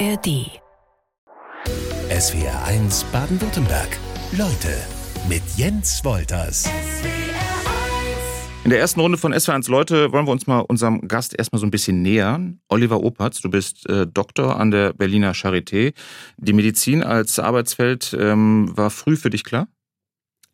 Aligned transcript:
ARD. 0.00 0.60
SWR 2.10 2.64
1 2.64 3.04
Baden-Württemberg. 3.12 3.96
Leute 4.36 4.68
mit 5.28 5.42
Jens 5.56 6.04
Wolters. 6.04 6.68
In 8.64 8.70
der 8.70 8.80
ersten 8.80 8.98
Runde 8.98 9.18
von 9.18 9.32
SW1 9.32 9.70
Leute 9.70 10.10
wollen 10.10 10.26
wir 10.26 10.32
uns 10.32 10.48
mal 10.48 10.60
unserem 10.60 11.06
Gast 11.06 11.38
erstmal 11.38 11.60
so 11.60 11.66
ein 11.66 11.70
bisschen 11.70 12.02
nähern. 12.02 12.60
Oliver 12.68 13.04
Opatz, 13.04 13.40
du 13.40 13.50
bist 13.50 13.88
äh, 13.88 14.06
Doktor 14.06 14.58
an 14.58 14.72
der 14.72 14.94
Berliner 14.94 15.32
Charité. 15.32 15.92
Die 16.38 16.52
Medizin 16.52 17.04
als 17.04 17.38
Arbeitsfeld 17.38 18.16
ähm, 18.18 18.76
war 18.76 18.90
früh 18.90 19.16
für 19.16 19.30
dich 19.30 19.44
klar? 19.44 19.68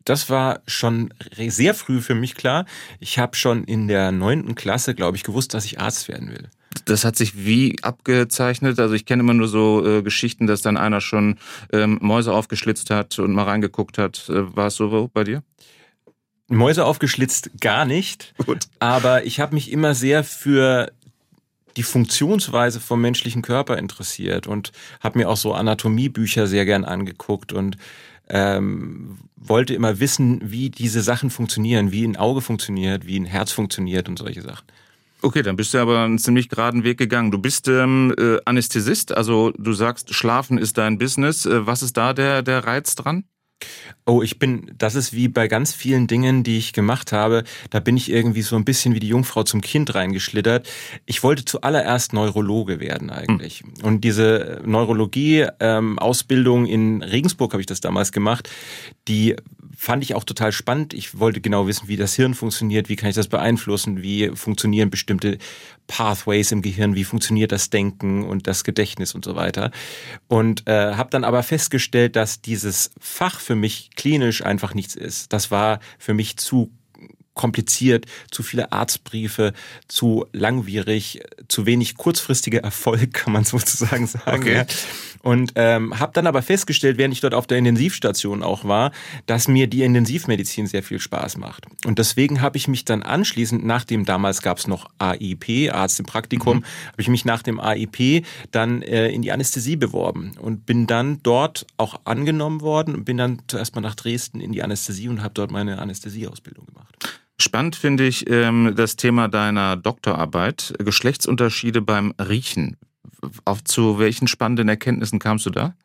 Das 0.05 0.29
war 0.29 0.61
schon 0.67 1.13
sehr 1.47 1.73
früh 1.73 2.01
für 2.01 2.15
mich 2.15 2.35
klar. 2.35 2.65
Ich 2.99 3.17
habe 3.17 3.35
schon 3.35 3.63
in 3.63 3.87
der 3.87 4.11
neunten 4.11 4.53
Klasse, 4.53 4.93
glaube 4.93 5.17
ich, 5.17 5.23
gewusst, 5.23 5.55
dass 5.55 5.65
ich 5.65 5.79
Arzt 5.79 6.09
werden 6.09 6.29
will. 6.29 6.49
Das 6.85 7.03
hat 7.03 7.15
sich 7.15 7.45
wie 7.45 7.75
abgezeichnet? 7.81 8.79
Also 8.79 8.93
ich 8.95 9.05
kenne 9.05 9.21
immer 9.21 9.33
nur 9.33 9.47
so 9.47 9.85
äh, 9.85 10.01
Geschichten, 10.01 10.47
dass 10.47 10.61
dann 10.61 10.77
einer 10.77 11.01
schon 11.01 11.37
ähm, 11.71 11.99
Mäuse 12.01 12.33
aufgeschlitzt 12.33 12.89
hat 12.89 13.19
und 13.19 13.33
mal 13.33 13.43
reingeguckt 13.43 13.97
hat. 13.97 14.29
Äh, 14.29 14.55
war 14.55 14.67
es 14.67 14.75
so 14.75 15.09
bei 15.13 15.23
dir? 15.23 15.43
Mäuse 16.47 16.85
aufgeschlitzt 16.85 17.51
gar 17.59 17.85
nicht. 17.85 18.33
Gut. 18.45 18.67
Aber 18.79 19.25
ich 19.25 19.39
habe 19.39 19.55
mich 19.55 19.71
immer 19.71 19.95
sehr 19.95 20.23
für 20.23 20.91
die 21.77 21.83
Funktionsweise 21.83 22.79
vom 22.79 23.01
menschlichen 23.01 23.41
Körper 23.41 23.77
interessiert 23.77 24.47
und 24.47 24.71
habe 24.99 25.19
mir 25.19 25.29
auch 25.29 25.37
so 25.37 25.53
Anatomiebücher 25.53 26.47
sehr 26.47 26.65
gern 26.65 26.83
angeguckt 26.83 27.53
und 27.53 27.77
ähm, 28.29 29.17
wollte 29.35 29.73
immer 29.73 29.99
wissen, 29.99 30.51
wie 30.51 30.69
diese 30.69 31.01
Sachen 31.01 31.29
funktionieren, 31.29 31.91
wie 31.91 32.05
ein 32.05 32.17
Auge 32.17 32.41
funktioniert, 32.41 33.05
wie 33.05 33.19
ein 33.19 33.25
Herz 33.25 33.51
funktioniert 33.51 34.09
und 34.09 34.17
solche 34.17 34.41
Sachen. 34.41 34.65
Okay, 35.23 35.43
dann 35.43 35.55
bist 35.55 35.73
du 35.73 35.77
aber 35.77 35.99
einen 35.99 36.17
ziemlich 36.17 36.49
geraden 36.49 36.83
Weg 36.83 36.97
gegangen. 36.97 37.29
Du 37.29 37.37
bist 37.37 37.67
ähm, 37.67 38.11
äh, 38.17 38.39
Anästhesist, 38.45 39.15
also 39.15 39.51
du 39.51 39.71
sagst, 39.73 40.15
Schlafen 40.15 40.57
ist 40.57 40.79
dein 40.79 40.97
Business. 40.97 41.45
Äh, 41.45 41.67
was 41.67 41.83
ist 41.83 41.95
da 41.95 42.13
der, 42.13 42.41
der 42.41 42.65
Reiz 42.65 42.95
dran? 42.95 43.25
Oh, 44.05 44.21
ich 44.21 44.39
bin, 44.39 44.71
das 44.77 44.95
ist 44.95 45.13
wie 45.13 45.27
bei 45.27 45.47
ganz 45.47 45.73
vielen 45.73 46.07
Dingen, 46.07 46.43
die 46.43 46.57
ich 46.57 46.73
gemacht 46.73 47.11
habe, 47.11 47.43
da 47.69 47.79
bin 47.79 47.97
ich 47.97 48.11
irgendwie 48.11 48.41
so 48.41 48.55
ein 48.55 48.65
bisschen 48.65 48.95
wie 48.95 48.99
die 48.99 49.07
Jungfrau 49.07 49.43
zum 49.43 49.61
Kind 49.61 49.93
reingeschlittert. 49.93 50.67
Ich 51.05 51.23
wollte 51.23 51.45
zuallererst 51.45 52.13
Neurologe 52.13 52.79
werden 52.79 53.09
eigentlich. 53.09 53.59
Hm. 53.59 53.73
Und 53.83 54.03
diese 54.03 54.61
Neurologie-Ausbildung 54.65 56.65
ähm, 56.65 56.71
in 56.71 57.03
Regensburg 57.03 57.53
habe 57.53 57.61
ich 57.61 57.67
das 57.67 57.81
damals 57.81 58.11
gemacht, 58.11 58.49
die 59.07 59.35
fand 59.81 60.03
ich 60.03 60.13
auch 60.13 60.23
total 60.23 60.51
spannend. 60.51 60.93
Ich 60.93 61.17
wollte 61.17 61.41
genau 61.41 61.65
wissen, 61.65 61.87
wie 61.87 61.97
das 61.97 62.13
Hirn 62.13 62.35
funktioniert, 62.35 62.87
wie 62.87 62.95
kann 62.95 63.09
ich 63.09 63.15
das 63.15 63.27
beeinflussen, 63.27 64.03
wie 64.03 64.29
funktionieren 64.35 64.91
bestimmte 64.91 65.39
Pathways 65.87 66.51
im 66.51 66.61
Gehirn, 66.61 66.93
wie 66.93 67.03
funktioniert 67.03 67.51
das 67.51 67.71
Denken 67.71 68.23
und 68.23 68.45
das 68.45 68.63
Gedächtnis 68.63 69.15
und 69.15 69.25
so 69.25 69.35
weiter. 69.35 69.71
Und 70.27 70.67
äh, 70.67 70.93
habe 70.93 71.09
dann 71.09 71.23
aber 71.23 71.41
festgestellt, 71.41 72.15
dass 72.15 72.41
dieses 72.41 72.91
Fach 72.99 73.39
für 73.39 73.50
mich 73.55 73.89
klinisch 73.95 74.43
einfach 74.43 74.73
nichts 74.73 74.95
ist. 74.95 75.33
Das 75.33 75.51
war 75.51 75.79
für 75.97 76.13
mich 76.13 76.37
zu 76.37 76.71
kompliziert, 77.33 78.05
zu 78.29 78.43
viele 78.43 78.71
Arztbriefe, 78.71 79.53
zu 79.87 80.25
langwierig, 80.33 81.21
zu 81.47 81.65
wenig 81.65 81.95
kurzfristiger 81.95 82.59
Erfolg, 82.59 83.13
kann 83.13 83.33
man 83.33 83.45
sozusagen 83.45 84.07
sagen. 84.07 84.41
Okay. 84.41 84.65
Und 85.21 85.53
ähm, 85.55 85.99
habe 85.99 86.11
dann 86.13 86.27
aber 86.27 86.41
festgestellt, 86.41 86.97
während 86.97 87.13
ich 87.13 87.21
dort 87.21 87.33
auf 87.33 87.47
der 87.47 87.57
Intensivstation 87.57 88.43
auch 88.43 88.65
war, 88.65 88.91
dass 89.27 89.47
mir 89.47 89.67
die 89.67 89.83
Intensivmedizin 89.83 90.67
sehr 90.67 90.83
viel 90.83 90.99
Spaß 90.99 91.37
macht. 91.37 91.65
Und 91.85 91.99
deswegen 91.99 92.41
habe 92.41 92.57
ich 92.57 92.67
mich 92.67 92.85
dann 92.85 93.03
anschließend, 93.03 93.63
nachdem 93.63 94.05
damals 94.05 94.41
gab 94.41 94.57
es 94.57 94.67
noch 94.67 94.89
AIP, 94.99 95.71
Arzt 95.71 95.99
im 95.99 96.05
Praktikum, 96.05 96.57
mhm. 96.57 96.63
habe 96.91 97.01
ich 97.01 97.07
mich 97.07 97.25
nach 97.25 97.43
dem 97.43 97.59
AIP 97.59 98.25
dann 98.51 98.81
äh, 98.81 99.09
in 99.09 99.21
die 99.21 99.31
Anästhesie 99.31 99.75
beworben 99.75 100.33
und 100.39 100.65
bin 100.65 100.87
dann 100.87 101.19
dort 101.23 101.67
auch 101.77 102.01
angenommen 102.05 102.61
worden 102.61 102.95
und 102.95 103.05
bin 103.05 103.17
dann 103.17 103.41
zuerst 103.47 103.75
mal 103.75 103.81
nach 103.81 103.95
Dresden 103.95 104.41
in 104.41 104.51
die 104.51 104.63
Anästhesie 104.63 105.07
und 105.07 105.21
habe 105.21 105.33
dort 105.33 105.51
meine 105.51 105.79
Anästhesieausbildung 105.79 106.65
gemacht. 106.65 107.21
Spannend 107.41 107.75
finde 107.75 108.05
ich 108.05 108.29
ähm, 108.29 108.73
das 108.75 108.97
Thema 108.97 109.27
deiner 109.27 109.75
Doktorarbeit, 109.75 110.75
Geschlechtsunterschiede 110.77 111.81
beim 111.81 112.13
Riechen. 112.19 112.77
Auf 113.45 113.63
zu 113.63 113.99
welchen 113.99 114.27
spannenden 114.27 114.69
Erkenntnissen 114.69 115.19
kamst 115.19 115.45
du 115.45 115.49
da? 115.49 115.75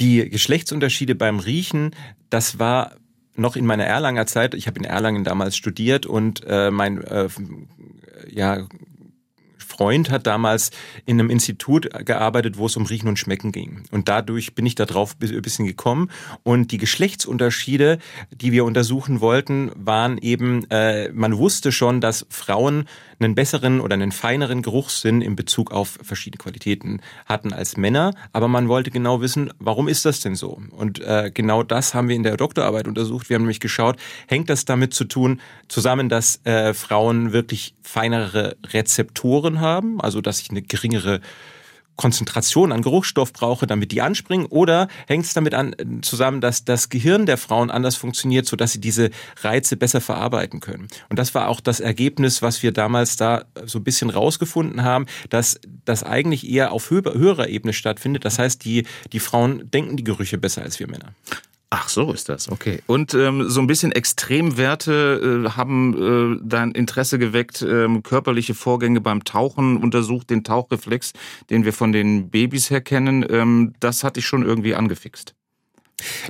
Die 0.00 0.28
Geschlechtsunterschiede 0.28 1.14
beim 1.14 1.38
Riechen, 1.38 1.94
das 2.30 2.58
war 2.58 2.96
noch 3.36 3.56
in 3.56 3.66
meiner 3.66 3.84
Erlanger 3.84 4.26
Zeit. 4.26 4.54
Ich 4.54 4.66
habe 4.66 4.78
in 4.78 4.84
Erlangen 4.84 5.24
damals 5.24 5.56
studiert 5.56 6.06
und 6.06 6.42
äh, 6.46 6.70
mein 6.70 7.02
äh, 7.02 7.28
ja, 8.28 8.66
Freund 9.74 10.10
hat 10.10 10.26
damals 10.26 10.70
in 11.04 11.18
einem 11.18 11.30
Institut 11.30 11.88
gearbeitet, 12.04 12.58
wo 12.58 12.66
es 12.66 12.76
um 12.76 12.86
Riechen 12.86 13.08
und 13.08 13.18
Schmecken 13.18 13.50
ging. 13.50 13.82
Und 13.90 14.08
dadurch 14.08 14.54
bin 14.54 14.66
ich 14.66 14.76
da 14.76 14.86
drauf 14.86 15.16
ein 15.20 15.42
bisschen 15.42 15.66
gekommen. 15.66 16.10
Und 16.44 16.70
die 16.70 16.78
Geschlechtsunterschiede, 16.78 17.98
die 18.30 18.52
wir 18.52 18.64
untersuchen 18.64 19.20
wollten, 19.20 19.72
waren 19.74 20.18
eben, 20.18 20.70
äh, 20.70 21.10
man 21.12 21.36
wusste 21.38 21.72
schon, 21.72 22.00
dass 22.00 22.26
Frauen 22.30 22.86
einen 23.18 23.34
besseren 23.34 23.80
oder 23.80 23.94
einen 23.94 24.12
feineren 24.12 24.62
Geruchssinn 24.62 25.20
in 25.20 25.36
Bezug 25.36 25.70
auf 25.70 25.98
verschiedene 26.02 26.38
Qualitäten 26.38 27.00
hatten 27.26 27.52
als 27.52 27.76
Männer. 27.76 28.12
Aber 28.32 28.48
man 28.48 28.68
wollte 28.68 28.90
genau 28.90 29.20
wissen, 29.20 29.52
warum 29.58 29.88
ist 29.88 30.04
das 30.04 30.20
denn 30.20 30.34
so? 30.34 30.60
Und 30.70 31.00
äh, 31.00 31.30
genau 31.32 31.62
das 31.62 31.94
haben 31.94 32.08
wir 32.08 32.16
in 32.16 32.22
der 32.22 32.36
Doktorarbeit 32.36 32.88
untersucht. 32.88 33.28
Wir 33.28 33.36
haben 33.36 33.42
nämlich 33.42 33.60
geschaut, 33.60 33.96
hängt 34.28 34.50
das 34.50 34.64
damit 34.64 34.94
zu 34.94 35.04
tun, 35.04 35.40
zusammen, 35.68 36.08
dass 36.08 36.44
äh, 36.44 36.74
Frauen 36.74 37.32
wirklich 37.32 37.74
feinere 37.82 38.56
Rezeptoren 38.66 39.60
haben, 39.60 40.00
also 40.00 40.20
dass 40.20 40.40
ich 40.40 40.50
eine 40.50 40.62
geringere 40.62 41.20
Konzentration 41.96 42.72
an 42.72 42.82
Geruchsstoff 42.82 43.32
brauche, 43.32 43.66
damit 43.66 43.92
die 43.92 44.02
anspringen? 44.02 44.46
Oder 44.46 44.88
hängt 45.06 45.24
es 45.24 45.34
damit 45.34 45.54
an, 45.54 45.74
zusammen, 46.02 46.40
dass 46.40 46.64
das 46.64 46.88
Gehirn 46.88 47.26
der 47.26 47.38
Frauen 47.38 47.70
anders 47.70 47.96
funktioniert, 47.96 48.46
sodass 48.46 48.72
sie 48.72 48.80
diese 48.80 49.10
Reize 49.42 49.76
besser 49.76 50.00
verarbeiten 50.00 50.60
können? 50.60 50.88
Und 51.08 51.18
das 51.18 51.34
war 51.34 51.48
auch 51.48 51.60
das 51.60 51.80
Ergebnis, 51.80 52.42
was 52.42 52.62
wir 52.62 52.72
damals 52.72 53.16
da 53.16 53.44
so 53.64 53.78
ein 53.78 53.84
bisschen 53.84 54.10
rausgefunden 54.10 54.82
haben, 54.82 55.06
dass 55.30 55.60
das 55.84 56.02
eigentlich 56.02 56.48
eher 56.48 56.72
auf 56.72 56.90
höherer 56.90 57.48
Ebene 57.48 57.72
stattfindet. 57.72 58.24
Das 58.24 58.38
heißt, 58.38 58.64
die, 58.64 58.86
die 59.12 59.20
Frauen 59.20 59.70
denken 59.70 59.96
die 59.96 60.04
Gerüche 60.04 60.38
besser 60.38 60.62
als 60.62 60.80
wir 60.80 60.88
Männer. 60.88 61.14
Ach, 61.70 61.88
so 61.88 62.12
ist 62.12 62.28
das, 62.28 62.48
okay. 62.48 62.80
Und 62.86 63.14
ähm, 63.14 63.48
so 63.48 63.60
ein 63.60 63.66
bisschen 63.66 63.90
Extremwerte 63.90 65.44
äh, 65.44 65.50
haben 65.50 66.36
äh, 66.36 66.40
dein 66.44 66.70
Interesse 66.70 67.18
geweckt, 67.18 67.62
ähm, 67.62 68.02
körperliche 68.02 68.54
Vorgänge 68.54 69.00
beim 69.00 69.24
Tauchen 69.24 69.78
untersucht, 69.78 70.30
den 70.30 70.44
Tauchreflex, 70.44 71.12
den 71.50 71.64
wir 71.64 71.72
von 71.72 71.92
den 71.92 72.30
Babys 72.30 72.70
her 72.70 72.80
kennen. 72.80 73.26
Ähm, 73.28 73.74
das 73.80 74.04
hat 74.04 74.16
dich 74.16 74.26
schon 74.26 74.44
irgendwie 74.44 74.74
angefixt. 74.74 75.34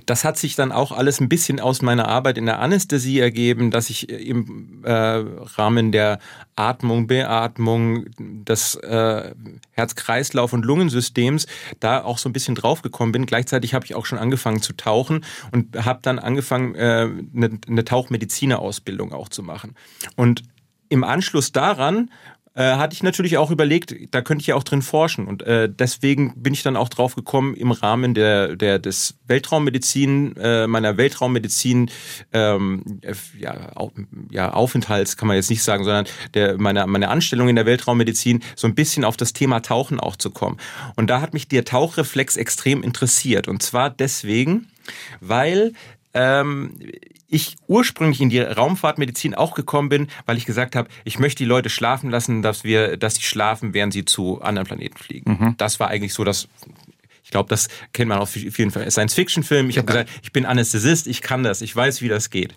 Das 0.06 0.25
hat 0.25 0.36
sich 0.36 0.56
dann 0.56 0.72
auch 0.72 0.92
alles 0.92 1.20
ein 1.20 1.28
bisschen 1.28 1.58
aus 1.58 1.82
meiner 1.82 2.06
Arbeit 2.08 2.38
in 2.38 2.47
der 2.47 2.60
Anästhesie 2.60 3.19
ergeben, 3.19 3.70
dass 3.70 3.91
ich 3.91 4.08
im 4.10 4.84
äh, 4.84 4.91
Rahmen 4.92 5.91
der 5.91 6.19
Atmung, 6.56 7.06
Beatmung, 7.06 8.06
des 8.19 8.76
äh, 8.76 9.34
Herz-Kreislauf- 9.72 10.52
und 10.52 10.64
Lungensystems 10.64 11.47
da 11.80 12.02
auch 12.02 12.19
so 12.19 12.28
ein 12.28 12.32
bisschen 12.32 12.54
draufgekommen 12.54 13.12
bin. 13.12 13.26
Gleichzeitig 13.26 13.75
habe 13.75 13.86
ich 13.86 13.94
auch 13.94 14.06
schon 14.06 14.19
angefangen 14.19 14.60
zu 14.60 14.75
tauchen 14.75 15.25
und 15.52 15.84
habe 15.84 16.00
dann 16.02 16.19
angefangen, 16.19 16.75
äh, 16.75 17.08
eine, 17.34 17.58
eine 17.66 17.84
Tauchmedizinerausbildung 17.84 19.12
auch 19.12 19.28
zu 19.28 19.42
machen. 19.42 19.75
Und 20.16 20.42
im 20.91 21.02
Anschluss 21.02 21.50
daran 21.52 22.10
äh, 22.54 22.76
hatte 22.76 22.94
ich 22.94 23.03
natürlich 23.03 23.37
auch 23.37 23.50
überlegt, 23.50 23.94
da 24.12 24.22
könnte 24.22 24.42
ich 24.42 24.47
ja 24.47 24.54
auch 24.54 24.62
drin 24.62 24.82
forschen. 24.82 25.26
Und 25.26 25.42
äh, 25.42 25.69
deswegen 25.69 26.34
bin 26.37 26.53
ich 26.53 26.62
dann 26.62 26.76
auch 26.76 26.88
drauf 26.88 27.16
gekommen, 27.16 27.54
im 27.54 27.72
Rahmen 27.72 28.15
der, 28.15 28.56
der 28.56 28.78
des 28.78 29.16
Weltraummedizin, 29.26 30.37
äh, 30.37 30.66
meiner 30.66 30.97
Weltraummedizin, 30.97 31.91
ähm, 32.32 33.00
ja, 33.38 33.76
au, 33.76 33.91
ja, 34.31 34.53
Aufenthalts 34.53 35.16
kann 35.16 35.28
man 35.28 35.37
jetzt 35.37 35.50
nicht 35.50 35.62
sagen, 35.62 35.84
sondern 35.84 36.06
der, 36.34 36.56
meine, 36.59 36.87
meine 36.87 37.09
Anstellung 37.09 37.48
in 37.48 37.56
der 37.56 37.66
Weltraummedizin, 37.66 38.43
so 38.55 38.69
ein 38.69 38.75
bisschen 38.75 39.05
auf 39.05 39.17
das 39.17 39.32
Thema 39.32 39.61
Tauchen 39.61 39.99
auch 39.99 40.17
zu 40.17 40.31
kommen. 40.31 40.58
Und 40.96 41.08
da 41.08 41.20
hat 41.20 41.34
mich 41.34 41.49
der 41.49 41.64
Tauchreflex 41.64 42.37
extrem 42.37 42.82
interessiert. 42.82 43.49
Und 43.49 43.62
zwar 43.62 43.90
deswegen, 43.90 44.69
weil 45.20 45.73
ähm, 46.14 46.79
ich 47.34 47.56
ursprünglich 47.66 48.20
in 48.20 48.31
die 48.31 48.40
Raumfahrtmedizin 48.40 49.34
auch 49.34 49.54
gekommen 49.54 49.88
bin, 49.88 50.08
weil 50.25 50.36
ich 50.36 50.46
gesagt 50.46 50.76
habe, 50.76 50.88
ich 51.02 51.19
möchte 51.19 51.38
die 51.38 51.48
Leute 51.48 51.69
schlafen 51.69 52.08
lassen, 52.08 52.42
dass 52.42 52.62
wir, 52.62 52.96
dass 52.96 53.16
sie 53.16 53.22
schlafen, 53.22 53.75
während 53.75 53.92
sie 53.92 54.04
zu 54.04 54.40
anderen 54.40 54.66
Planeten 54.69 54.96
fliegen. 54.96 55.38
Mhm. 55.40 55.54
Das 55.56 55.81
war 55.81 55.88
eigentlich 55.88 56.14
so 56.14 56.22
das 56.22 56.48
glaube, 57.34 57.48
das 57.48 57.69
kennt 57.92 58.08
man 58.08 58.19
auch 58.19 58.22
auf 58.22 58.31
vielen 58.31 58.70
Science-Fiction-Filmen. 58.70 59.69
Ich 59.69 59.76
habe 59.76 59.86
gesagt, 59.86 60.10
ich 60.22 60.32
bin 60.32 60.46
Anästhesist, 60.46 61.08
ich 61.08 61.20
kann 61.20 61.42
das, 61.42 61.62
ich 61.62 61.75
weiß, 61.75 62.00
wie 62.00 62.08
das 62.08 62.31
geht. 62.31 62.54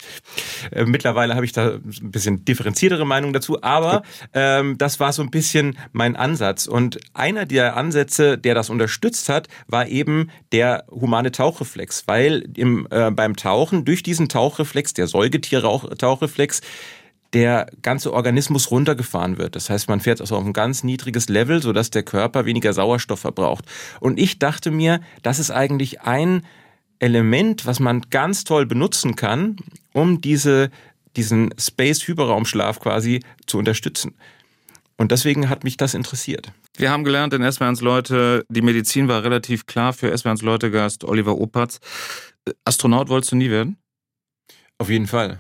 Äh, 0.71 0.85
mittlerweile 0.85 1.33
habe 1.33 1.45
ich 1.45 1.51
da 1.51 1.74
ein 1.74 2.12
bisschen 2.12 2.45
differenziertere 2.45 3.06
Meinung 3.06 3.33
dazu, 3.33 3.63
aber 3.63 4.03
ähm, 4.33 4.77
das 4.77 5.00
war 5.00 5.12
so 5.13 5.24
ein 5.24 5.31
bisschen 5.31 5.79
mein 5.94 6.15
Ansatz. 6.15 6.68
Und 6.68 7.00
einer 7.15 7.47
der 7.47 7.75
Ansätze, 7.75 8.38
der 8.38 8.53
das 8.53 8.69
unterstützt 8.69 9.29
hat, 9.29 9.47
war 9.65 9.88
eben 9.88 10.29
der 10.51 10.85
humane 10.91 11.31
Tauchreflex, 11.31 12.03
weil 12.06 12.47
im, 12.56 12.88
äh, 12.91 13.09
beim 13.09 13.35
Tauchen 13.35 13.83
durch 13.83 14.03
diesen 14.03 14.29
Tauchreflex, 14.29 14.94
der 14.94 15.07
Säugetiere-Tauchreflex, 15.07 16.62
der 17.33 17.68
ganze 17.81 18.13
Organismus 18.13 18.71
runtergefahren 18.71 19.38
wird. 19.38 19.56
Das 19.56 19.69
heißt, 19.69 19.89
man 19.89 20.00
fährt 20.00 20.21
also 20.21 20.35
auf 20.35 20.45
ein 20.45 20.53
ganz 20.53 20.83
niedriges 20.83 21.29
Level, 21.29 21.62
sodass 21.62 21.89
der 21.89 22.03
Körper 22.03 22.45
weniger 22.45 22.74
Sauerstoff 22.74 23.19
verbraucht. 23.19 23.65
Und 24.00 24.19
ich 24.19 24.39
dachte 24.39 24.71
mir, 24.71 25.01
das 25.24 25.39
ist 25.39 25.51
eigentlich 25.51 26.01
ein 26.01 26.45
Element, 27.00 27.65
was 27.65 27.79
man 27.79 28.01
ganz 28.09 28.44
toll 28.44 28.65
benutzen 28.65 29.15
kann, 29.15 29.57
um 29.94 30.21
diese, 30.21 30.71
diesen 31.15 31.53
Space-Hyperraumschlaf 31.59 32.79
quasi 32.79 33.21
zu 33.45 33.57
unterstützen. 33.57 34.15
Und 34.97 35.12
deswegen 35.12 35.50
hat 35.50 35.63
mich 35.63 35.77
das 35.77 35.94
interessiert. 35.94 36.51
Wir 36.75 36.91
haben 36.91 37.03
gelernt 37.03 37.33
in 37.33 37.50
SWRs 37.51 37.81
Leute, 37.81 38.45
die 38.50 38.62
Medizin 38.62 39.07
war 39.07 39.24
relativ 39.24 39.65
klar 39.65 39.94
für 39.94 40.15
SWRs 40.15 40.41
Leute 40.41 40.71
Gast 40.71 41.03
Oliver 41.03 41.38
Opatz. 41.38 41.79
Astronaut 42.65 43.09
wolltest 43.09 43.31
du 43.31 43.35
nie 43.35 43.50
werden? 43.50 43.77
Auf 44.79 44.89
jeden 44.89 45.07
Fall. 45.07 45.39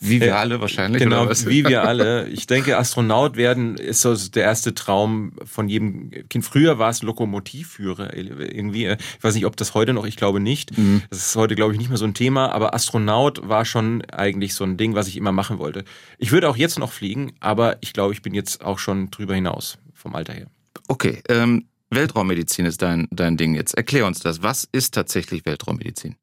Wie 0.00 0.20
wir 0.20 0.38
alle 0.38 0.60
wahrscheinlich. 0.60 1.02
Genau, 1.02 1.28
wie 1.28 1.66
wir 1.66 1.82
alle. 1.88 2.28
Ich 2.28 2.46
denke, 2.46 2.78
Astronaut 2.78 3.36
werden 3.36 3.76
ist 3.76 4.00
so 4.00 4.14
der 4.14 4.44
erste 4.44 4.74
Traum 4.74 5.32
von 5.44 5.68
jedem 5.68 6.10
Kind. 6.28 6.44
Früher 6.44 6.78
war 6.78 6.90
es 6.90 7.02
Lokomotivführer 7.02 8.14
irgendwie. 8.14 8.86
Ich 8.86 9.24
weiß 9.24 9.34
nicht, 9.34 9.46
ob 9.46 9.56
das 9.56 9.74
heute 9.74 9.92
noch, 9.92 10.06
ich 10.06 10.16
glaube 10.16 10.38
nicht. 10.40 10.76
Mhm. 10.78 11.02
Das 11.10 11.18
ist 11.18 11.36
heute, 11.36 11.56
glaube 11.56 11.72
ich, 11.72 11.78
nicht 11.78 11.88
mehr 11.88 11.98
so 11.98 12.04
ein 12.04 12.14
Thema, 12.14 12.52
aber 12.52 12.74
Astronaut 12.74 13.48
war 13.48 13.64
schon 13.64 14.04
eigentlich 14.06 14.54
so 14.54 14.64
ein 14.64 14.76
Ding, 14.76 14.94
was 14.94 15.08
ich 15.08 15.16
immer 15.16 15.32
machen 15.32 15.58
wollte. 15.58 15.84
Ich 16.18 16.30
würde 16.30 16.48
auch 16.48 16.56
jetzt 16.56 16.78
noch 16.78 16.92
fliegen, 16.92 17.32
aber 17.40 17.76
ich 17.80 17.92
glaube, 17.92 18.12
ich 18.12 18.22
bin 18.22 18.34
jetzt 18.34 18.64
auch 18.64 18.78
schon 18.78 19.10
drüber 19.10 19.34
hinaus 19.34 19.78
vom 19.94 20.14
Alter 20.14 20.32
her. 20.32 20.46
Okay, 20.86 21.22
ähm, 21.28 21.66
Weltraummedizin 21.90 22.66
ist 22.66 22.82
dein, 22.82 23.08
dein 23.10 23.36
Ding 23.36 23.54
jetzt. 23.54 23.74
Erklär 23.74 24.06
uns 24.06 24.20
das. 24.20 24.42
Was 24.42 24.68
ist 24.70 24.94
tatsächlich 24.94 25.44
Weltraummedizin? 25.46 26.16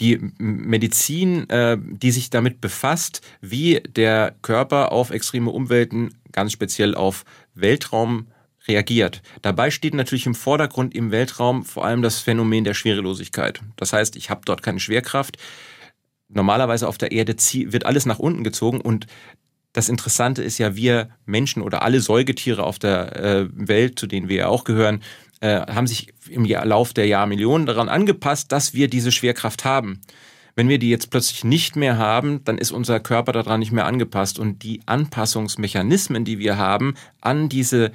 Die 0.00 0.18
Medizin, 0.38 1.48
äh, 1.50 1.76
die 1.78 2.10
sich 2.10 2.30
damit 2.30 2.60
befasst, 2.60 3.20
wie 3.40 3.80
der 3.80 4.34
Körper 4.42 4.92
auf 4.92 5.10
extreme 5.10 5.50
Umwelten, 5.50 6.14
ganz 6.32 6.52
speziell 6.52 6.94
auf 6.94 7.24
Weltraum 7.54 8.28
reagiert. 8.66 9.22
Dabei 9.42 9.70
steht 9.70 9.94
natürlich 9.94 10.26
im 10.26 10.34
Vordergrund 10.34 10.94
im 10.94 11.10
Weltraum 11.10 11.64
vor 11.64 11.84
allem 11.84 12.02
das 12.02 12.18
Phänomen 12.18 12.64
der 12.64 12.74
Schwerelosigkeit. 12.74 13.60
Das 13.76 13.92
heißt, 13.92 14.16
ich 14.16 14.30
habe 14.30 14.42
dort 14.44 14.62
keine 14.62 14.80
Schwerkraft. 14.80 15.36
Normalerweise 16.28 16.88
auf 16.88 16.98
der 16.98 17.12
Erde 17.12 17.34
wird 17.34 17.86
alles 17.86 18.06
nach 18.06 18.18
unten 18.18 18.44
gezogen 18.44 18.80
und 18.80 19.06
das 19.72 19.88
Interessante 19.88 20.42
ist 20.42 20.58
ja, 20.58 20.74
wir 20.74 21.10
Menschen 21.26 21.62
oder 21.62 21.82
alle 21.82 22.00
Säugetiere 22.00 22.64
auf 22.64 22.78
der 22.80 23.16
äh, 23.16 23.48
Welt, 23.52 23.98
zu 24.00 24.08
denen 24.08 24.28
wir 24.28 24.36
ja 24.36 24.48
auch 24.48 24.64
gehören, 24.64 25.00
äh, 25.40 25.60
haben 25.60 25.86
sich 25.86 26.12
im 26.28 26.44
Lauf 26.44 26.92
der 26.92 27.06
Jahrmillionen 27.06 27.66
daran 27.66 27.88
angepasst, 27.88 28.52
dass 28.52 28.74
wir 28.74 28.88
diese 28.88 29.12
Schwerkraft 29.12 29.64
haben. 29.64 30.00
Wenn 30.54 30.68
wir 30.68 30.78
die 30.78 30.90
jetzt 30.90 31.10
plötzlich 31.10 31.44
nicht 31.44 31.76
mehr 31.76 31.96
haben, 31.96 32.44
dann 32.44 32.58
ist 32.58 32.72
unser 32.72 33.00
Körper 33.00 33.32
daran 33.32 33.60
nicht 33.60 33.72
mehr 33.72 33.86
angepasst. 33.86 34.38
Und 34.38 34.62
die 34.62 34.82
Anpassungsmechanismen, 34.86 36.24
die 36.24 36.38
wir 36.38 36.58
haben 36.58 36.94
an 37.20 37.48
diese 37.48 37.92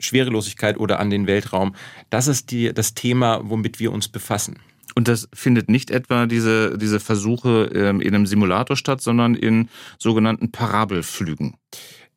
Schwerelosigkeit 0.00 0.78
oder 0.78 1.00
an 1.00 1.10
den 1.10 1.26
Weltraum, 1.26 1.74
das 2.10 2.26
ist 2.26 2.50
die, 2.50 2.74
das 2.74 2.94
Thema, 2.94 3.40
womit 3.44 3.80
wir 3.80 3.92
uns 3.92 4.08
befassen. 4.08 4.58
Und 4.94 5.08
das 5.08 5.28
findet 5.32 5.68
nicht 5.68 5.90
etwa 5.90 6.26
diese, 6.26 6.78
diese 6.78 7.00
Versuche 7.00 7.70
ähm, 7.74 8.00
in 8.00 8.14
einem 8.14 8.26
Simulator 8.26 8.76
statt, 8.76 9.00
sondern 9.00 9.34
in 9.34 9.68
sogenannten 9.98 10.52
Parabelflügen. 10.52 11.56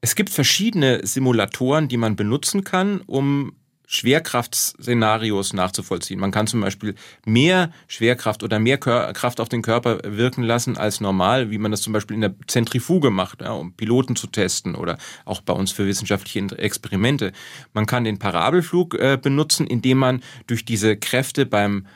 Es 0.01 0.15
gibt 0.15 0.29
verschiedene 0.29 0.99
Simulatoren, 1.03 1.87
die 1.87 1.97
man 1.97 2.15
benutzen 2.15 2.63
kann, 2.63 3.01
um 3.07 3.53
Schwerkraftszenarios 3.89 5.53
nachzuvollziehen. 5.53 6.19
Man 6.19 6.31
kann 6.31 6.45
zum 6.45 6.59
Beispiel 6.59 6.93
mehr 7.25 7.71
Schwerkraft 7.87 8.43
oder 8.43 8.59
mehr 8.59 8.77
Kraft 8.77 9.39
auf 9.39 9.47
den 9.47 9.61
Körper 9.61 9.99
wirken 10.03 10.43
lassen 10.43 10.77
als 10.77 10.99
normal, 10.99 11.51
wie 11.51 11.57
man 11.57 11.71
das 11.71 11.81
zum 11.81 11.93
Beispiel 11.93 12.15
in 12.15 12.21
der 12.21 12.35
Zentrifuge 12.47 13.11
macht, 13.11 13.41
ja, 13.41 13.53
um 13.53 13.73
Piloten 13.73 14.17
zu 14.17 14.27
testen 14.27 14.75
oder 14.75 14.97
auch 15.23 15.39
bei 15.39 15.53
uns 15.53 15.71
für 15.71 15.87
wissenschaftliche 15.87 16.57
Experimente. 16.57 17.31
Man 17.73 17.85
kann 17.85 18.03
den 18.03 18.19
Parabelflug 18.19 18.95
äh, 18.95 19.17
benutzen, 19.19 19.65
indem 19.65 19.99
man 19.99 20.21
durch 20.47 20.65
diese 20.65 20.97
Kräfte 20.97 21.45
beim 21.45 21.87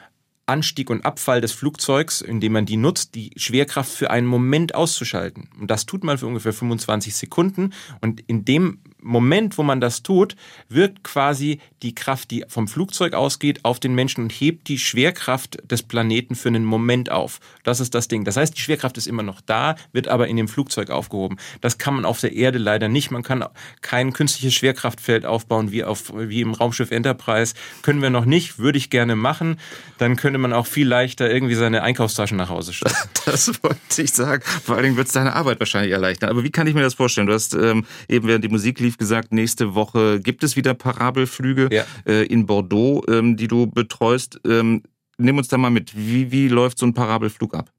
Anstieg 0.46 0.90
und 0.90 1.06
Abfall 1.06 1.42
des 1.42 1.52
Flugzeugs, 1.52 2.22
indem 2.22 2.54
man 2.54 2.66
die 2.66 2.78
nutzt, 2.78 3.16
die 3.16 3.32
Schwerkraft 3.38 3.92
für 3.92 4.12
einen 4.12 4.28
Moment 4.28 4.76
auszuschalten. 4.76 5.50
Und 5.60 5.72
das 5.72 5.86
tut 5.86 6.04
man 6.04 6.18
für 6.18 6.28
ungefähr 6.28 6.54
25 6.54 7.16
Sekunden. 7.16 7.74
Und 8.02 8.22
in 8.28 8.44
dem 8.44 8.80
Moment, 9.02 9.58
wo 9.58 9.64
man 9.64 9.82
das 9.82 10.04
tut, 10.04 10.36
wirkt 10.70 11.04
quasi 11.04 11.60
die 11.82 11.96
Kraft, 11.96 12.32
die 12.32 12.46
vom 12.48 12.68
Flugzeug 12.68 13.14
ausgeht, 13.14 13.66
auf 13.66 13.80
den 13.80 13.96
Menschen 13.96 14.24
und 14.24 14.32
hebt 14.32 14.68
die 14.68 14.78
Schwerkraft 14.78 15.58
des 15.70 15.84
Planeten 15.84 16.36
für 16.36 16.50
einen 16.50 16.66
Moment 16.66 17.12
auf. 17.12 17.40
Das 17.64 17.80
ist 17.80 17.96
das 17.96 18.08
Ding. 18.08 18.24
Das 18.24 18.38
heißt, 18.38 18.56
die 18.56 18.62
Schwerkraft 18.62 18.98
ist 18.98 19.08
immer 19.08 19.24
noch 19.24 19.42
da, 19.42 19.76
wird 19.92 20.08
aber 20.08 20.28
in 20.28 20.38
dem 20.38 20.48
Flugzeug 20.48 20.90
aufgehoben. 20.90 21.38
Das 21.62 21.78
kann 21.78 21.96
man 21.96 22.06
auf 22.06 22.20
der 22.20 22.34
Erde 22.34 22.60
leider 22.60 22.88
nicht. 22.88 23.12
Man 23.12 23.24
kann 23.24 23.44
kein 23.82 24.14
künstliches 24.14 24.54
Schwerkraftfeld 24.54 25.26
aufbauen 25.26 25.72
wie, 25.72 25.84
auf, 25.84 26.14
wie 26.16 26.42
im 26.42 26.54
Raumschiff 26.54 26.92
Enterprise. 26.92 27.56
Können 27.82 28.02
wir 28.02 28.10
noch 28.10 28.26
nicht, 28.26 28.60
würde 28.60 28.78
ich 28.78 28.90
gerne 28.90 29.16
machen. 29.16 29.60
Dann 29.98 30.16
könnte 30.16 30.40
man 30.40 30.54
auch 30.54 30.68
viel 30.68 30.88
leichter 30.88 31.32
irgendwie 31.32 31.56
seine 31.56 31.84
Einkaufstaschen 31.84 32.38
nach 32.38 32.50
Hause 32.50 32.74
schaffen. 32.74 33.10
Das 33.24 33.52
wollte 33.64 34.02
ich 34.02 34.12
sagen. 34.12 34.42
Vor 34.64 34.76
allen 34.76 34.84
Dingen 34.84 34.98
wird 34.98 35.08
es 35.08 35.14
deine 35.14 35.36
Arbeit 35.36 35.60
wahrscheinlich 35.60 35.92
erleichtern. 35.92 36.30
Aber 36.30 36.44
wie 36.44 36.50
kann 36.50 36.66
ich 36.66 36.74
mir 36.74 36.82
das 36.82 36.96
vorstellen? 36.96 37.28
Du 37.28 37.34
hast 37.34 37.54
ähm, 37.54 37.86
eben 38.10 38.28
während 38.28 38.44
die 38.44 38.50
Musik 38.50 38.80
lief 38.80 38.91
gesagt, 38.98 39.34
nächste 39.34 39.76
Woche 39.76 40.20
gibt 40.20 40.44
es 40.44 40.56
wieder 40.56 40.74
Parabelflüge 40.74 41.70
ja. 41.72 41.86
äh, 42.06 42.26
in 42.26 42.46
Bordeaux, 42.46 43.04
ähm, 43.08 43.38
die 43.38 43.48
du 43.48 43.68
betreust. 43.68 44.40
Ähm, 44.46 44.84
nimm 45.18 45.38
uns 45.38 45.48
da 45.48 45.58
mal 45.58 45.70
mit. 45.70 45.96
Wie, 45.96 46.32
wie 46.32 46.48
läuft 46.48 46.78
so 46.78 46.86
ein 46.86 46.94
Parabelflug 46.94 47.54
ab? 47.54 47.72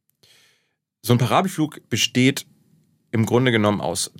So 1.02 1.12
ein 1.12 1.18
Parabelflug 1.18 1.88
besteht 1.88 2.46
im 3.10 3.26
Grunde 3.26 3.52
genommen 3.52 3.80
aus 3.80 4.12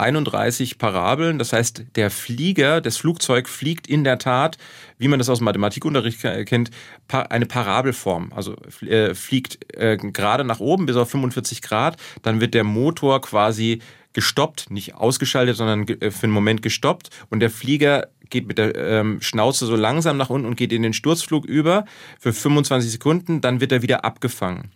31 0.00 0.78
Parabeln. 0.78 1.38
Das 1.38 1.52
heißt, 1.52 1.84
der 1.94 2.10
Flieger, 2.10 2.80
das 2.80 2.96
Flugzeug 2.96 3.48
fliegt 3.48 3.86
in 3.86 4.04
der 4.04 4.18
Tat, 4.18 4.58
wie 4.98 5.08
man 5.08 5.18
das 5.18 5.28
aus 5.28 5.40
Mathematikunterricht 5.40 6.20
kennt, 6.46 6.70
eine 7.08 7.46
Parabelform. 7.46 8.32
Also 8.34 8.56
äh, 8.82 9.14
fliegt 9.14 9.74
äh, 9.74 9.96
gerade 9.96 10.44
nach 10.44 10.60
oben 10.60 10.86
bis 10.86 10.96
auf 10.96 11.10
45 11.10 11.62
Grad. 11.62 11.96
Dann 12.22 12.40
wird 12.40 12.54
der 12.54 12.64
Motor 12.64 13.20
quasi 13.20 13.80
gestoppt, 14.12 14.70
nicht 14.70 14.94
ausgeschaltet, 14.94 15.56
sondern 15.56 15.86
äh, 15.86 16.10
für 16.10 16.24
einen 16.24 16.32
Moment 16.32 16.62
gestoppt. 16.62 17.10
Und 17.28 17.40
der 17.40 17.50
Flieger 17.50 18.08
geht 18.28 18.46
mit 18.46 18.58
der 18.58 18.74
ähm, 18.76 19.20
Schnauze 19.20 19.66
so 19.66 19.76
langsam 19.76 20.16
nach 20.16 20.30
unten 20.30 20.46
und 20.46 20.56
geht 20.56 20.72
in 20.72 20.82
den 20.82 20.92
Sturzflug 20.92 21.44
über 21.44 21.84
für 22.18 22.32
25 22.32 22.90
Sekunden. 22.90 23.40
Dann 23.40 23.60
wird 23.60 23.72
er 23.72 23.82
wieder 23.82 24.04
abgefangen 24.04 24.70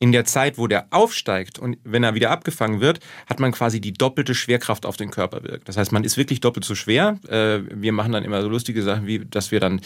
in 0.00 0.12
der 0.12 0.24
Zeit, 0.24 0.56
wo 0.56 0.66
der 0.66 0.86
aufsteigt 0.90 1.58
und 1.58 1.76
wenn 1.84 2.02
er 2.02 2.14
wieder 2.14 2.30
abgefangen 2.30 2.80
wird, 2.80 3.00
hat 3.26 3.38
man 3.38 3.52
quasi 3.52 3.82
die 3.82 3.92
doppelte 3.92 4.34
Schwerkraft 4.34 4.86
auf 4.86 4.96
den 4.96 5.10
Körper 5.10 5.44
wirkt. 5.44 5.68
Das 5.68 5.76
heißt, 5.76 5.92
man 5.92 6.04
ist 6.04 6.16
wirklich 6.16 6.40
doppelt 6.40 6.64
so 6.64 6.74
schwer. 6.74 7.18
Äh, 7.28 7.60
wir 7.70 7.92
machen 7.92 8.12
dann 8.12 8.24
immer 8.24 8.40
so 8.40 8.48
lustige 8.48 8.82
Sachen, 8.82 9.06
wie 9.06 9.18
dass 9.18 9.50
wir 9.50 9.60
dann 9.60 9.82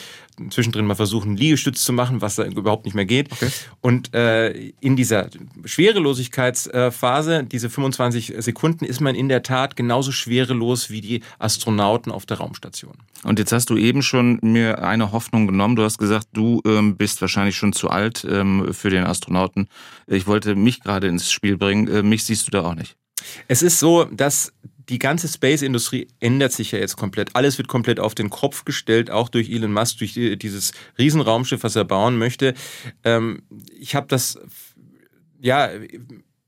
zwischendrin 0.50 0.86
mal 0.86 0.94
versuchen, 0.94 1.36
Liegestütz 1.36 1.84
zu 1.84 1.92
machen, 1.92 2.20
was 2.20 2.36
da 2.36 2.44
überhaupt 2.44 2.84
nicht 2.84 2.94
mehr 2.94 3.06
geht. 3.06 3.32
Okay. 3.32 3.50
Und 3.80 4.14
äh, 4.14 4.72
in 4.80 4.94
dieser 4.94 5.30
Schwerelosigkeitsphase, 5.64 7.42
diese 7.42 7.68
25 7.68 8.34
Sekunden, 8.38 8.84
ist 8.84 9.00
man 9.00 9.16
in 9.16 9.28
der 9.28 9.42
Tat 9.42 9.74
genauso 9.74 10.12
schwerelos 10.12 10.90
wie 10.90 11.00
die 11.00 11.22
Astronauten 11.40 12.12
auf 12.12 12.24
der 12.24 12.38
Raumstation. 12.38 12.94
Und 13.24 13.38
jetzt 13.40 13.52
hast 13.52 13.68
du 13.70 13.76
eben 13.76 14.02
schon 14.02 14.38
mir 14.42 14.82
eine 14.84 15.10
Hoffnung 15.10 15.46
genommen. 15.48 15.74
Du 15.74 15.82
hast 15.82 15.98
gesagt, 15.98 16.28
du 16.34 16.60
ähm, 16.66 16.96
bist 16.96 17.20
wahrscheinlich 17.20 17.56
schon 17.56 17.72
zu 17.72 17.90
alt 17.90 18.24
ähm, 18.30 18.72
für 18.72 18.90
den 18.90 19.04
Astronauten. 19.04 19.68
Ich 20.06 20.26
wollte 20.26 20.54
mich 20.54 20.80
gerade 20.80 21.08
ins 21.08 21.30
Spiel 21.30 21.56
bringen. 21.56 21.88
Äh, 21.88 22.02
mich 22.02 22.25
siehst 22.25 22.46
du 22.46 22.50
da 22.50 22.62
auch 22.62 22.75
nicht. 22.75 22.96
Es 23.49 23.62
ist 23.62 23.78
so, 23.78 24.04
dass 24.04 24.52
die 24.88 24.99
ganze 24.99 25.28
Space-Industrie 25.28 26.08
ändert 26.20 26.52
sich 26.52 26.73
ja 26.73 26.78
jetzt 26.78 26.96
komplett. 26.96 27.34
Alles 27.34 27.56
wird 27.56 27.68
komplett 27.68 27.99
auf 27.99 28.14
den 28.14 28.28
Kopf 28.30 28.64
gestellt, 28.64 29.11
auch 29.11 29.28
durch 29.28 29.49
Elon 29.49 29.73
Musk, 29.73 29.99
durch 29.99 30.12
dieses 30.12 30.73
Riesenraumschiff, 30.99 31.62
was 31.62 31.76
er 31.76 31.84
bauen 31.84 32.18
möchte. 32.18 32.54
Ähm, 33.02 33.42
ich 33.78 33.94
habe 33.94 34.06
das, 34.08 34.38
ja, 35.40 35.70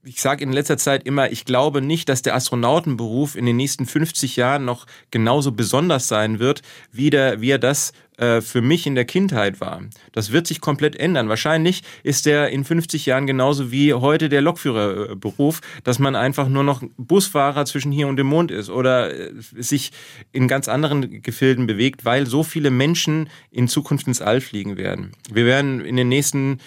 ich 0.07 0.21
sage 0.21 0.45
in 0.45 0.53
letzter 0.53 0.79
Zeit 0.79 1.05
immer, 1.05 1.33
ich 1.33 1.45
glaube 1.45 1.83
nicht, 1.83 2.09
dass 2.09 2.23
der 2.23 2.37
Astronautenberuf 2.37 3.35
in 3.35 3.45
den 3.45 3.57
nächsten 3.57 3.87
50 3.87 4.37
Jahren 4.37 4.65
noch 4.65 4.87
genauso 5.11 5.53
besonders 5.53 6.07
sein 6.07 6.39
wird, 6.39 6.63
wie, 6.93 7.11
der, 7.11 7.41
wie 7.41 7.51
er 7.51 7.59
das 7.59 7.93
äh, 8.19 8.41
für 8.41 8.63
mich 8.63 8.87
in 8.87 8.95
der 8.95 9.05
Kindheit 9.05 9.61
war. 9.61 9.83
Das 10.13 10.31
wird 10.31 10.47
sich 10.47 10.61
komplett 10.61 10.95
ändern. 10.95 11.29
Wahrscheinlich 11.29 11.83
ist 12.05 12.25
der 12.25 12.51
in 12.51 12.65
50 12.65 13.05
Jahren 13.07 13.27
genauso 13.27 13.73
wie 13.73 13.95
heute 13.95 14.29
der 14.29 14.43
Lokführerberuf, 14.43 15.61
dass 15.83 15.99
man 15.99 16.15
einfach 16.15 16.49
nur 16.49 16.63
noch 16.63 16.83
Busfahrer 16.97 17.65
zwischen 17.65 17.91
hier 17.91 18.07
und 18.07 18.17
dem 18.17 18.29
Mond 18.29 18.53
ist 18.53 18.71
oder 18.71 19.13
äh, 19.13 19.33
sich 19.57 19.91
in 20.31 20.47
ganz 20.47 20.69
anderen 20.69 21.21
Gefilden 21.23 21.67
bewegt, 21.67 22.05
weil 22.05 22.27
so 22.27 22.45
viele 22.45 22.71
Menschen 22.71 23.29
in 23.51 23.67
Zukunft 23.67 24.07
ins 24.07 24.23
All 24.23 24.41
fliegen 24.41 24.77
werden. 24.77 25.13
Wir 25.33 25.47
werden 25.47 25.85
in 25.85 25.97
den 25.97 26.09
nächsten 26.09 26.59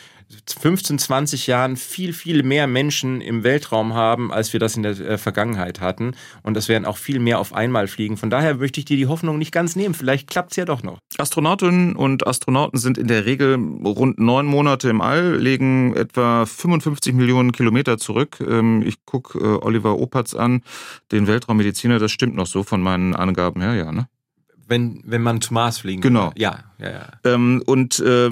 15, 0.60 1.00
20 1.00 1.48
Jahren 1.48 1.76
viel, 1.76 2.14
viel 2.14 2.44
mehr 2.44 2.68
Menschen 2.68 3.20
im 3.20 3.44
Weltraum 3.44 3.94
haben, 3.94 4.32
als 4.32 4.54
wir 4.54 4.60
das 4.60 4.76
in 4.78 4.84
der 4.84 5.00
äh, 5.00 5.18
Vergangenheit 5.18 5.82
hatten. 5.82 6.14
Und 6.44 6.54
das 6.56 6.70
werden 6.70 6.86
auch 6.86 6.98
viel 6.98 7.20
mehr 7.20 7.40
auf 7.40 7.54
einmal 7.54 7.88
fliegen. 7.88 8.16
Von 8.16 8.30
daher 8.30 8.56
möchte 8.56 8.80
ich 8.80 8.86
dir 8.86 8.98
die 8.98 9.08
Hoffnung 9.08 9.40
nicht 9.40 9.52
ganz 9.52 9.76
nehmen. 9.76 9.96
Vielleicht 9.96 10.30
klappt 10.30 10.52
es 10.52 10.58
ja 10.58 10.66
doch 10.66 10.84
noch. 10.84 11.00
Astronautinnen 11.18 11.96
und 11.96 12.28
Astronauten 12.28 12.78
sind 12.80 12.98
in 12.98 13.08
der 13.08 13.26
Regel 13.26 13.56
rund 13.56 14.20
neun 14.20 14.46
Monate 14.46 14.90
im 14.90 15.02
All, 15.02 15.38
legen 15.38 15.96
etwa 15.96 16.46
55 16.46 17.14
Millionen 17.14 17.52
Kilometer 17.52 17.98
zurück. 17.98 18.38
Ähm, 18.48 18.84
ich 18.86 19.06
gucke 19.06 19.40
äh, 19.40 19.66
Oliver 19.66 19.98
Opatz 20.00 20.36
an, 20.36 20.62
den 21.12 21.26
Weltraummediziner. 21.26 21.98
Das 21.98 22.12
stimmt 22.12 22.36
noch 22.36 22.48
so 22.48 22.64
von 22.64 22.82
meinen 22.82 23.16
Angaben 23.16 23.62
her, 23.62 23.74
ja, 23.74 23.92
ne? 23.92 24.08
Wenn, 24.68 25.02
wenn 25.04 25.24
man 25.24 25.42
zum 25.42 25.56
Mars 25.56 25.80
fliegen 25.80 26.02
Genau. 26.02 26.26
Würde. 26.26 26.40
Ja, 26.40 26.60
ja, 26.78 26.92
ja. 26.92 27.08
Ähm, 27.24 27.64
und 27.66 28.00
äh, 28.02 28.30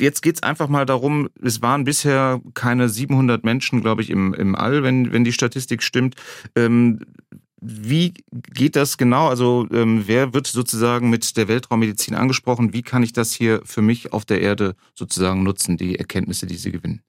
jetzt 0.00 0.22
geht's 0.22 0.42
einfach 0.42 0.68
mal 0.68 0.86
darum, 0.86 1.28
es 1.42 1.62
waren 1.62 1.84
bisher 1.84 2.40
keine 2.54 2.88
700 2.88 3.44
Menschen, 3.44 3.80
glaube 3.80 4.02
ich, 4.02 4.10
im, 4.10 4.34
im 4.34 4.54
All, 4.54 4.82
wenn, 4.82 5.12
wenn 5.12 5.24
die 5.24 5.32
Statistik 5.32 5.82
stimmt. 5.82 6.16
Ähm, 6.56 7.00
wie 7.60 8.14
geht 8.32 8.74
das 8.74 8.96
genau? 8.96 9.28
Also 9.28 9.68
ähm, 9.70 10.04
wer 10.06 10.32
wird 10.32 10.46
sozusagen 10.46 11.10
mit 11.10 11.36
der 11.36 11.46
Weltraummedizin 11.46 12.14
angesprochen? 12.14 12.72
Wie 12.72 12.82
kann 12.82 13.02
ich 13.02 13.12
das 13.12 13.32
hier 13.32 13.60
für 13.64 13.82
mich 13.82 14.12
auf 14.12 14.24
der 14.24 14.40
Erde 14.40 14.76
sozusagen 14.94 15.42
nutzen, 15.42 15.76
die 15.76 15.98
Erkenntnisse, 15.98 16.46
die 16.46 16.56
Sie 16.56 16.72
gewinnen? 16.72 17.02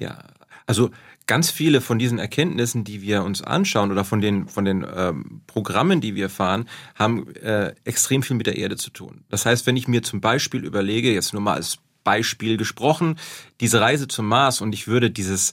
Ja, 0.00 0.18
also 0.66 0.90
ganz 1.26 1.50
viele 1.50 1.80
von 1.80 1.98
diesen 1.98 2.18
Erkenntnissen, 2.18 2.84
die 2.84 3.02
wir 3.02 3.22
uns 3.22 3.42
anschauen 3.42 3.92
oder 3.92 4.04
von 4.04 4.20
den, 4.20 4.48
von 4.48 4.64
den 4.64 4.84
ähm, 4.94 5.42
Programmen, 5.46 6.00
die 6.00 6.14
wir 6.14 6.28
fahren, 6.28 6.68
haben 6.94 7.32
äh, 7.36 7.74
extrem 7.84 8.22
viel 8.22 8.36
mit 8.36 8.46
der 8.46 8.56
Erde 8.56 8.76
zu 8.76 8.90
tun. 8.90 9.24
Das 9.28 9.46
heißt, 9.46 9.66
wenn 9.66 9.76
ich 9.76 9.88
mir 9.88 10.02
zum 10.02 10.20
Beispiel 10.20 10.64
überlege, 10.64 11.12
jetzt 11.12 11.32
nur 11.32 11.42
mal 11.42 11.54
als 11.54 11.78
Beispiel 12.04 12.56
gesprochen, 12.56 13.18
diese 13.60 13.80
Reise 13.80 14.06
zum 14.08 14.28
Mars 14.28 14.60
und 14.60 14.72
ich 14.72 14.86
würde 14.86 15.10
dieses 15.10 15.52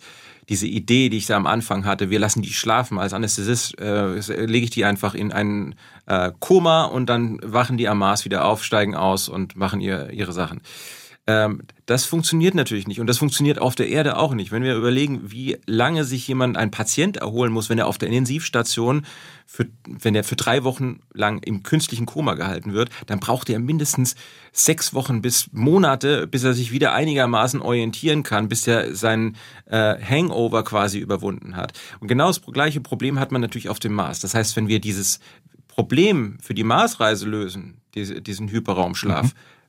diese 0.49 0.67
Idee, 0.67 1.07
die 1.07 1.17
ich 1.17 1.27
da 1.27 1.37
am 1.37 1.47
Anfang 1.47 1.85
hatte, 1.85 2.09
wir 2.09 2.19
lassen 2.19 2.41
die 2.41 2.51
schlafen. 2.51 2.99
Als 2.99 3.13
Anästhesist 3.13 3.79
äh, 3.79 4.15
lege 4.45 4.65
ich 4.65 4.69
die 4.69 4.83
einfach 4.83 5.13
in 5.13 5.31
ein 5.31 5.75
äh, 6.07 6.31
Koma 6.39 6.85
und 6.85 7.05
dann 7.05 7.39
wachen 7.41 7.77
die 7.77 7.87
am 7.87 7.99
Mars 7.99 8.25
wieder 8.25 8.43
auf, 8.43 8.65
steigen 8.65 8.93
aus 8.93 9.29
und 9.29 9.55
machen 9.55 9.79
ihr, 9.79 10.09
ihre 10.09 10.33
Sachen. 10.33 10.59
Ähm, 11.31 11.61
das 11.85 12.05
funktioniert 12.05 12.55
natürlich 12.55 12.87
nicht 12.87 12.99
und 12.99 13.07
das 13.07 13.17
funktioniert 13.17 13.59
auf 13.59 13.75
der 13.75 13.89
Erde 13.89 14.17
auch 14.17 14.33
nicht. 14.33 14.51
Wenn 14.51 14.63
wir 14.63 14.75
überlegen, 14.75 15.31
wie 15.31 15.57
lange 15.65 16.03
sich 16.03 16.27
jemand, 16.27 16.55
ein 16.55 16.71
Patient 16.71 17.17
erholen 17.17 17.51
muss, 17.51 17.69
wenn 17.69 17.79
er 17.79 17.87
auf 17.87 17.97
der 17.97 18.09
Intensivstation, 18.09 19.05
für, 19.45 19.67
wenn 19.85 20.15
er 20.15 20.23
für 20.23 20.37
drei 20.37 20.63
Wochen 20.63 21.01
lang 21.13 21.39
im 21.43 21.63
künstlichen 21.63 22.05
Koma 22.05 22.35
gehalten 22.35 22.73
wird, 22.73 22.89
dann 23.07 23.19
braucht 23.19 23.49
er 23.49 23.59
mindestens 23.59 24.15
sechs 24.53 24.93
Wochen 24.93 25.21
bis 25.21 25.49
Monate, 25.51 26.27
bis 26.27 26.43
er 26.43 26.53
sich 26.53 26.71
wieder 26.71 26.93
einigermaßen 26.93 27.61
orientieren 27.61 28.23
kann, 28.23 28.47
bis 28.47 28.67
er 28.67 28.95
seinen 28.95 29.35
äh, 29.65 29.95
Hangover 30.01 30.63
quasi 30.63 30.99
überwunden 30.99 31.57
hat. 31.57 31.73
Und 31.99 32.07
genau 32.07 32.27
das 32.27 32.41
gleiche 32.41 32.79
Problem 32.79 33.19
hat 33.19 33.31
man 33.31 33.41
natürlich 33.41 33.69
auf 33.69 33.79
dem 33.79 33.93
Mars. 33.93 34.21
Das 34.21 34.33
heißt, 34.33 34.55
wenn 34.55 34.69
wir 34.69 34.79
dieses 34.79 35.19
Problem 35.67 36.37
für 36.41 36.53
die 36.53 36.63
Marsreise 36.63 37.27
lösen, 37.27 37.81
diese, 37.95 38.21
diesen 38.21 38.49
Hyperraumschlaf, 38.49 39.33
mhm 39.33 39.60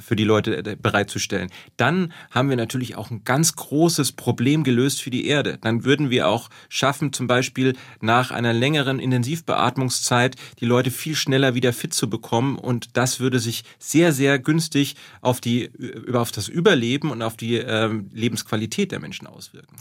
für 0.00 0.16
die 0.16 0.24
Leute 0.24 0.58
äh, 0.58 0.76
bereitzustellen. 0.80 1.50
Dann 1.76 2.12
haben 2.30 2.48
wir 2.48 2.56
natürlich 2.56 2.96
auch 2.96 3.10
ein 3.10 3.24
ganz 3.24 3.56
großes 3.56 4.12
Problem 4.12 4.64
gelöst 4.64 5.02
für 5.02 5.10
die 5.10 5.26
Erde. 5.26 5.58
Dann 5.60 5.84
würden 5.84 6.10
wir 6.10 6.28
auch 6.28 6.50
schaffen, 6.68 7.12
zum 7.12 7.26
Beispiel 7.26 7.74
nach 8.00 8.30
einer 8.30 8.52
längeren 8.52 8.98
Intensivbeatmungszeit 8.98 10.36
die 10.60 10.66
Leute 10.66 10.90
viel 10.90 11.14
schneller 11.14 11.54
wieder 11.54 11.72
fit 11.72 11.94
zu 11.94 12.08
bekommen 12.08 12.56
und 12.56 12.96
das 12.96 13.20
würde 13.20 13.38
sich 13.38 13.64
sehr, 13.78 14.12
sehr 14.12 14.38
günstig 14.38 14.96
auf 15.20 15.40
die, 15.40 15.70
auf 16.12 16.32
das 16.32 16.48
Überleben 16.48 17.10
und 17.10 17.22
auf 17.22 17.36
die 17.36 17.56
äh, 17.56 17.90
Lebensqualität 18.12 18.92
der 18.92 19.00
Menschen 19.00 19.26
auswirken. 19.26 19.76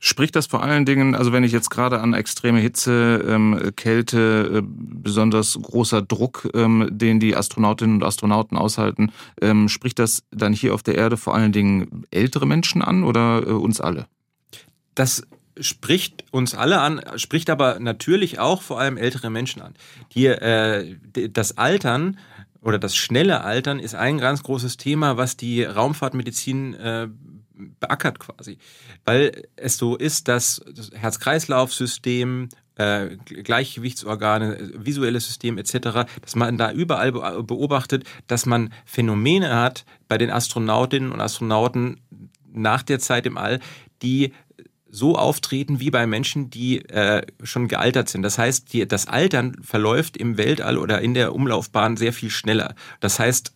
Spricht 0.00 0.36
das 0.36 0.46
vor 0.46 0.62
allen 0.62 0.84
Dingen, 0.84 1.16
also 1.16 1.32
wenn 1.32 1.42
ich 1.42 1.50
jetzt 1.50 1.70
gerade 1.70 2.00
an 2.00 2.14
extreme 2.14 2.60
Hitze, 2.60 3.24
ähm, 3.26 3.72
Kälte, 3.74 4.58
äh, 4.58 4.62
besonders 4.64 5.58
großer 5.60 6.02
Druck, 6.02 6.48
ähm, 6.54 6.88
den 6.90 7.18
die 7.18 7.34
Astronautinnen 7.34 7.96
und 7.96 8.04
Astronauten 8.04 8.56
aushalten, 8.56 9.10
ähm, 9.40 9.68
spricht 9.68 9.98
das 9.98 10.22
dann 10.30 10.52
hier 10.52 10.72
auf 10.74 10.84
der 10.84 10.94
Erde 10.94 11.16
vor 11.16 11.34
allen 11.34 11.50
Dingen 11.50 12.04
ältere 12.12 12.46
Menschen 12.46 12.80
an 12.80 13.02
oder 13.02 13.42
äh, 13.44 13.50
uns 13.50 13.80
alle? 13.80 14.06
Das 14.94 15.26
spricht 15.60 16.24
uns 16.30 16.54
alle 16.54 16.80
an, 16.80 17.00
spricht 17.16 17.50
aber 17.50 17.80
natürlich 17.80 18.38
auch 18.38 18.62
vor 18.62 18.78
allem 18.78 18.96
ältere 18.96 19.30
Menschen 19.30 19.62
an. 19.62 19.74
Die, 20.14 20.26
äh, 20.26 20.96
das 21.30 21.58
Altern 21.58 22.18
oder 22.62 22.78
das 22.78 22.94
schnelle 22.94 23.42
Altern 23.42 23.80
ist 23.80 23.94
ein 23.94 24.18
ganz 24.18 24.42
großes 24.42 24.76
Thema, 24.76 25.16
was 25.16 25.36
die 25.36 25.64
Raumfahrtmedizin 25.64 26.74
äh, 26.74 27.08
beackert 27.80 28.18
quasi. 28.18 28.58
Weil 29.04 29.48
es 29.56 29.76
so 29.76 29.96
ist, 29.96 30.28
dass 30.28 30.62
das 30.72 30.90
Herz-Kreislauf-System, 30.92 32.48
äh, 32.76 33.16
Gleichgewichtsorgane, 33.24 34.70
visuelles 34.76 35.26
System 35.26 35.58
etc., 35.58 36.06
dass 36.20 36.36
man 36.36 36.56
da 36.56 36.72
überall 36.72 37.12
beobachtet, 37.12 38.04
dass 38.26 38.46
man 38.46 38.72
Phänomene 38.84 39.56
hat 39.56 39.84
bei 40.08 40.18
den 40.18 40.30
Astronautinnen 40.30 41.12
und 41.12 41.20
Astronauten 41.20 42.00
nach 42.52 42.82
der 42.82 42.98
Zeit 42.98 43.26
im 43.26 43.36
All, 43.36 43.60
die 44.02 44.32
so 44.90 45.16
auftreten 45.16 45.80
wie 45.80 45.90
bei 45.90 46.06
Menschen, 46.06 46.50
die 46.50 46.78
äh, 46.88 47.26
schon 47.42 47.68
gealtert 47.68 48.08
sind. 48.08 48.22
Das 48.22 48.38
heißt, 48.38 48.72
die, 48.72 48.86
das 48.88 49.06
Altern 49.06 49.56
verläuft 49.62 50.16
im 50.16 50.38
Weltall 50.38 50.78
oder 50.78 51.02
in 51.02 51.14
der 51.14 51.34
Umlaufbahn 51.34 51.96
sehr 51.96 52.12
viel 52.12 52.30
schneller. 52.30 52.74
Das 53.00 53.18
heißt, 53.18 53.52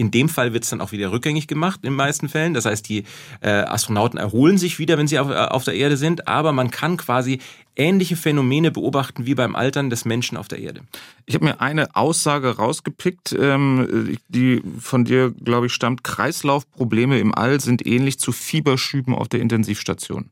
in 0.00 0.10
dem 0.10 0.30
Fall 0.30 0.54
wird 0.54 0.64
es 0.64 0.70
dann 0.70 0.80
auch 0.80 0.92
wieder 0.92 1.12
rückgängig 1.12 1.46
gemacht 1.46 1.80
in 1.82 1.90
den 1.90 1.96
meisten 1.96 2.30
Fällen. 2.30 2.54
Das 2.54 2.64
heißt, 2.64 2.88
die 2.88 3.04
äh, 3.42 3.50
Astronauten 3.50 4.18
erholen 4.18 4.56
sich 4.56 4.78
wieder, 4.78 4.96
wenn 4.96 5.06
sie 5.06 5.18
auf, 5.18 5.28
äh, 5.28 5.34
auf 5.34 5.64
der 5.64 5.74
Erde 5.74 5.98
sind, 5.98 6.26
aber 6.26 6.52
man 6.52 6.70
kann 6.70 6.96
quasi 6.96 7.38
ähnliche 7.76 8.16
Phänomene 8.16 8.70
beobachten 8.70 9.26
wie 9.26 9.34
beim 9.34 9.54
Altern 9.54 9.90
des 9.90 10.06
Menschen 10.06 10.38
auf 10.38 10.48
der 10.48 10.58
Erde. 10.58 10.80
Ich 11.26 11.34
habe 11.34 11.44
mir 11.44 11.60
eine 11.60 11.94
Aussage 11.94 12.56
rausgepickt, 12.56 13.36
ähm, 13.38 14.16
die 14.28 14.62
von 14.78 15.04
dir, 15.04 15.32
glaube 15.32 15.66
ich, 15.66 15.74
stammt. 15.74 16.02
Kreislaufprobleme 16.02 17.20
im 17.20 17.34
All 17.34 17.60
sind 17.60 17.86
ähnlich 17.86 18.18
zu 18.18 18.32
Fieberschüben 18.32 19.14
auf 19.14 19.28
der 19.28 19.40
Intensivstation. 19.40 20.30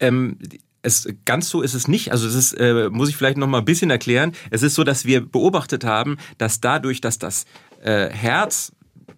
Ähm, 0.00 0.38
es, 0.80 1.06
ganz 1.26 1.50
so 1.50 1.60
ist 1.60 1.74
es 1.74 1.86
nicht. 1.86 2.12
Also 2.12 2.26
es 2.26 2.34
ist, 2.34 2.52
äh, 2.54 2.88
muss 2.90 3.10
ich 3.10 3.16
vielleicht 3.16 3.36
noch 3.36 3.46
mal 3.46 3.58
ein 3.58 3.64
bisschen 3.66 3.90
erklären. 3.90 4.32
Es 4.50 4.62
ist 4.62 4.74
so, 4.74 4.84
dass 4.84 5.04
wir 5.04 5.20
beobachtet 5.20 5.84
haben, 5.84 6.16
dass 6.38 6.60
dadurch, 6.60 7.00
dass 7.00 7.18
das 7.18 7.44
äh, 7.82 8.08
Herz 8.10 8.72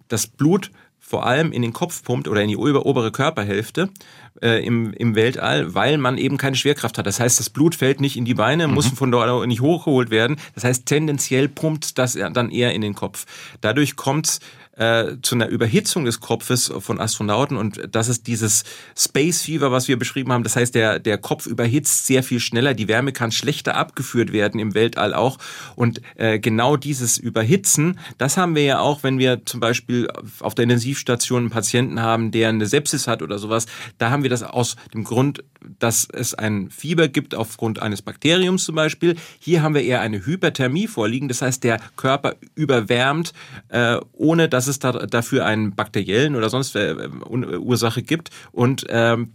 das 0.08 0.26
Blut 0.26 0.70
vor 1.08 1.24
allem 1.24 1.52
in 1.52 1.62
den 1.62 1.72
Kopf 1.72 2.02
pumpt 2.02 2.28
oder 2.28 2.42
in 2.42 2.48
die 2.48 2.56
obere 2.56 3.10
Körperhälfte 3.10 3.88
äh, 4.42 4.64
im, 4.64 4.92
im 4.92 5.14
Weltall, 5.14 5.74
weil 5.74 5.96
man 5.96 6.18
eben 6.18 6.36
keine 6.36 6.56
Schwerkraft 6.56 6.98
hat. 6.98 7.06
Das 7.06 7.18
heißt, 7.18 7.40
das 7.40 7.48
Blut 7.48 7.74
fällt 7.74 8.00
nicht 8.00 8.16
in 8.16 8.26
die 8.26 8.34
Beine, 8.34 8.68
mhm. 8.68 8.74
muss 8.74 8.88
von 8.88 9.10
dort 9.10 9.46
nicht 9.46 9.62
hochgeholt 9.62 10.10
werden. 10.10 10.36
Das 10.54 10.64
heißt, 10.64 10.84
tendenziell 10.84 11.48
pumpt 11.48 11.96
das 11.96 12.12
dann 12.12 12.50
eher 12.50 12.74
in 12.74 12.82
den 12.82 12.94
Kopf. 12.94 13.24
Dadurch 13.62 13.96
kommt 13.96 14.40
äh, 14.78 15.16
zu 15.22 15.34
einer 15.34 15.48
Überhitzung 15.48 16.04
des 16.04 16.20
Kopfes 16.20 16.72
von 16.78 17.00
Astronauten. 17.00 17.56
Und 17.56 17.88
das 17.90 18.08
ist 18.08 18.26
dieses 18.26 18.64
Space 18.96 19.42
Fever, 19.42 19.72
was 19.72 19.88
wir 19.88 19.98
beschrieben 19.98 20.32
haben. 20.32 20.44
Das 20.44 20.56
heißt, 20.56 20.74
der, 20.74 20.98
der 20.98 21.18
Kopf 21.18 21.46
überhitzt 21.46 22.06
sehr 22.06 22.22
viel 22.22 22.40
schneller, 22.40 22.74
die 22.74 22.88
Wärme 22.88 23.12
kann 23.12 23.32
schlechter 23.32 23.76
abgeführt 23.76 24.32
werden 24.32 24.60
im 24.60 24.74
Weltall 24.74 25.14
auch. 25.14 25.38
Und 25.74 26.00
äh, 26.16 26.38
genau 26.38 26.76
dieses 26.76 27.18
Überhitzen, 27.18 27.98
das 28.18 28.36
haben 28.36 28.54
wir 28.54 28.62
ja 28.62 28.78
auch, 28.78 29.02
wenn 29.02 29.18
wir 29.18 29.44
zum 29.44 29.60
Beispiel 29.60 30.08
auf 30.40 30.54
der 30.54 30.64
Intensivstation 30.64 31.42
einen 31.42 31.50
Patienten 31.50 32.00
haben, 32.00 32.30
der 32.30 32.50
eine 32.50 32.66
Sepsis 32.66 33.08
hat 33.08 33.22
oder 33.22 33.38
sowas, 33.38 33.66
da 33.98 34.10
haben 34.10 34.22
wir 34.22 34.30
das 34.30 34.42
aus 34.42 34.76
dem 34.94 35.04
Grund, 35.04 35.42
dass 35.78 36.06
es 36.12 36.34
ein 36.34 36.70
Fieber 36.70 37.08
gibt 37.08 37.34
aufgrund 37.34 37.82
eines 37.82 38.02
Bakteriums 38.02 38.64
zum 38.64 38.76
Beispiel. 38.76 39.16
Hier 39.40 39.62
haben 39.62 39.74
wir 39.74 39.82
eher 39.82 40.00
eine 40.00 40.24
Hyperthermie 40.24 40.86
vorliegen, 40.86 41.28
das 41.28 41.42
heißt, 41.42 41.64
der 41.64 41.80
Körper 41.96 42.36
überwärmt, 42.54 43.32
äh, 43.68 43.98
ohne 44.12 44.48
dass 44.48 44.67
es 44.68 44.78
da, 44.78 44.92
dafür 44.92 45.46
einen 45.46 45.74
bakteriellen 45.74 46.36
oder 46.36 46.50
sonst 46.50 46.76
äh, 46.76 47.08
Ursache 47.58 48.02
gibt. 48.02 48.30
Und 48.52 48.86
ähm, 48.88 49.32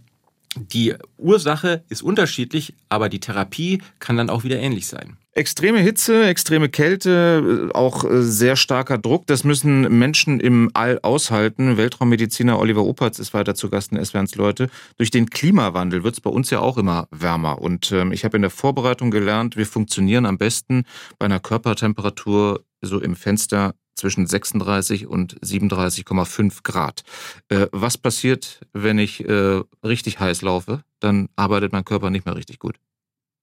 die 0.56 0.94
Ursache 1.18 1.82
ist 1.88 2.02
unterschiedlich, 2.02 2.74
aber 2.88 3.08
die 3.08 3.20
Therapie 3.20 3.82
kann 3.98 4.16
dann 4.16 4.30
auch 4.30 4.44
wieder 4.44 4.58
ähnlich 4.58 4.86
sein. 4.86 5.16
Extreme 5.36 5.80
Hitze, 5.80 6.26
extreme 6.26 6.68
Kälte, 6.68 7.70
äh, 7.72 7.74
auch 7.74 8.04
äh, 8.04 8.22
sehr 8.22 8.54
starker 8.54 8.98
Druck, 8.98 9.26
das 9.26 9.42
müssen 9.42 9.98
Menschen 9.98 10.38
im 10.38 10.70
All 10.74 11.00
aushalten. 11.02 11.76
Weltraummediziner 11.76 12.56
Oliver 12.56 12.84
Opatz 12.84 13.18
ist 13.18 13.34
weiter 13.34 13.56
zu 13.56 13.68
Gast 13.68 13.90
in 13.90 14.04
SWRs 14.04 14.36
Leute. 14.36 14.70
Durch 14.96 15.10
den 15.10 15.28
Klimawandel 15.28 16.04
wird 16.04 16.14
es 16.14 16.20
bei 16.20 16.30
uns 16.30 16.50
ja 16.50 16.60
auch 16.60 16.78
immer 16.78 17.08
wärmer. 17.10 17.60
Und 17.60 17.90
ähm, 17.90 18.12
ich 18.12 18.24
habe 18.24 18.36
in 18.36 18.42
der 18.42 18.50
Vorbereitung 18.52 19.10
gelernt, 19.10 19.56
wir 19.56 19.66
funktionieren 19.66 20.24
am 20.24 20.38
besten 20.38 20.84
bei 21.18 21.24
einer 21.24 21.40
Körpertemperatur 21.40 22.62
so 22.80 23.00
im 23.00 23.16
Fenster 23.16 23.74
zwischen 23.94 24.26
36 24.26 25.06
und 25.06 25.40
37,5 25.40 26.62
Grad. 26.62 27.02
Äh, 27.48 27.66
was 27.72 27.98
passiert, 27.98 28.60
wenn 28.72 28.98
ich 28.98 29.26
äh, 29.26 29.62
richtig 29.84 30.20
heiß 30.20 30.42
laufe? 30.42 30.82
Dann 31.00 31.28
arbeitet 31.36 31.72
mein 31.72 31.84
Körper 31.84 32.10
nicht 32.10 32.26
mehr 32.26 32.36
richtig 32.36 32.58
gut. 32.58 32.76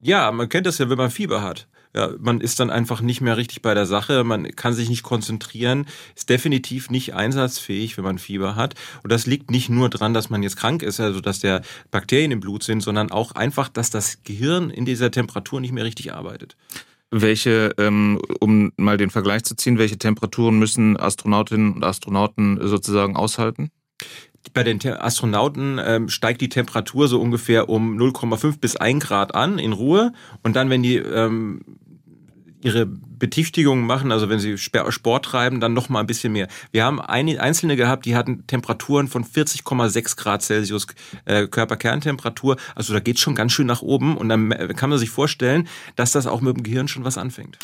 Ja, 0.03 0.31
man 0.31 0.49
kennt 0.49 0.65
das 0.65 0.79
ja, 0.79 0.89
wenn 0.89 0.97
man 0.97 1.11
Fieber 1.11 1.43
hat. 1.43 1.67
Ja, 1.93 2.11
man 2.19 2.39
ist 2.39 2.59
dann 2.59 2.69
einfach 2.69 3.01
nicht 3.01 3.19
mehr 3.19 3.35
richtig 3.35 3.61
bei 3.61 3.73
der 3.73 3.85
Sache, 3.85 4.23
man 4.23 4.49
kann 4.55 4.73
sich 4.73 4.89
nicht 4.89 5.03
konzentrieren, 5.03 5.85
ist 6.15 6.29
definitiv 6.29 6.89
nicht 6.89 7.13
einsatzfähig, 7.13 7.97
wenn 7.97 8.05
man 8.05 8.17
Fieber 8.17 8.55
hat. 8.55 8.75
Und 9.03 9.11
das 9.11 9.25
liegt 9.25 9.51
nicht 9.51 9.69
nur 9.69 9.89
dran, 9.89 10.13
dass 10.13 10.29
man 10.29 10.41
jetzt 10.41 10.55
krank 10.55 10.83
ist, 10.83 11.01
also 11.01 11.19
dass 11.19 11.41
der 11.41 11.61
Bakterien 11.91 12.31
im 12.31 12.39
Blut 12.39 12.63
sind, 12.63 12.81
sondern 12.81 13.11
auch 13.11 13.33
einfach, 13.33 13.67
dass 13.67 13.89
das 13.89 14.23
Gehirn 14.23 14.69
in 14.69 14.85
dieser 14.85 15.11
Temperatur 15.11 15.59
nicht 15.59 15.73
mehr 15.73 15.83
richtig 15.83 16.13
arbeitet. 16.13 16.55
Welche, 17.11 17.73
ähm, 17.77 18.21
um 18.39 18.71
mal 18.77 18.95
den 18.95 19.09
Vergleich 19.09 19.43
zu 19.43 19.55
ziehen, 19.55 19.77
welche 19.77 19.97
Temperaturen 19.97 20.57
müssen 20.57 20.97
Astronautinnen 20.97 21.73
und 21.73 21.83
Astronauten 21.83 22.57
sozusagen 22.61 23.17
aushalten? 23.17 23.69
Bei 24.53 24.63
den 24.63 24.81
Astronauten 24.85 25.79
ähm, 25.83 26.09
steigt 26.09 26.41
die 26.41 26.49
Temperatur 26.49 27.07
so 27.07 27.21
ungefähr 27.21 27.69
um 27.69 27.97
0,5 27.97 28.59
bis 28.59 28.75
1 28.75 29.03
Grad 29.03 29.35
an 29.35 29.59
in 29.59 29.73
Ruhe. 29.73 30.13
Und 30.41 30.55
dann, 30.55 30.69
wenn 30.69 30.81
die 30.81 30.95
ähm, 30.95 31.61
ihre 32.61 32.85
Betichtigungen 32.85 33.85
machen, 33.85 34.11
also 34.11 34.29
wenn 34.29 34.39
sie 34.39 34.57
Sport 34.57 35.25
treiben, 35.25 35.59
dann 35.59 35.73
noch 35.73 35.89
mal 35.89 35.99
ein 35.99 36.07
bisschen 36.07 36.33
mehr. 36.33 36.47
Wir 36.71 36.83
haben 36.83 36.99
einzelne 37.01 37.75
gehabt, 37.75 38.05
die 38.05 38.15
hatten 38.15 38.45
Temperaturen 38.47 39.07
von 39.07 39.25
40,6 39.25 40.17
Grad 40.17 40.41
Celsius 40.41 40.87
äh, 41.25 41.47
Körperkerntemperatur. 41.47 42.57
Also 42.75 42.93
da 42.93 42.99
geht 42.99 43.19
schon 43.19 43.35
ganz 43.35 43.51
schön 43.51 43.67
nach 43.67 43.81
oben 43.81 44.17
und 44.17 44.29
dann 44.29 44.49
kann 44.75 44.89
man 44.89 44.99
sich 44.99 45.09
vorstellen, 45.09 45.67
dass 45.95 46.11
das 46.11 46.27
auch 46.27 46.41
mit 46.41 46.55
dem 46.55 46.63
Gehirn 46.63 46.87
schon 46.87 47.03
was 47.03 47.17
anfängt. 47.17 47.57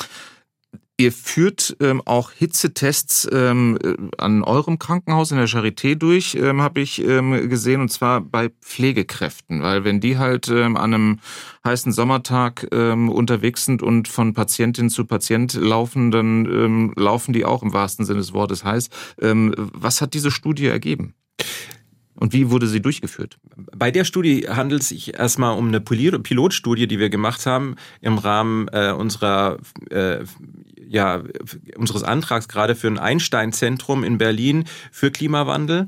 Ihr 0.99 1.11
führt 1.11 1.77
ähm, 1.79 2.01
auch 2.05 2.31
Hitzetests 2.31 3.29
ähm, 3.31 3.77
äh, 3.83 3.95
an 4.17 4.43
eurem 4.43 4.79
Krankenhaus 4.79 5.29
in 5.29 5.37
der 5.37 5.47
Charité 5.47 5.93
durch, 5.93 6.33
ähm, 6.33 6.59
habe 6.59 6.81
ich 6.81 7.03
ähm, 7.03 7.49
gesehen, 7.49 7.81
und 7.81 7.89
zwar 7.89 8.19
bei 8.19 8.49
Pflegekräften, 8.61 9.61
weil 9.61 9.83
wenn 9.83 9.99
die 9.99 10.17
halt 10.17 10.47
ähm, 10.49 10.75
an 10.75 10.95
einem 10.95 11.19
heißen 11.63 11.91
Sommertag 11.91 12.67
ähm, 12.71 13.09
unterwegs 13.09 13.65
sind 13.65 13.83
und 13.83 14.07
von 14.07 14.33
Patientin 14.33 14.89
zu 14.89 15.05
Patient 15.05 15.53
laufen, 15.53 16.09
dann 16.09 16.45
ähm, 16.45 16.93
laufen 16.95 17.31
die 17.31 17.45
auch 17.45 17.61
im 17.61 17.73
wahrsten 17.73 18.03
Sinne 18.03 18.19
des 18.19 18.33
Wortes 18.33 18.63
heiß. 18.63 18.89
Ähm, 19.21 19.53
was 19.55 20.01
hat 20.01 20.15
diese 20.15 20.31
Studie 20.31 20.65
ergeben? 20.65 21.13
Und 22.19 22.33
wie 22.33 22.49
wurde 22.49 22.67
sie 22.67 22.81
durchgeführt? 22.81 23.37
Bei 23.75 23.91
der 23.91 24.03
Studie 24.03 24.47
handelt 24.49 24.81
es 24.81 24.89
sich 24.89 25.13
erstmal 25.13 25.57
um 25.57 25.67
eine 25.67 25.79
Pilotstudie, 25.79 26.87
die 26.87 26.99
wir 26.99 27.09
gemacht 27.09 27.45
haben 27.45 27.75
im 28.01 28.17
Rahmen 28.17 28.67
äh, 28.69 28.91
unserer 28.91 29.57
äh, 29.89 30.25
ja, 30.89 31.21
unseres 31.75 32.03
Antrags 32.03 32.47
gerade 32.47 32.75
für 32.75 32.87
ein 32.87 32.97
Einstein-Zentrum 32.97 34.03
in 34.03 34.17
Berlin 34.17 34.65
für 34.91 35.11
Klimawandel. 35.11 35.87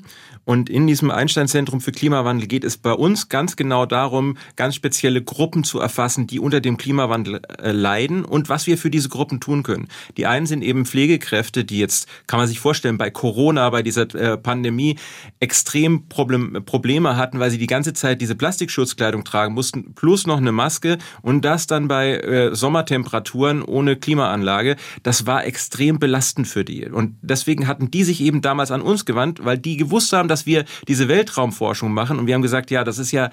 Und 0.50 0.68
in 0.68 0.88
diesem 0.88 1.12
Einstein-Zentrum 1.12 1.80
für 1.80 1.92
Klimawandel 1.92 2.48
geht 2.48 2.64
es 2.64 2.76
bei 2.76 2.92
uns 2.92 3.30
ganz 3.30 3.56
genau 3.56 3.86
darum, 3.86 4.36
ganz 4.56 4.74
spezielle 4.74 5.22
Gruppen 5.22 5.64
zu 5.64 5.80
erfassen, 5.80 6.26
die 6.26 6.40
unter 6.40 6.60
dem 6.60 6.78
Klimawandel 6.78 7.42
äh, 7.60 7.72
leiden 7.72 8.26
und 8.26 8.50
was 8.50 8.66
wir 8.66 8.80
für 8.80 8.90
diese 8.90 9.10
Gruppen 9.10 9.40
tun 9.40 9.62
können. 9.62 9.90
Die 10.18 10.26
einen 10.26 10.48
sind 10.48 10.64
eben 10.64 10.88
Pflegekräfte, 10.88 11.66
die 11.66 11.78
jetzt, 11.78 12.08
kann 12.26 12.40
man 12.40 12.48
sich 12.48 12.60
vorstellen, 12.60 12.98
bei 12.98 13.12
Corona, 13.12 13.70
bei 13.70 13.84
dieser 13.84 14.12
äh, 14.16 14.38
Pandemie 14.38 14.98
extrem 15.40 16.08
Problem, 16.08 16.66
Probleme 16.66 17.16
hatten, 17.16 17.40
weil 17.40 17.52
sie 17.52 17.60
die 17.60 17.68
ganze 17.68 17.94
Zeit 17.94 18.20
diese 18.20 18.34
Plastikschutzkleidung 18.34 19.26
tragen 19.26 19.54
mussten, 19.54 19.94
plus 19.94 20.26
noch 20.26 20.38
eine 20.38 20.52
Maske 20.52 20.98
und 21.22 21.46
das 21.46 21.68
dann 21.68 21.88
bei 21.88 22.16
äh, 22.16 22.56
Sommertemperaturen 22.56 23.62
ohne 23.62 23.98
Klimaanlage. 23.98 24.78
Das 25.04 25.28
war 25.28 25.46
extrem 25.46 26.00
belastend 26.00 26.48
für 26.48 26.66
die. 26.66 26.88
Und 26.90 27.18
deswegen 27.22 27.68
hatten 27.68 27.92
die 27.92 28.04
sich 28.04 28.20
eben 28.22 28.42
damals 28.42 28.72
an 28.72 28.82
uns 28.82 29.06
gewandt, 29.06 29.46
weil 29.46 29.60
die 29.60 29.78
gewusst 29.78 30.12
haben, 30.12 30.28
dass 30.28 30.39
dass 30.40 30.46
wir 30.46 30.64
diese 30.88 31.10
Weltraumforschung 31.10 31.92
machen. 31.92 32.18
Und 32.18 32.28
wir 32.28 32.34
haben 32.34 32.42
gesagt, 32.42 32.72
ja, 32.72 32.86
das 32.86 32.98
ist 32.98 33.12
ja 33.12 33.30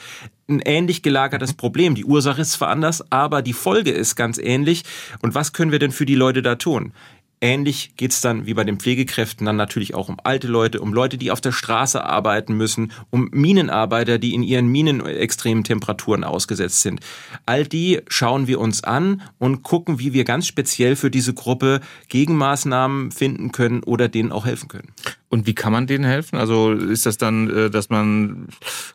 ein 0.49 0.61
ähnlich 0.61 1.03
gelagertes 1.03 1.55
Problem. 1.55 1.95
Die 1.95 2.05
Ursache 2.05 2.41
ist 2.41 2.53
zwar 2.53 2.69
anders, 2.69 3.13
aber 3.13 3.43
die 3.43 3.53
Folge 3.53 3.93
ist 3.93 4.17
ganz 4.17 4.39
ähnlich. 4.39 4.83
Und 5.23 5.35
was 5.35 5.53
können 5.53 5.71
wir 5.71 5.79
denn 5.79 5.93
für 5.93 6.07
die 6.07 6.17
Leute 6.17 6.43
da 6.43 6.57
tun? 6.57 6.93
Ähnlich 7.41 7.93
geht's 7.97 8.23
dann 8.23 8.47
wie 8.47 8.55
bei 8.55 8.65
den 8.65 8.79
Pflegekräften 8.79 9.45
dann 9.45 9.57
natürlich 9.57 9.95
auch 9.95 10.09
um 10.09 10.17
alte 10.25 10.49
Leute, 10.49 10.81
um 10.81 10.95
Leute, 10.95 11.19
die 11.19 11.31
auf 11.31 11.43
der 11.43 11.53
Straße 11.53 12.03
arbeiten 12.03 12.57
müssen, 12.57 12.93
um 13.11 13.29
Minenarbeiter, 13.31 14.19
die 14.19 14.35
in 14.35 14.43
ihren 14.43 14.69
Minen 14.69 15.05
extremen 15.05 15.63
Temperaturen 15.63 16.25
ausgesetzt 16.25 16.81
sind. 16.81 17.01
All 17.45 17.67
die 17.67 18.01
schauen 18.09 18.47
wir 18.47 18.59
uns 18.59 18.83
an 18.85 19.21
und 19.39 19.63
gucken, 19.63 19.99
wie 19.99 20.15
wir 20.15 20.25
ganz 20.25 20.47
speziell 20.47 20.97
für 20.97 21.11
diese 21.11 21.35
Gruppe 21.35 21.81
Gegenmaßnahmen 22.09 23.13
finden 23.13 23.53
können 23.53 23.83
oder 23.83 24.09
denen 24.09 24.33
auch 24.33 24.47
helfen 24.47 24.69
können. 24.69 24.95
Und 25.29 25.47
wie 25.47 25.55
kann 25.55 25.73
man 25.73 25.87
denen 25.87 26.05
helfen? 26.05 26.37
Also 26.37 26.73
ist 26.73 27.05
das 27.05 27.19
dann, 27.19 27.51
äh, 27.51 27.71
dass 27.71 27.89
man, 27.89 28.49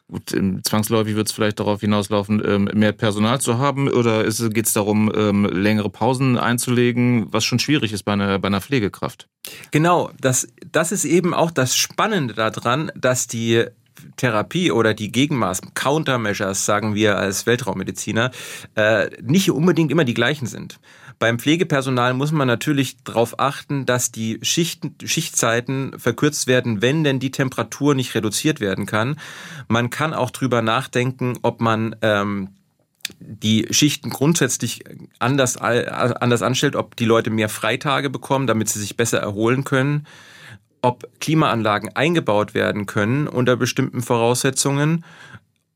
gut, 0.08 0.34
zwangsläufig 0.64 1.16
wird 1.16 1.28
es 1.28 1.34
vielleicht 1.34 1.60
darauf 1.60 1.82
hinauslaufen, 1.82 2.42
ähm, 2.46 2.70
mehr 2.74 2.94
Personal 2.94 3.42
zu 3.42 3.58
haben 3.58 3.90
oder 3.90 4.24
geht 4.24 4.66
es 4.66 4.74
darum, 4.74 5.12
ähm, 5.14 5.46
längere 5.46 5.90
Pausen 5.90 6.38
einzulegen, 6.38 7.28
was 7.32 7.44
schon 7.44 7.60
schwierig 7.60 7.92
ist 7.92 8.04
bei 8.04 8.14
einer, 8.14 8.40
bei 8.40 8.48
einer 8.48 8.62
Pflegekraft? 8.62 9.28
Genau, 9.72 10.12
das, 10.20 10.48
das 10.72 10.92
ist 10.92 11.06
eben 11.06 11.34
auch 11.34 11.52
das 11.52 11.75
Spannende 11.75 12.34
daran, 12.34 12.92
dass 12.96 13.27
die 13.27 13.66
Therapie 14.18 14.72
oder 14.72 14.94
die 14.94 15.12
Gegenmaßen, 15.12 15.74
Countermeasures, 15.74 16.66
sagen 16.66 16.96
wir 16.96 17.18
als 17.18 17.46
Weltraummediziner, 17.46 18.32
äh, 18.75 19.10
nicht 19.22 19.51
unbedingt 19.51 19.92
immer 19.92 20.05
die 20.05 20.14
gleichen 20.14 20.48
sind. 20.48 20.79
Beim 21.22 21.38
Pflegepersonal 21.38 22.16
muss 22.16 22.31
man 22.31 22.48
natürlich 22.48 23.03
darauf 23.03 23.40
achten, 23.40 23.86
dass 23.86 24.12
die 24.12 24.40
Schichten, 24.42 24.96
Schichtzeiten 25.05 26.00
verkürzt 26.00 26.48
werden, 26.48 26.81
wenn 26.81 27.03
denn 27.03 27.20
die 27.20 27.29
Temperatur 27.29 27.94
nicht 27.94 28.16
reduziert 28.16 28.60
werden 28.60 28.88
kann. 28.88 29.18
Man 29.68 29.92
kann 29.92 30.16
auch 30.16 30.31
drüber 30.31 30.64
nachdenken, 30.64 31.38
ob 31.44 31.62
man 31.62 31.96
ähm, 32.01 32.50
die 33.20 33.68
Schichten 33.70 34.10
grundsätzlich 34.10 34.84
anders, 35.20 35.57
anders 35.57 36.42
anstellt, 36.42 36.75
ob 36.75 36.96
die 36.96 37.05
Leute 37.05 37.29
mehr 37.29 37.50
Freitage 37.50 38.10
bekommen, 38.10 38.48
damit 38.48 38.70
sie 38.70 38.79
sich 38.79 38.98
besser 38.98 39.20
erholen 39.20 39.64
können, 39.64 40.07
ob 40.81 41.07
Klimaanlagen 41.20 41.96
eingebaut 41.96 42.55
werden 42.55 42.88
können 42.88 43.27
unter 43.27 43.57
bestimmten 43.57 44.01
Voraussetzungen 44.01 45.05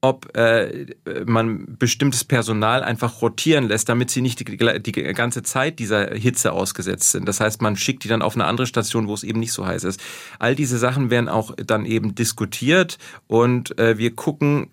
ob 0.02 0.38
äh, 0.38 0.86
man 1.26 1.78
bestimmtes 1.80 2.24
Personal 2.24 2.84
einfach 2.84 3.22
rotieren 3.22 3.68
lässt, 3.68 3.90
damit 3.90 4.12
sie 4.12 4.22
nicht 4.22 4.40
die, 4.40 4.58
die, 4.80 4.92
ganze 4.92 5.42
Zeit 5.42 5.80
dieser 5.80 6.14
Hitze 6.14 6.52
ausgesetzt 6.52 7.12
sind. 7.12 7.28
Das 7.28 7.40
heißt, 7.40 7.62
man 7.62 7.76
schickt 7.76 8.04
die 8.04 8.08
dann 8.08 8.22
auf 8.22 8.36
eine 8.36 8.46
andere 8.46 8.68
Station, 8.68 9.08
wo 9.08 9.14
es 9.14 9.24
eben 9.24 9.40
nicht 9.40 9.54
so 9.54 9.66
heiß 9.66 9.84
ist. 9.84 10.02
All 10.38 10.56
diese 10.56 10.78
Sachen 10.78 11.10
werden 11.10 11.28
auch 11.28 11.56
dann 11.56 11.86
eben 11.86 12.14
diskutiert 12.14 12.98
und 13.28 13.78
äh, 13.80 13.98
wir 13.98 14.16
gucken 14.16 14.70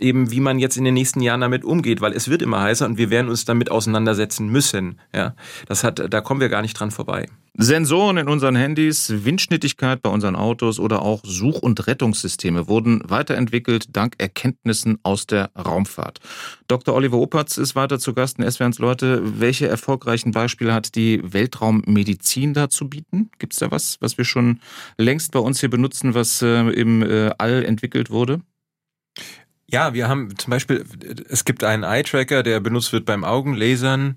eben, 0.00 0.30
wie 0.30 0.40
man 0.40 0.58
jetzt 0.58 0.76
in 0.76 0.84
den 0.84 0.94
nächsten 0.94 1.20
Jahren 1.20 1.40
damit 1.40 1.64
umgeht, 1.64 2.00
weil 2.00 2.12
es 2.12 2.28
wird 2.28 2.42
immer 2.42 2.60
heißer 2.60 2.86
und 2.86 2.98
wir 2.98 3.10
werden 3.10 3.28
uns 3.28 3.44
damit 3.44 3.70
auseinandersetzen 3.70 4.48
müssen. 4.48 5.00
Ja, 5.14 5.34
das 5.66 5.84
hat, 5.84 6.12
da 6.12 6.20
kommen 6.20 6.40
wir 6.40 6.48
gar 6.48 6.62
nicht 6.62 6.78
dran 6.78 6.90
vorbei. 6.90 7.26
Sensoren 7.54 8.16
in 8.16 8.28
unseren 8.28 8.56
Handys, 8.56 9.12
Windschnittigkeit 9.24 10.02
bei 10.02 10.08
unseren 10.08 10.36
Autos 10.36 10.78
oder 10.78 11.02
auch 11.02 11.20
Such- 11.24 11.62
und 11.62 11.86
Rettungssysteme 11.86 12.68
wurden 12.68 13.02
weiterentwickelt 13.04 13.94
dank 13.94 14.14
Erkenntnissen 14.18 14.98
aus 15.02 15.26
der 15.26 15.50
Raumfahrt. 15.58 16.20
Dr. 16.68 16.94
Oliver 16.94 17.18
Opatz 17.18 17.58
ist 17.58 17.74
weiter 17.74 17.98
zu 17.98 18.14
Gast 18.14 18.38
in 18.38 18.50
SWRs 18.50 18.78
Leute. 18.78 19.40
Welche 19.40 19.66
erfolgreichen 19.66 20.30
Beispiele 20.30 20.72
hat 20.72 20.94
die 20.94 21.20
Weltraummedizin 21.24 22.54
da 22.54 22.70
zu 22.70 22.88
bieten? 22.88 23.30
Gibt 23.38 23.52
es 23.52 23.58
da 23.58 23.70
was, 23.70 23.96
was 24.00 24.16
wir 24.16 24.24
schon 24.24 24.60
längst 24.96 25.32
bei 25.32 25.40
uns 25.40 25.60
hier 25.60 25.70
benutzen, 25.70 26.14
was 26.14 26.40
äh, 26.42 26.70
im 26.70 27.02
äh, 27.02 27.30
All 27.36 27.64
entwickelt 27.64 28.10
wurde? 28.10 28.40
Ja, 29.72 29.94
wir 29.94 30.08
haben 30.08 30.36
zum 30.36 30.50
Beispiel, 30.50 30.84
es 31.28 31.44
gibt 31.44 31.62
einen 31.62 31.84
Eye-Tracker, 31.84 32.42
der 32.42 32.60
benutzt 32.60 32.92
wird 32.92 33.04
beim 33.04 33.24
Augenlasern. 33.24 34.16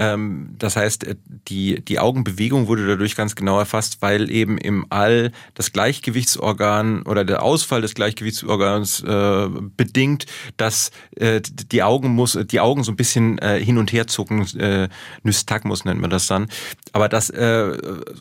Ähm, 0.00 0.54
das 0.58 0.76
heißt, 0.76 1.04
äh, 1.04 1.16
die, 1.46 1.84
die 1.84 1.98
Augenbewegung 1.98 2.68
wurde 2.68 2.86
dadurch 2.86 3.16
ganz 3.16 3.36
genau 3.36 3.58
erfasst, 3.58 3.98
weil 4.00 4.30
eben 4.30 4.56
im 4.56 4.86
All 4.88 5.30
das 5.52 5.72
Gleichgewichtsorgan 5.72 7.02
oder 7.02 7.26
der 7.26 7.42
Ausfall 7.42 7.82
des 7.82 7.94
Gleichgewichtsorgans 7.94 9.02
äh, 9.02 9.48
bedingt, 9.76 10.24
dass 10.56 10.90
äh, 11.16 11.42
die 11.42 11.82
Augen 11.82 12.14
muss, 12.14 12.38
die 12.50 12.60
Augen 12.60 12.82
so 12.82 12.92
ein 12.92 12.96
bisschen 12.96 13.36
äh, 13.40 13.62
hin 13.62 13.76
und 13.76 13.92
her 13.92 14.06
zucken, 14.06 14.46
äh, 14.58 14.88
Nystagmus 15.22 15.84
nennt 15.84 16.00
man 16.00 16.08
das 16.08 16.26
dann. 16.26 16.48
Aber 16.92 17.10
das, 17.10 17.28
äh, 17.28 17.76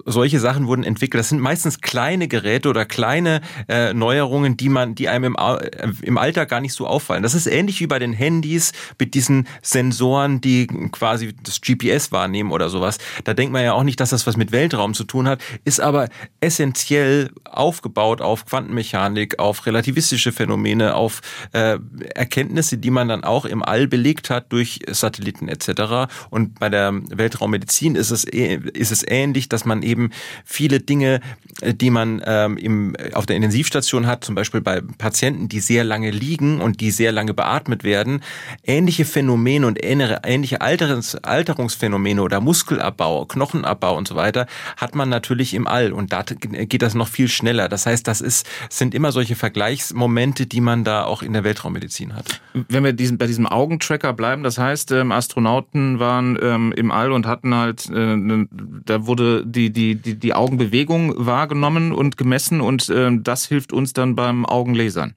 solche 0.05 0.41
Sachen 0.41 0.67
wurden 0.67 0.83
entwickelt. 0.83 1.19
Das 1.19 1.29
sind 1.29 1.39
meistens 1.39 1.79
kleine 1.79 2.27
Geräte 2.27 2.67
oder 2.67 2.85
kleine 2.85 3.39
äh, 3.69 3.93
Neuerungen, 3.93 4.57
die 4.57 4.67
man, 4.67 4.95
die 4.95 5.07
einem 5.07 5.23
im, 5.23 5.35
äh, 5.39 5.91
im 6.01 6.17
Alltag 6.17 6.49
gar 6.49 6.59
nicht 6.59 6.73
so 6.73 6.87
auffallen. 6.87 7.23
Das 7.23 7.35
ist 7.35 7.47
ähnlich 7.47 7.79
wie 7.79 7.87
bei 7.87 7.99
den 7.99 8.11
Handys 8.11 8.73
mit 8.99 9.13
diesen 9.13 9.47
Sensoren, 9.61 10.41
die 10.41 10.67
quasi 10.91 11.33
das 11.41 11.61
GPS 11.69 12.11
wahrnehmen 12.11 12.51
oder 12.51 12.69
sowas. 12.69 12.97
Da 13.23 13.33
denkt 13.33 13.53
man 13.53 13.63
ja 13.63 13.73
auch 13.73 13.83
nicht, 13.83 13.99
dass 13.99 14.09
das 14.09 14.27
was 14.27 14.37
mit 14.37 14.51
Weltraum 14.51 14.93
zu 14.93 15.03
tun 15.03 15.27
hat, 15.27 15.41
ist 15.65 15.79
aber 15.79 16.09
essentiell 16.39 17.31
aufgebaut 17.45 18.21
auf 18.21 18.45
Quantenmechanik, 18.45 19.39
auf 19.39 19.65
relativistische 19.65 20.31
Phänomene, 20.31 20.95
auf 20.95 21.21
äh, 21.53 21.77
Erkenntnisse, 22.15 22.77
die 22.77 22.91
man 22.91 23.07
dann 23.07 23.23
auch 23.23 23.45
im 23.45 23.63
All 23.63 23.87
belegt 23.87 24.29
hat 24.29 24.51
durch 24.51 24.79
Satelliten 24.87 25.47
etc. 25.47 26.11
Und 26.29 26.59
bei 26.59 26.69
der 26.69 26.93
Weltraummedizin 26.93 27.95
ist 27.95 28.11
es, 28.11 28.23
ist 28.23 28.91
es 28.91 29.03
ähnlich, 29.07 29.49
dass 29.49 29.65
man 29.65 29.83
eben 29.83 30.11
viele 30.45 30.79
Dinge, 30.79 31.21
äh, 31.61 31.73
die 31.73 31.89
man 31.89 32.21
ähm, 32.25 32.57
im, 32.57 32.95
auf 33.13 33.25
der 33.25 33.35
Intensivstation 33.35 34.07
hat, 34.07 34.23
zum 34.23 34.35
Beispiel 34.35 34.61
bei 34.61 34.81
Patienten, 34.97 35.49
die 35.49 35.59
sehr 35.59 35.83
lange 35.83 36.11
liegen 36.11 36.61
und 36.61 36.81
die 36.81 36.91
sehr 36.91 37.11
lange 37.11 37.33
beatmet 37.33 37.83
werden, 37.83 38.21
ähnliche 38.63 39.05
Phänomene 39.05 39.67
und 39.67 39.79
ähnliche 39.81 40.61
Alterungs 40.61 41.15
Alterungsphänomene 41.59 42.21
oder 42.21 42.39
Muskelabbau, 42.39 43.25
Knochenabbau 43.25 43.97
und 43.97 44.07
so 44.07 44.15
weiter, 44.15 44.47
hat 44.77 44.95
man 44.95 45.09
natürlich 45.09 45.53
im 45.53 45.67
All 45.67 45.91
und 45.91 46.13
da 46.13 46.23
geht 46.23 46.81
das 46.81 46.95
noch 46.95 47.09
viel 47.09 47.27
schneller. 47.27 47.67
Das 47.67 47.85
heißt, 47.85 48.07
das 48.07 48.21
ist, 48.21 48.47
sind 48.69 48.95
immer 48.95 49.11
solche 49.11 49.35
Vergleichsmomente, 49.35 50.47
die 50.47 50.61
man 50.61 50.85
da 50.85 51.03
auch 51.03 51.21
in 51.21 51.33
der 51.33 51.43
Weltraummedizin 51.43 52.15
hat. 52.15 52.41
Wenn 52.53 52.83
wir 52.85 52.93
diesen, 52.93 53.17
bei 53.17 53.27
diesem 53.27 53.45
Augentracker 53.45 54.13
bleiben, 54.13 54.43
das 54.43 54.57
heißt, 54.57 54.91
ähm, 54.93 55.11
Astronauten 55.11 55.99
waren 55.99 56.39
ähm, 56.41 56.71
im 56.75 56.91
All 56.91 57.11
und 57.11 57.27
hatten 57.27 57.53
halt, 57.53 57.89
äh, 57.89 58.15
ne, 58.15 58.47
da 58.85 59.05
wurde 59.05 59.45
die, 59.45 59.71
die, 59.71 59.95
die, 59.95 60.15
die 60.15 60.33
Augenbewegung 60.33 61.13
wahrgenommen 61.17 61.91
und 61.91 62.15
gemessen 62.15 62.61
und 62.61 62.87
äh, 62.89 63.11
das 63.19 63.45
hilft 63.45 63.73
uns 63.73 63.91
dann 63.91 64.15
beim 64.15 64.45
Augenlasern. 64.45 65.15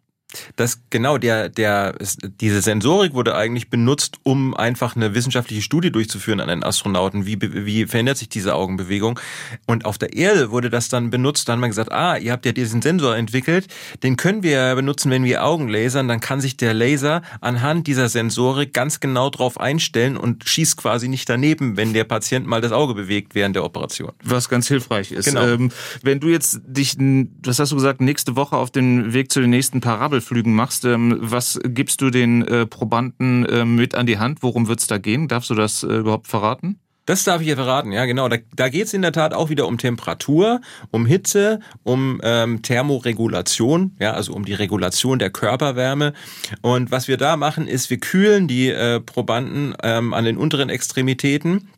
Das 0.56 0.80
genau 0.90 1.18
der 1.18 1.48
der 1.48 1.94
diese 2.40 2.60
Sensorik 2.60 3.14
wurde 3.14 3.34
eigentlich 3.34 3.70
benutzt, 3.70 4.18
um 4.22 4.54
einfach 4.54 4.96
eine 4.96 5.14
wissenschaftliche 5.14 5.62
Studie 5.62 5.90
durchzuführen 5.90 6.40
an 6.40 6.48
einen 6.48 6.64
Astronauten. 6.64 7.26
Wie 7.26 7.38
wie 7.40 7.86
verändert 7.86 8.18
sich 8.18 8.28
diese 8.28 8.54
Augenbewegung? 8.54 9.18
Und 9.66 9.84
auf 9.84 9.98
der 9.98 10.14
Erde 10.14 10.50
wurde 10.50 10.70
das 10.70 10.88
dann 10.88 11.10
benutzt. 11.10 11.48
Dann 11.48 11.54
hat 11.54 11.60
man 11.60 11.70
gesagt, 11.70 11.92
ah, 11.92 12.16
ihr 12.16 12.32
habt 12.32 12.46
ja 12.46 12.52
diesen 12.52 12.82
Sensor 12.82 13.16
entwickelt, 13.16 13.68
den 14.02 14.16
können 14.16 14.42
wir 14.42 14.74
benutzen, 14.74 15.10
wenn 15.10 15.24
wir 15.24 15.44
Augen 15.44 15.68
lasern. 15.68 16.08
Dann 16.08 16.20
kann 16.20 16.40
sich 16.40 16.56
der 16.56 16.74
Laser 16.74 17.22
anhand 17.40 17.86
dieser 17.86 18.08
Sensorik 18.08 18.72
ganz 18.72 19.00
genau 19.00 19.30
drauf 19.30 19.60
einstellen 19.60 20.16
und 20.16 20.48
schießt 20.48 20.76
quasi 20.76 21.08
nicht 21.08 21.28
daneben, 21.28 21.76
wenn 21.76 21.92
der 21.92 22.04
Patient 22.04 22.46
mal 22.46 22.60
das 22.60 22.72
Auge 22.72 22.94
bewegt 22.94 23.34
während 23.34 23.56
der 23.56 23.64
Operation. 23.64 24.12
Was 24.22 24.48
ganz 24.48 24.68
hilfreich 24.68 25.12
ist. 25.12 25.26
Genau. 25.26 25.46
Ähm, 25.46 25.70
wenn 26.02 26.20
du 26.20 26.28
jetzt 26.28 26.60
dich, 26.66 26.96
was 27.44 27.58
hast 27.58 27.72
du 27.72 27.76
gesagt, 27.76 28.00
nächste 28.00 28.36
Woche 28.36 28.56
auf 28.56 28.70
den 28.70 29.12
Weg 29.12 29.30
zu 29.30 29.40
den 29.40 29.50
nächsten 29.50 29.80
Parabel 29.80 30.21
Flügen 30.22 30.54
machst. 30.54 30.84
Ähm, 30.84 31.18
was 31.20 31.60
gibst 31.62 32.00
du 32.00 32.10
den 32.10 32.42
äh, 32.42 32.66
Probanden 32.66 33.44
äh, 33.44 33.64
mit 33.64 33.94
an 33.94 34.06
die 34.06 34.18
Hand? 34.18 34.42
Worum 34.42 34.68
wird 34.68 34.80
es 34.80 34.86
da 34.86 34.98
gehen? 34.98 35.28
Darfst 35.28 35.50
du 35.50 35.54
das 35.54 35.82
äh, 35.82 35.88
überhaupt 35.88 36.28
verraten? 36.28 36.78
Das 37.04 37.24
darf 37.24 37.42
ich 37.42 37.48
ja 37.48 37.56
verraten, 37.56 37.90
ja 37.90 38.04
genau. 38.04 38.28
Da, 38.28 38.36
da 38.54 38.68
geht 38.68 38.86
es 38.86 38.94
in 38.94 39.02
der 39.02 39.10
Tat 39.10 39.34
auch 39.34 39.50
wieder 39.50 39.66
um 39.66 39.76
Temperatur, 39.76 40.60
um 40.92 41.04
Hitze, 41.04 41.58
um 41.82 42.20
ähm, 42.22 42.62
Thermoregulation, 42.62 43.96
ja, 43.98 44.12
also 44.12 44.32
um 44.32 44.44
die 44.44 44.54
Regulation 44.54 45.18
der 45.18 45.30
Körperwärme. 45.30 46.12
Und 46.60 46.92
was 46.92 47.08
wir 47.08 47.16
da 47.16 47.36
machen, 47.36 47.66
ist, 47.66 47.90
wir 47.90 47.98
kühlen 47.98 48.46
die 48.46 48.68
äh, 48.68 49.00
Probanden 49.00 49.74
ähm, 49.82 50.14
an 50.14 50.24
den 50.24 50.36
unteren 50.36 50.70
Extremitäten. 50.70 51.68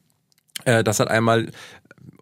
Das 0.64 1.00
hat 1.00 1.09
einmal 1.09 1.50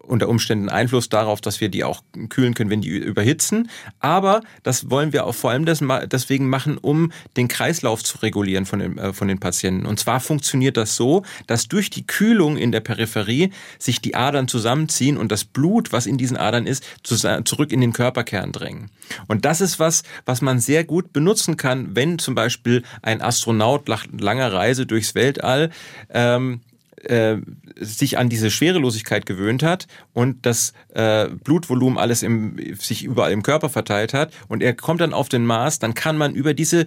unter 0.05 0.29
Umständen 0.29 0.69
Einfluss 0.69 1.09
darauf, 1.09 1.41
dass 1.41 1.61
wir 1.61 1.69
die 1.69 1.83
auch 1.83 2.03
kühlen 2.29 2.53
können, 2.53 2.69
wenn 2.69 2.81
die 2.81 2.89
überhitzen. 2.89 3.69
Aber 3.99 4.41
das 4.61 4.89
wollen 4.89 5.13
wir 5.13 5.25
auch 5.25 5.33
vor 5.33 5.51
allem 5.51 5.65
deswegen 5.65 6.49
machen, 6.49 6.77
um 6.77 7.11
den 7.37 7.47
Kreislauf 7.47 8.03
zu 8.03 8.17
regulieren 8.19 8.65
von 8.65 8.79
den, 8.79 8.97
äh, 8.97 9.13
von 9.13 9.27
den 9.27 9.39
Patienten. 9.39 9.85
Und 9.85 9.99
zwar 9.99 10.19
funktioniert 10.19 10.77
das 10.77 10.95
so, 10.95 11.23
dass 11.47 11.67
durch 11.67 11.89
die 11.89 12.05
Kühlung 12.05 12.57
in 12.57 12.71
der 12.71 12.81
Peripherie 12.81 13.51
sich 13.79 14.01
die 14.01 14.15
Adern 14.15 14.47
zusammenziehen 14.47 15.17
und 15.17 15.31
das 15.31 15.45
Blut, 15.45 15.91
was 15.91 16.05
in 16.05 16.17
diesen 16.17 16.37
Adern 16.37 16.67
ist, 16.67 16.83
zurück 17.03 17.71
in 17.71 17.81
den 17.81 17.93
Körperkern 17.93 18.51
drängen. 18.51 18.91
Und 19.27 19.45
das 19.45 19.61
ist 19.61 19.79
was, 19.79 20.03
was 20.25 20.41
man 20.41 20.59
sehr 20.59 20.83
gut 20.83 21.13
benutzen 21.13 21.57
kann, 21.57 21.95
wenn 21.95 22.19
zum 22.19 22.35
Beispiel 22.35 22.83
ein 23.01 23.21
Astronaut 23.21 23.87
nach 23.87 24.05
langer 24.11 24.51
Reise 24.51 24.85
durchs 24.85 25.15
Weltall 25.15 25.71
ähm, 26.09 26.61
äh, 27.03 27.37
sich 27.79 28.17
an 28.17 28.29
diese 28.29 28.51
Schwerelosigkeit 28.51 29.25
gewöhnt 29.25 29.63
hat 29.63 29.87
und 30.13 30.45
das 30.45 30.73
äh, 30.93 31.27
Blutvolumen 31.29 31.97
alles 31.97 32.23
im, 32.23 32.57
sich 32.75 33.03
überall 33.03 33.31
im 33.31 33.43
Körper 33.43 33.69
verteilt 33.69 34.13
hat 34.13 34.33
und 34.47 34.63
er 34.63 34.73
kommt 34.73 35.01
dann 35.01 35.13
auf 35.13 35.29
den 35.29 35.45
Mars, 35.45 35.79
dann 35.79 35.93
kann 35.93 36.17
man 36.17 36.35
über 36.35 36.53
diese 36.53 36.85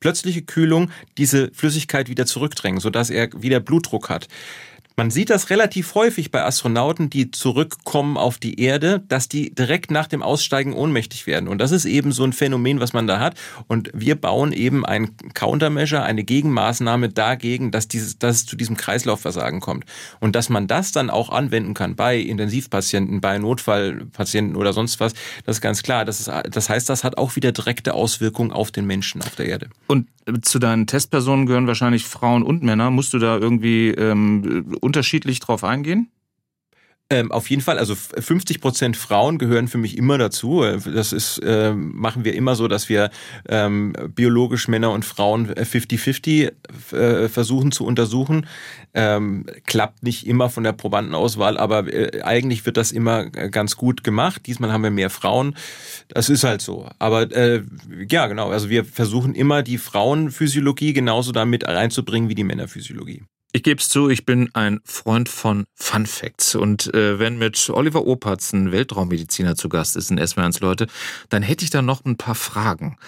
plötzliche 0.00 0.42
Kühlung 0.42 0.90
diese 1.16 1.50
Flüssigkeit 1.52 2.08
wieder 2.08 2.26
zurückdrängen, 2.26 2.80
sodass 2.80 3.10
er 3.10 3.30
wieder 3.42 3.60
Blutdruck 3.60 4.08
hat. 4.08 4.28
Man 4.98 5.12
sieht 5.12 5.30
das 5.30 5.48
relativ 5.50 5.94
häufig 5.94 6.32
bei 6.32 6.42
Astronauten, 6.42 7.08
die 7.08 7.30
zurückkommen 7.30 8.16
auf 8.16 8.38
die 8.38 8.60
Erde, 8.60 9.00
dass 9.06 9.28
die 9.28 9.54
direkt 9.54 9.92
nach 9.92 10.08
dem 10.08 10.24
Aussteigen 10.24 10.72
ohnmächtig 10.72 11.28
werden. 11.28 11.48
Und 11.48 11.58
das 11.58 11.70
ist 11.70 11.84
eben 11.84 12.10
so 12.10 12.24
ein 12.24 12.32
Phänomen, 12.32 12.80
was 12.80 12.92
man 12.94 13.06
da 13.06 13.20
hat. 13.20 13.38
Und 13.68 13.92
wir 13.94 14.16
bauen 14.16 14.50
eben 14.50 14.84
ein 14.84 15.16
Countermeasure, 15.34 16.02
eine 16.02 16.24
Gegenmaßnahme 16.24 17.10
dagegen, 17.10 17.70
dass, 17.70 17.86
dieses, 17.86 18.18
dass 18.18 18.38
es 18.38 18.46
zu 18.46 18.56
diesem 18.56 18.76
Kreislaufversagen 18.76 19.60
kommt. 19.60 19.84
Und 20.18 20.34
dass 20.34 20.48
man 20.48 20.66
das 20.66 20.90
dann 20.90 21.10
auch 21.10 21.30
anwenden 21.30 21.74
kann 21.74 21.94
bei 21.94 22.18
Intensivpatienten, 22.18 23.20
bei 23.20 23.38
Notfallpatienten 23.38 24.56
oder 24.56 24.72
sonst 24.72 24.98
was, 24.98 25.12
das 25.44 25.58
ist 25.58 25.60
ganz 25.60 25.84
klar. 25.84 26.06
Das, 26.06 26.18
ist, 26.18 26.28
das 26.50 26.68
heißt, 26.68 26.88
das 26.88 27.04
hat 27.04 27.18
auch 27.18 27.36
wieder 27.36 27.52
direkte 27.52 27.94
Auswirkungen 27.94 28.50
auf 28.50 28.72
den 28.72 28.84
Menschen 28.84 29.22
auf 29.22 29.36
der 29.36 29.46
Erde. 29.46 29.68
Und 29.86 30.08
zu 30.42 30.58
deinen 30.58 30.86
Testpersonen 30.86 31.46
gehören 31.46 31.66
wahrscheinlich 31.66 32.04
Frauen 32.04 32.42
und 32.42 32.62
Männer. 32.62 32.90
Musst 32.90 33.14
du 33.14 33.18
da 33.18 33.38
irgendwie 33.38 33.90
ähm, 33.90 34.76
unterschiedlich 34.88 35.38
drauf 35.40 35.64
eingehen? 35.64 36.10
Ähm, 37.10 37.32
auf 37.32 37.48
jeden 37.48 37.62
Fall, 37.62 37.78
also 37.78 37.94
50 37.94 38.60
Prozent 38.60 38.94
Frauen 38.94 39.38
gehören 39.38 39.68
für 39.68 39.78
mich 39.78 39.96
immer 39.96 40.18
dazu. 40.18 40.62
Das 40.62 41.14
ist, 41.14 41.38
äh, 41.38 41.72
machen 41.72 42.24
wir 42.24 42.34
immer 42.34 42.54
so, 42.54 42.68
dass 42.68 42.90
wir 42.90 43.10
ähm, 43.48 43.94
biologisch 44.14 44.68
Männer 44.68 44.90
und 44.90 45.06
Frauen 45.06 45.48
50-50 45.50 46.52
äh, 46.92 47.28
versuchen 47.30 47.72
zu 47.72 47.86
untersuchen. 47.86 48.46
Ähm, 48.92 49.46
klappt 49.66 50.02
nicht 50.02 50.26
immer 50.26 50.50
von 50.50 50.64
der 50.64 50.72
Probandenauswahl, 50.72 51.56
aber 51.56 51.90
äh, 51.90 52.20
eigentlich 52.24 52.66
wird 52.66 52.76
das 52.76 52.92
immer 52.92 53.24
ganz 53.30 53.76
gut 53.76 54.04
gemacht. 54.04 54.42
Diesmal 54.46 54.70
haben 54.70 54.82
wir 54.82 54.90
mehr 54.90 55.08
Frauen. 55.08 55.56
Das 56.08 56.28
ist 56.28 56.44
halt 56.44 56.60
so. 56.60 56.90
Aber 56.98 57.32
äh, 57.32 57.62
ja, 58.10 58.26
genau. 58.26 58.50
Also 58.50 58.68
wir 58.68 58.84
versuchen 58.84 59.34
immer 59.34 59.62
die 59.62 59.78
Frauenphysiologie 59.78 60.92
genauso 60.92 61.32
damit 61.32 61.66
reinzubringen 61.66 62.28
wie 62.28 62.34
die 62.34 62.44
Männerphysiologie. 62.44 63.22
Ich 63.52 63.62
gebe 63.62 63.80
es 63.80 63.88
zu, 63.88 64.10
ich 64.10 64.26
bin 64.26 64.50
ein 64.54 64.80
Freund 64.84 65.28
von 65.28 65.64
Fun 65.74 66.06
Facts. 66.06 66.54
Und 66.54 66.92
äh, 66.92 67.18
wenn 67.18 67.38
mit 67.38 67.70
Oliver 67.70 68.06
Opatz 68.06 68.52
ein 68.52 68.72
Weltraummediziner 68.72 69.56
zu 69.56 69.70
Gast 69.70 69.96
ist 69.96 70.10
in 70.10 70.24
SWRs 70.24 70.60
Leute, 70.60 70.86
dann 71.30 71.42
hätte 71.42 71.64
ich 71.64 71.70
da 71.70 71.80
noch 71.80 72.04
ein 72.04 72.16
paar 72.16 72.34
Fragen. 72.34 72.98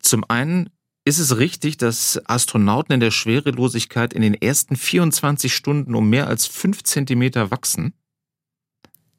Zum 0.00 0.24
einen, 0.28 0.70
ist 1.04 1.20
es 1.20 1.38
richtig, 1.38 1.76
dass 1.76 2.20
Astronauten 2.26 2.94
in 2.94 3.00
der 3.00 3.12
Schwerelosigkeit 3.12 4.12
in 4.12 4.22
den 4.22 4.34
ersten 4.34 4.74
24 4.74 5.54
Stunden 5.54 5.94
um 5.94 6.10
mehr 6.10 6.26
als 6.26 6.46
fünf 6.46 6.82
Zentimeter 6.82 7.52
wachsen? 7.52 7.94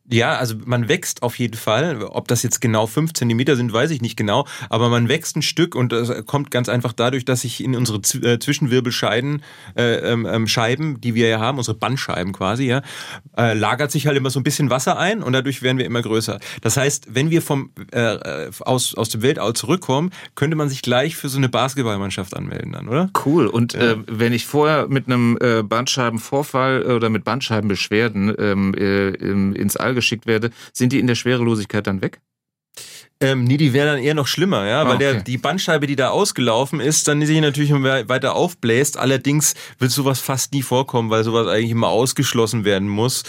Ja, 0.10 0.38
also 0.38 0.56
man 0.66 0.88
wächst 0.88 1.22
auf 1.22 1.38
jeden 1.38 1.58
Fall. 1.58 2.02
Ob 2.04 2.30
das 2.30 2.42
jetzt 2.42 2.62
genau 2.62 2.88
fünf 2.88 3.14
Zentimeter 3.14 3.58
sind, 3.58 3.74
weiß 3.74 3.92
ich 3.92 4.02
nicht 4.02 4.16
genau. 4.16 4.48
Aber 4.70 4.88
man 4.88 5.10
wächst 5.10 5.36
ein 5.36 5.42
Stück 5.42 5.76
und 5.76 5.92
das 5.92 6.26
kommt 6.26 6.50
ganz 6.50 6.70
einfach 6.70 6.94
dadurch, 6.94 7.26
dass 7.26 7.42
sich 7.42 7.62
in 7.62 7.76
unsere 7.76 7.98
äh, 8.26 8.40
Zwischenwirbelscheiben, 8.40 9.44
äh, 9.76 9.96
ähm, 9.96 10.26
ähm, 10.26 10.48
Scheiben, 10.48 11.02
die 11.02 11.14
wir 11.14 11.28
ja 11.28 11.40
haben, 11.40 11.58
unsere 11.58 11.78
Bandscheiben 11.78 12.32
quasi, 12.32 12.66
ja, 12.66 12.82
äh, 13.38 13.54
lagert 13.54 13.92
sich 13.92 14.08
halt 14.08 14.16
immer 14.16 14.30
so 14.30 14.40
ein 14.40 14.44
bisschen 14.44 14.70
Wasser 14.70 14.98
ein 14.98 15.22
und 15.22 15.34
dadurch 15.34 15.62
werden 15.62 15.78
wir 15.78 15.86
immer 15.86 16.02
größer. 16.02 16.40
Das 16.62 16.78
heißt, 16.78 17.08
wenn 17.14 17.30
wir 17.30 17.42
vom 17.42 17.72
äh, 17.92 18.00
äh 18.00 18.52
aus, 18.62 18.96
aus 18.96 19.10
dem 19.10 19.22
Weltall 19.22 19.54
zurückkommen, 19.54 20.12
könnte 20.36 20.56
man 20.56 20.70
sich 20.70 20.82
gleich 20.82 21.18
für 21.18 21.28
so 21.28 21.38
eine 21.38 21.50
Basketballmannschaft 21.50 22.36
anmelden 22.36 22.72
dann, 22.72 22.88
oder? 22.88 23.10
Cool. 23.26 23.48
Und 23.48 23.74
ja. 23.74 23.92
äh, 23.92 23.98
wenn 24.08 24.32
ich 24.32 24.46
vorher 24.46 24.88
mit 24.88 25.08
einem 25.08 25.38
äh, 25.42 25.64
Bandscheibenvorfall 25.64 26.84
oder 26.84 27.10
mit 27.10 27.26
Bandscheibenbeschwerden 27.26 28.34
ähm, 28.38 28.74
äh, 28.74 29.10
ins 29.10 29.76
All 29.76 29.97
geschickt 29.98 30.28
werde, 30.28 30.52
sind 30.74 30.94
die 30.94 31.00
in 31.00 31.08
der 31.08 31.16
Schwerelosigkeit 31.16 31.88
dann 31.88 32.02
weg? 32.02 32.22
Ähm, 33.20 33.46
nee, 33.46 33.58
die 33.58 33.74
wären 33.74 33.88
dann 33.88 34.04
eher 34.04 34.14
noch 34.14 34.28
schlimmer, 34.28 34.68
ja, 34.68 34.86
weil 34.86 34.96
okay. 34.96 35.14
der, 35.14 35.22
die 35.22 35.38
Bandscheibe, 35.38 35.88
die 35.88 35.96
da 35.96 36.10
ausgelaufen 36.10 36.80
ist, 36.80 37.08
dann 37.08 37.26
sich 37.26 37.42
natürlich 37.42 37.72
weiter 37.72 38.36
aufbläst. 38.36 38.98
Allerdings 38.98 39.56
wird 39.80 39.92
sowas 39.92 40.20
fast 40.20 40.54
nie 40.54 40.62
vorkommen, 40.62 41.10
weil 41.10 41.24
sowas 41.24 41.48
eigentlich 41.48 41.72
immer 41.72 41.88
ausgeschlossen 41.88 42.64
werden 42.64 42.88
muss. 42.88 43.24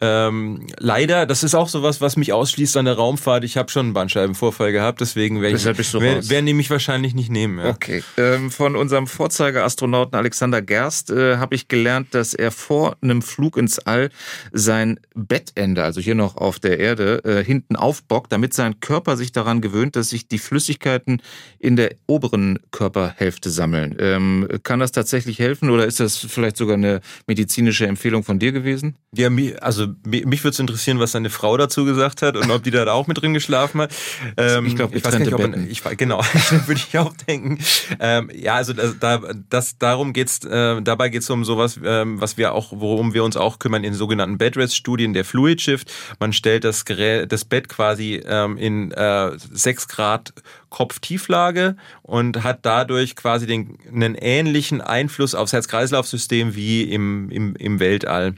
Ähm, 0.00 0.66
leider, 0.78 1.26
das 1.26 1.42
ist 1.42 1.54
auch 1.54 1.68
sowas, 1.68 2.00
was 2.00 2.16
mich 2.16 2.32
ausschließt 2.32 2.76
an 2.76 2.84
der 2.84 2.94
Raumfahrt. 2.94 3.44
Ich 3.44 3.56
habe 3.56 3.70
schon 3.70 3.86
einen 3.86 3.94
Bandscheibenvorfall 3.94 4.72
gehabt, 4.72 5.00
deswegen 5.00 5.40
werde 5.42 5.56
ich, 5.56 5.88
so 5.88 6.00
wer, 6.00 6.28
wer 6.28 6.42
nehme 6.42 6.60
ich 6.60 6.70
wahrscheinlich 6.70 7.14
nicht 7.14 7.30
nehmen. 7.30 7.58
Ja. 7.58 7.70
Okay. 7.70 8.02
Ähm, 8.16 8.50
von 8.50 8.76
unserem 8.76 9.06
Vorzeigeastronauten 9.06 10.16
Alexander 10.16 10.62
Gerst 10.62 11.10
äh, 11.10 11.36
habe 11.36 11.54
ich 11.54 11.68
gelernt, 11.68 12.14
dass 12.14 12.34
er 12.34 12.50
vor 12.50 12.96
einem 13.00 13.22
Flug 13.22 13.56
ins 13.56 13.78
All 13.80 14.10
sein 14.52 15.00
Bettende, 15.14 15.82
also 15.84 16.00
hier 16.00 16.14
noch 16.14 16.36
auf 16.36 16.58
der 16.58 16.78
Erde, 16.78 17.22
äh, 17.24 17.44
hinten 17.44 17.76
aufbockt, 17.76 18.32
damit 18.32 18.54
sein 18.54 18.80
Körper 18.80 19.16
sich 19.16 19.31
sich 19.32 19.44
daran 19.44 19.60
gewöhnt, 19.60 19.96
dass 19.96 20.10
sich 20.10 20.28
die 20.28 20.38
Flüssigkeiten 20.38 21.22
in 21.58 21.76
der 21.76 21.94
oberen 22.06 22.58
Körperhälfte 22.70 23.50
sammeln. 23.50 23.96
Ähm, 23.98 24.48
kann 24.62 24.80
das 24.80 24.92
tatsächlich 24.92 25.38
helfen 25.38 25.70
oder 25.70 25.86
ist 25.86 26.00
das 26.00 26.16
vielleicht 26.18 26.56
sogar 26.56 26.76
eine 26.76 27.00
medizinische 27.26 27.86
Empfehlung 27.86 28.24
von 28.24 28.38
dir 28.38 28.52
gewesen? 28.52 28.96
Ja, 29.14 29.28
also 29.60 29.86
mich 30.04 30.44
würde 30.44 30.50
es 30.50 30.58
interessieren, 30.58 30.98
was 30.98 31.12
deine 31.12 31.30
Frau 31.30 31.56
dazu 31.56 31.84
gesagt 31.84 32.22
hat 32.22 32.36
und 32.36 32.50
ob 32.50 32.62
die 32.62 32.70
da 32.70 32.86
auch 32.92 33.06
mit 33.06 33.20
drin 33.20 33.32
geschlafen 33.34 33.80
hat. 33.80 33.94
Ähm, 34.36 34.66
ich 34.66 34.76
glaube, 34.76 34.96
ich 34.96 35.04
weiß 35.04 35.18
nicht, 35.18 35.32
ob 35.32 35.40
man, 35.40 35.68
ich, 35.68 35.82
genau, 35.96 36.20
würde 36.66 36.80
ich 36.80 36.98
auch 36.98 37.14
denken. 37.28 37.58
Ähm, 38.00 38.30
ja, 38.34 38.54
also 38.56 38.72
das, 38.72 38.98
da, 38.98 39.20
das 39.48 39.78
darum 39.78 40.12
geht's. 40.12 40.44
Äh, 40.44 40.82
dabei 40.82 41.08
geht's 41.08 41.30
um 41.30 41.44
sowas, 41.44 41.78
ähm, 41.82 42.20
was 42.20 42.36
wir 42.36 42.52
auch, 42.52 42.72
worum 42.74 43.14
wir 43.14 43.24
uns 43.24 43.36
auch 43.36 43.58
kümmern 43.58 43.84
in 43.84 43.94
sogenannten 43.94 44.38
Bedrest-Studien 44.38 45.12
der 45.12 45.24
Fluid 45.24 45.60
Shift. 45.60 45.92
Man 46.20 46.32
stellt 46.32 46.64
das 46.64 46.84
Gerät, 46.84 47.32
das 47.32 47.44
Bett 47.44 47.68
quasi 47.68 48.20
ähm, 48.26 48.56
in 48.56 48.90
äh, 48.90 49.21
6 49.38 49.88
Grad 49.88 50.32
Kopftieflage 50.68 51.76
und 52.02 52.42
hat 52.42 52.60
dadurch 52.62 53.16
quasi 53.16 53.46
den, 53.46 53.78
einen 53.92 54.14
ähnlichen 54.14 54.80
Einfluss 54.80 55.34
aufs 55.34 55.52
Herz-Kreislauf-System 55.52 56.54
wie 56.54 56.82
im, 56.82 57.30
im, 57.30 57.54
im 57.56 57.80
Weltall. 57.80 58.34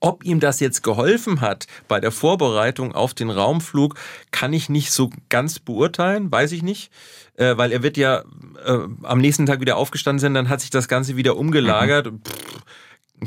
Ob 0.00 0.24
ihm 0.24 0.40
das 0.40 0.60
jetzt 0.60 0.82
geholfen 0.82 1.40
hat 1.40 1.66
bei 1.88 2.00
der 2.00 2.10
Vorbereitung 2.10 2.92
auf 2.94 3.14
den 3.14 3.30
Raumflug, 3.30 3.94
kann 4.30 4.52
ich 4.52 4.68
nicht 4.68 4.90
so 4.90 5.10
ganz 5.28 5.58
beurteilen, 5.58 6.30
weiß 6.30 6.52
ich 6.52 6.62
nicht, 6.62 6.90
äh, 7.36 7.56
weil 7.56 7.72
er 7.72 7.82
wird 7.82 7.96
ja 7.96 8.24
äh, 8.64 8.78
am 9.02 9.18
nächsten 9.18 9.46
Tag 9.46 9.60
wieder 9.60 9.76
aufgestanden 9.76 10.20
sein, 10.20 10.34
dann 10.34 10.48
hat 10.48 10.60
sich 10.60 10.70
das 10.70 10.88
Ganze 10.88 11.16
wieder 11.16 11.36
umgelagert. 11.36 12.12
Mhm. 12.12 12.20
Pff, 12.22 12.62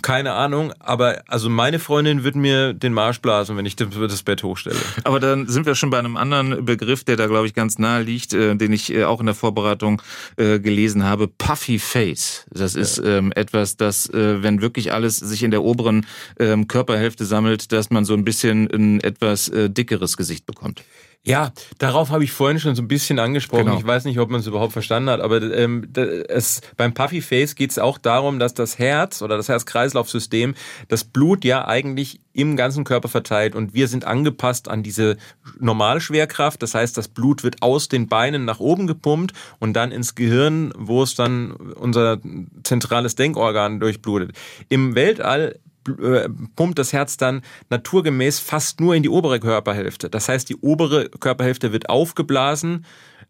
keine 0.02 0.34
Ahnung, 0.34 0.74
aber 0.80 1.22
also 1.28 1.50
meine 1.50 1.78
Freundin 1.78 2.24
wird 2.24 2.36
mir 2.36 2.74
den 2.74 2.94
Marsch 2.94 3.20
blasen, 3.20 3.58
wenn 3.58 3.66
ich 3.66 3.76
das 3.76 4.24
Bett 4.24 4.42
hochstelle. 4.44 4.80
Aber 5.04 5.20
dann 5.20 5.48
sind 5.48 5.66
wir 5.66 5.76
schon 5.76 5.90
bei 5.90 6.00
einem 6.00 6.16
anderen 6.16 6.64
Begriff, 6.64 7.04
der 7.04 7.18
da 7.18 7.28
glaube 7.28 7.48
ich 7.48 7.54
ganz 7.54 7.78
nahe 7.78 8.02
liegt, 8.02 8.34
äh, 8.34 8.56
den 8.56 8.72
ich 8.72 8.94
äh, 8.94 9.04
auch 9.04 9.20
in 9.20 9.26
der 9.26 9.36
Vorbereitung 9.36 10.02
äh, 10.38 10.60
gelesen 10.60 11.04
habe. 11.04 11.28
Puffy 11.28 11.78
Face. 11.78 12.46
Das 12.52 12.76
ist 12.76 12.98
ja. 12.98 13.18
ähm, 13.18 13.34
etwas, 13.36 13.76
das, 13.76 14.10
äh, 14.10 14.42
wenn 14.42 14.62
wirklich 14.62 14.94
alles 14.94 15.18
sich 15.18 15.44
in 15.44 15.52
der 15.52 15.64
oberen 15.64 16.06
ähm, 16.40 16.68
Körperhälfte 16.68 17.26
sammelt, 17.26 17.72
dass 17.72 17.90
man 17.90 18.06
so 18.06 18.14
ein 18.14 18.24
bisschen 18.24 18.70
ein 18.72 19.02
etwas 19.02 19.50
äh, 19.50 19.70
dickeres 19.70 20.16
Gesicht 20.16 20.46
bekommt. 20.46 20.84
Ja, 21.24 21.52
darauf 21.78 22.10
habe 22.10 22.24
ich 22.24 22.32
vorhin 22.32 22.60
schon 22.60 22.74
so 22.74 22.82
ein 22.82 22.88
bisschen 22.88 23.20
angesprochen. 23.20 23.66
Genau. 23.66 23.78
Ich 23.78 23.86
weiß 23.86 24.06
nicht, 24.06 24.18
ob 24.18 24.32
man 24.32 24.40
es 24.40 24.48
überhaupt 24.48 24.74
verstanden 24.74 25.12
hat, 25.12 25.22
aber 25.22 25.40
ähm, 25.56 25.88
es, 25.96 26.62
beim 26.78 26.96
Puffy 26.96 27.22
Face 27.22 27.54
geht 27.54 27.70
es 27.70 27.78
auch 27.78 28.00
darum, 28.00 28.40
dass 28.40 28.56
das 28.56 28.80
Herz 28.80 29.22
oder 29.22 29.38
das 29.38 29.48
Herz-Kreislauf-System 29.48 30.56
das 30.88 31.04
Blut 31.04 31.46
ja 31.46 31.68
eigentlich 31.68 32.22
im 32.34 32.56
ganzen 32.56 32.86
Körper 32.86 33.08
verteilt 33.08 33.54
und 33.54 33.76
wir 33.76 33.88
sind 33.88 34.04
angepasst 34.04 34.68
an 34.68 34.82
diese 34.82 35.18
Normalschwerkraft. 35.60 36.64
Das 36.64 36.74
heißt, 36.74 36.98
das 36.98 37.08
Blut 37.08 37.44
wird 37.44 37.62
aus 37.62 37.88
den 37.88 38.08
Beinen 38.08 38.44
nach 38.46 38.60
oben 38.60 38.88
gepumpt 38.88 39.34
und 39.60 39.74
dann 39.74 39.92
ins 39.92 40.16
Gehirn, 40.16 40.74
wo 40.76 41.04
es 41.04 41.14
dann 41.14 41.52
unser 41.52 42.20
zentrales 42.64 43.14
Denkorgan 43.14 43.80
durchblutet. 43.80 44.32
Im 44.70 44.96
Weltall 44.96 45.60
äh, 45.88 46.30
pumpt 46.56 46.80
das 46.80 46.94
Herz 46.94 47.18
dann 47.18 47.42
naturgemäß 47.70 48.40
fast 48.40 48.80
nur 48.80 48.96
in 48.96 49.04
die 49.04 49.10
obere 49.10 49.40
Körperhälfte. 49.40 50.10
Das 50.10 50.30
heißt, 50.30 50.50
die 50.50 50.58
obere 50.58 51.10
Körperhälfte 51.10 51.74
wird 51.74 51.90
aufgeblasen 51.90 52.86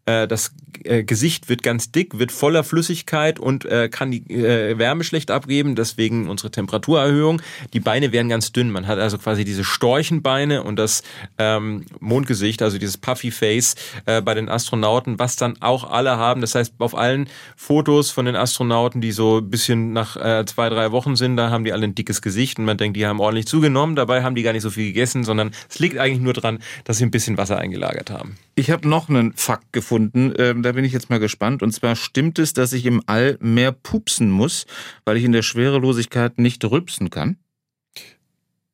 äh, 0.05 0.27
das 0.27 0.53
äh, 0.83 1.03
Gesicht 1.03 1.49
wird 1.49 1.63
ganz 1.63 1.91
dick, 1.91 2.17
wird 2.17 2.31
voller 2.31 2.63
Flüssigkeit 2.63 3.39
und 3.39 3.65
äh, 3.65 3.89
kann 3.89 4.11
die 4.11 4.23
Wärme 4.27 5.03
schlecht 5.03 5.31
abgeben, 5.31 5.75
deswegen 5.75 6.29
unsere 6.29 6.51
Temperaturerhöhung. 6.51 7.41
Die 7.73 7.79
Beine 7.79 8.11
werden 8.11 8.29
ganz 8.29 8.51
dünn. 8.51 8.71
Man 8.71 8.87
hat 8.87 8.99
also 8.99 9.17
quasi 9.17 9.45
diese 9.45 9.63
Storchenbeine 9.63 10.63
und 10.63 10.77
das 10.77 11.03
ähm, 11.37 11.85
Mondgesicht, 11.99 12.61
also 12.61 12.77
dieses 12.77 12.97
Puffy 12.97 13.31
Face 13.31 13.75
bei 14.05 14.33
den 14.33 14.49
Astronauten, 14.49 15.19
was 15.19 15.35
dann 15.35 15.61
auch 15.61 15.89
alle 15.89 16.17
haben. 16.17 16.41
Das 16.41 16.55
heißt, 16.55 16.73
auf 16.79 16.95
allen 16.95 17.27
Fotos 17.55 18.11
von 18.11 18.25
den 18.25 18.35
Astronauten, 18.35 19.01
die 19.01 19.11
so 19.11 19.37
ein 19.39 19.49
bisschen 19.49 19.93
nach 19.93 20.15
zwei, 20.45 20.69
drei 20.69 20.91
Wochen 20.91 21.15
sind, 21.15 21.37
da 21.37 21.49
haben 21.49 21.63
die 21.63 21.73
alle 21.73 21.85
ein 21.85 21.95
dickes 21.95 22.21
Gesicht 22.21 22.59
und 22.59 22.65
man 22.65 22.77
denkt, 22.77 22.97
die 22.97 23.05
haben 23.05 23.19
ordentlich 23.19 23.47
zugenommen. 23.47 23.95
Dabei 23.95 24.23
haben 24.23 24.35
die 24.35 24.43
gar 24.43 24.53
nicht 24.53 24.63
so 24.63 24.69
viel 24.69 24.87
gegessen, 24.87 25.23
sondern 25.23 25.51
es 25.69 25.79
liegt 25.79 25.97
eigentlich 25.97 26.21
nur 26.21 26.33
daran, 26.33 26.59
dass 26.85 26.97
sie 26.97 27.05
ein 27.05 27.11
bisschen 27.11 27.37
Wasser 27.37 27.57
eingelagert 27.57 28.09
haben. 28.09 28.37
Ich 28.55 28.69
habe 28.69 28.87
noch 28.87 29.09
einen 29.09 29.33
Fakt 29.33 29.71
gefunden, 29.71 30.33
ähm, 30.37 30.61
da 30.61 30.73
bin 30.73 30.83
ich 30.83 30.91
jetzt 30.91 31.09
mal 31.09 31.19
gespannt. 31.19 31.63
Und 31.63 31.71
zwar 31.71 31.95
stimmt 31.95 32.37
es, 32.37 32.53
dass 32.53 32.73
ich 32.73 32.85
im 32.85 33.01
All 33.05 33.37
mehr 33.39 33.71
pupsen 33.71 34.29
muss, 34.29 34.65
weil 35.05 35.17
ich 35.17 35.23
in 35.23 35.31
der 35.31 35.41
Schwerelosigkeit 35.41 36.37
nicht 36.37 36.63
rülpsen 36.65 37.09
kann? 37.09 37.37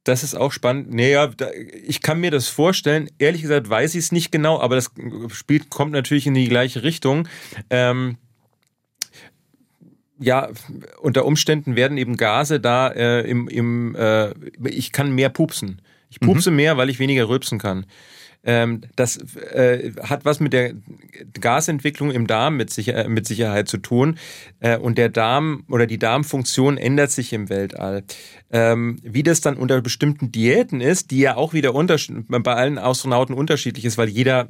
Das 0.03 0.23
ist 0.23 0.35
auch 0.35 0.53
spannend. 0.53 0.93
Naja, 0.93 1.29
ich 1.85 2.01
kann 2.01 2.19
mir 2.19 2.31
das 2.31 2.47
vorstellen. 2.47 3.09
Ehrlich 3.19 3.41
gesagt 3.41 3.69
weiß 3.69 3.93
ich 3.95 4.05
es 4.05 4.11
nicht 4.11 4.31
genau, 4.31 4.59
aber 4.59 4.75
das 4.75 4.89
Spiel 5.31 5.63
kommt 5.69 5.91
natürlich 5.91 6.25
in 6.27 6.33
die 6.33 6.47
gleiche 6.47 6.83
Richtung. 6.83 7.27
Ähm, 7.69 8.17
ja, 10.19 10.49
unter 11.01 11.25
Umständen 11.25 11.75
werden 11.75 11.97
eben 11.97 12.17
Gase 12.17 12.59
da 12.59 12.87
äh, 12.87 13.29
im, 13.29 13.47
im 13.47 13.95
äh, 13.95 14.33
ich 14.63 14.91
kann 14.91 15.11
mehr 15.11 15.29
pupsen. 15.29 15.81
Ich 16.09 16.19
pupse 16.19 16.51
mhm. 16.51 16.55
mehr, 16.55 16.77
weil 16.77 16.89
ich 16.89 16.99
weniger 16.99 17.27
rülpsen 17.27 17.59
kann. 17.59 17.85
Ähm, 18.43 18.81
das 18.95 19.17
äh, 19.17 19.91
hat 20.03 20.25
was 20.25 20.39
mit 20.39 20.53
der 20.53 20.73
Gasentwicklung 21.39 22.11
im 22.11 22.27
Darm 22.27 22.57
mit, 22.57 22.75
mit 23.07 23.27
Sicherheit 23.27 23.67
zu 23.67 23.77
tun. 23.77 24.17
Äh, 24.59 24.77
und 24.77 24.97
der 24.97 25.09
Darm 25.09 25.63
oder 25.69 25.85
die 25.85 25.99
Darmfunktion 25.99 26.77
ändert 26.77 27.11
sich 27.11 27.33
im 27.33 27.49
Weltall. 27.49 28.03
Ähm, 28.51 28.99
wie 29.03 29.23
das 29.23 29.41
dann 29.41 29.57
unter 29.57 29.81
bestimmten 29.81 30.31
Diäten 30.31 30.81
ist, 30.81 31.11
die 31.11 31.19
ja 31.19 31.35
auch 31.35 31.53
wieder 31.53 31.73
bei 32.43 32.53
allen 32.53 32.77
Astronauten 32.77 33.35
unterschiedlich 33.35 33.85
ist, 33.85 33.97
weil 33.97 34.09
jeder 34.09 34.49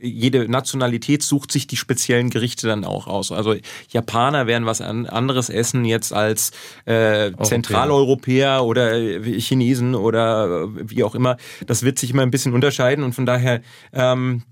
jede 0.00 0.48
Nationalität 0.48 1.22
sucht 1.22 1.52
sich 1.52 1.66
die 1.66 1.76
speziellen 1.76 2.30
Gerichte 2.30 2.66
dann 2.66 2.84
auch 2.84 3.06
aus. 3.06 3.32
Also 3.32 3.54
Japaner 3.90 4.46
werden 4.46 4.66
was 4.66 4.80
anderes 4.80 5.50
essen 5.50 5.84
jetzt 5.84 6.12
als 6.12 6.52
äh, 6.86 7.32
Zentraleuropäer 7.42 8.64
oder 8.64 8.92
äh, 8.94 9.40
Chinesen 9.40 9.94
oder 9.94 10.64
äh, 10.64 10.90
wie 10.90 11.04
auch 11.04 11.14
immer. 11.14 11.36
Das 11.66 11.82
wird 11.82 11.98
sich 11.98 12.10
immer 12.10 12.22
ein 12.22 12.30
bisschen 12.30 12.54
unterscheiden 12.54 13.04
und 13.04 13.14
von 13.14 13.26
daher 13.26 13.60
ähm, 13.92 14.42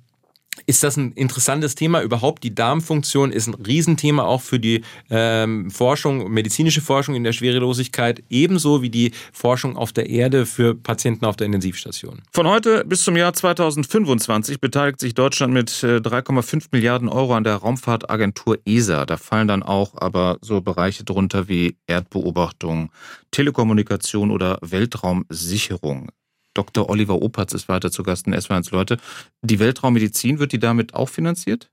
ist 0.67 0.83
das 0.83 0.97
ein 0.97 1.13
interessantes 1.13 1.75
Thema 1.75 2.03
überhaupt. 2.03 2.45
Die 2.45 2.55
Darmfunktion 2.55 3.33
ist 3.33 3.47
ein 3.47 3.55
Riesenthema 3.55 4.25
auch 4.25 4.41
für 4.41 4.59
die 4.59 4.83
ähm, 5.11 5.71
Forschung, 5.71 6.31
medizinische 6.31 6.81
Forschung 6.81 7.15
in 7.15 7.25
der 7.25 7.33
Schwerelosigkeit, 7.33 8.23
ebenso 8.31 8.83
wie 8.83 8.91
die 8.91 9.13
Forschung 9.33 9.77
auf 9.77 9.93
der 9.93 10.09
Erde 10.09 10.47
für 10.47 10.75
Patienten 10.75 11.25
auf 11.25 11.37
der 11.37 11.47
Intensivstation. 11.47 12.23
Von 12.33 12.47
heute 12.47 12.85
bis 12.85 13.05
zum 13.05 13.17
Jahr 13.17 13.33
2025 13.33 14.61
beteiligt 14.61 15.01
sich 15.01 15.15
Deutschland 15.15 15.53
mit 15.53 15.71
3,5 15.71 16.57
äh, 16.57 16.69
Milliarden 16.73 17.09
Euro 17.09 17.35
an 17.35 17.45
der 17.45 17.57
Raumfahrtagentur 17.57 18.59
ESA. 18.65 19.07
Da 19.07 19.17
fallen 19.17 19.49
dann 19.49 19.63
auch 19.63 19.95
aber 19.97 20.39
so 20.41 20.61
Bereiche 20.61 21.05
drunter 21.05 21.49
wie 21.49 21.77
Erdbeobachtung, 21.87 22.91
Telekommunikation 23.31 24.31
oder 24.31 24.59
Weltraumsicherung. 24.63 26.11
Dr. 26.59 26.91
Oliver 26.91 27.23
Opatz 27.23 27.55
ist 27.55 27.69
weiter 27.69 27.93
zu 27.93 28.03
Gast 28.03 28.27
in 28.27 28.35
S1 28.35 28.73
Leute. 28.73 28.99
Die 29.43 29.61
Weltraummedizin, 29.61 30.41
wird 30.41 30.51
die 30.51 30.59
damit 30.59 30.95
auch 30.95 31.09
finanziert? 31.09 31.71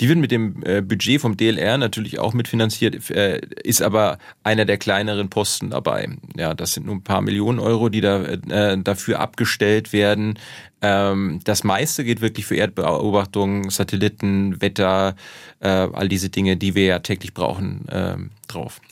Die 0.00 0.08
wird 0.08 0.18
mit 0.18 0.30
dem 0.30 0.62
äh, 0.64 0.82
Budget 0.82 1.20
vom 1.20 1.36
DLR 1.36 1.78
natürlich 1.78 2.18
auch 2.18 2.34
mitfinanziert, 2.34 3.10
äh, 3.10 3.40
ist 3.62 3.82
aber 3.82 4.18
einer 4.42 4.64
der 4.64 4.76
kleineren 4.76 5.30
Posten 5.30 5.70
dabei. 5.70 6.08
Ja, 6.36 6.54
das 6.54 6.74
sind 6.74 6.86
nur 6.86 6.96
ein 6.96 7.02
paar 7.02 7.22
Millionen 7.22 7.58
Euro, 7.58 7.88
die 7.88 8.00
da 8.00 8.22
äh, 8.24 8.78
dafür 8.78 9.20
abgestellt 9.20 9.92
werden. 9.92 10.38
Ähm, 10.82 11.40
das 11.44 11.64
meiste 11.64 12.04
geht 12.04 12.20
wirklich 12.20 12.46
für 12.46 12.56
Erdbeobachtung, 12.56 13.70
Satelliten, 13.70 14.60
Wetter, 14.60 15.16
all 15.60 16.08
diese 16.10 16.28
Dinge, 16.28 16.58
die 16.58 16.74
wir 16.74 16.84
ja 16.84 16.98
täglich 16.98 17.32
brauchen, 17.32 17.86
ähm, 17.90 18.30
drauf. 18.48 18.82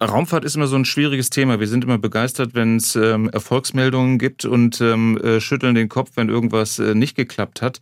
Raumfahrt 0.00 0.44
ist 0.44 0.54
immer 0.54 0.68
so 0.68 0.76
ein 0.76 0.84
schwieriges 0.84 1.30
Thema. 1.30 1.58
Wir 1.58 1.66
sind 1.66 1.84
immer 1.84 1.98
begeistert, 1.98 2.54
wenn 2.54 2.76
es 2.76 2.94
ähm, 2.94 3.28
Erfolgsmeldungen 3.30 4.18
gibt 4.18 4.44
und 4.44 4.80
ähm, 4.80 5.18
äh, 5.18 5.40
schütteln 5.40 5.74
den 5.74 5.88
Kopf, 5.88 6.12
wenn 6.14 6.28
irgendwas 6.28 6.78
äh, 6.78 6.94
nicht 6.94 7.16
geklappt 7.16 7.62
hat. 7.62 7.80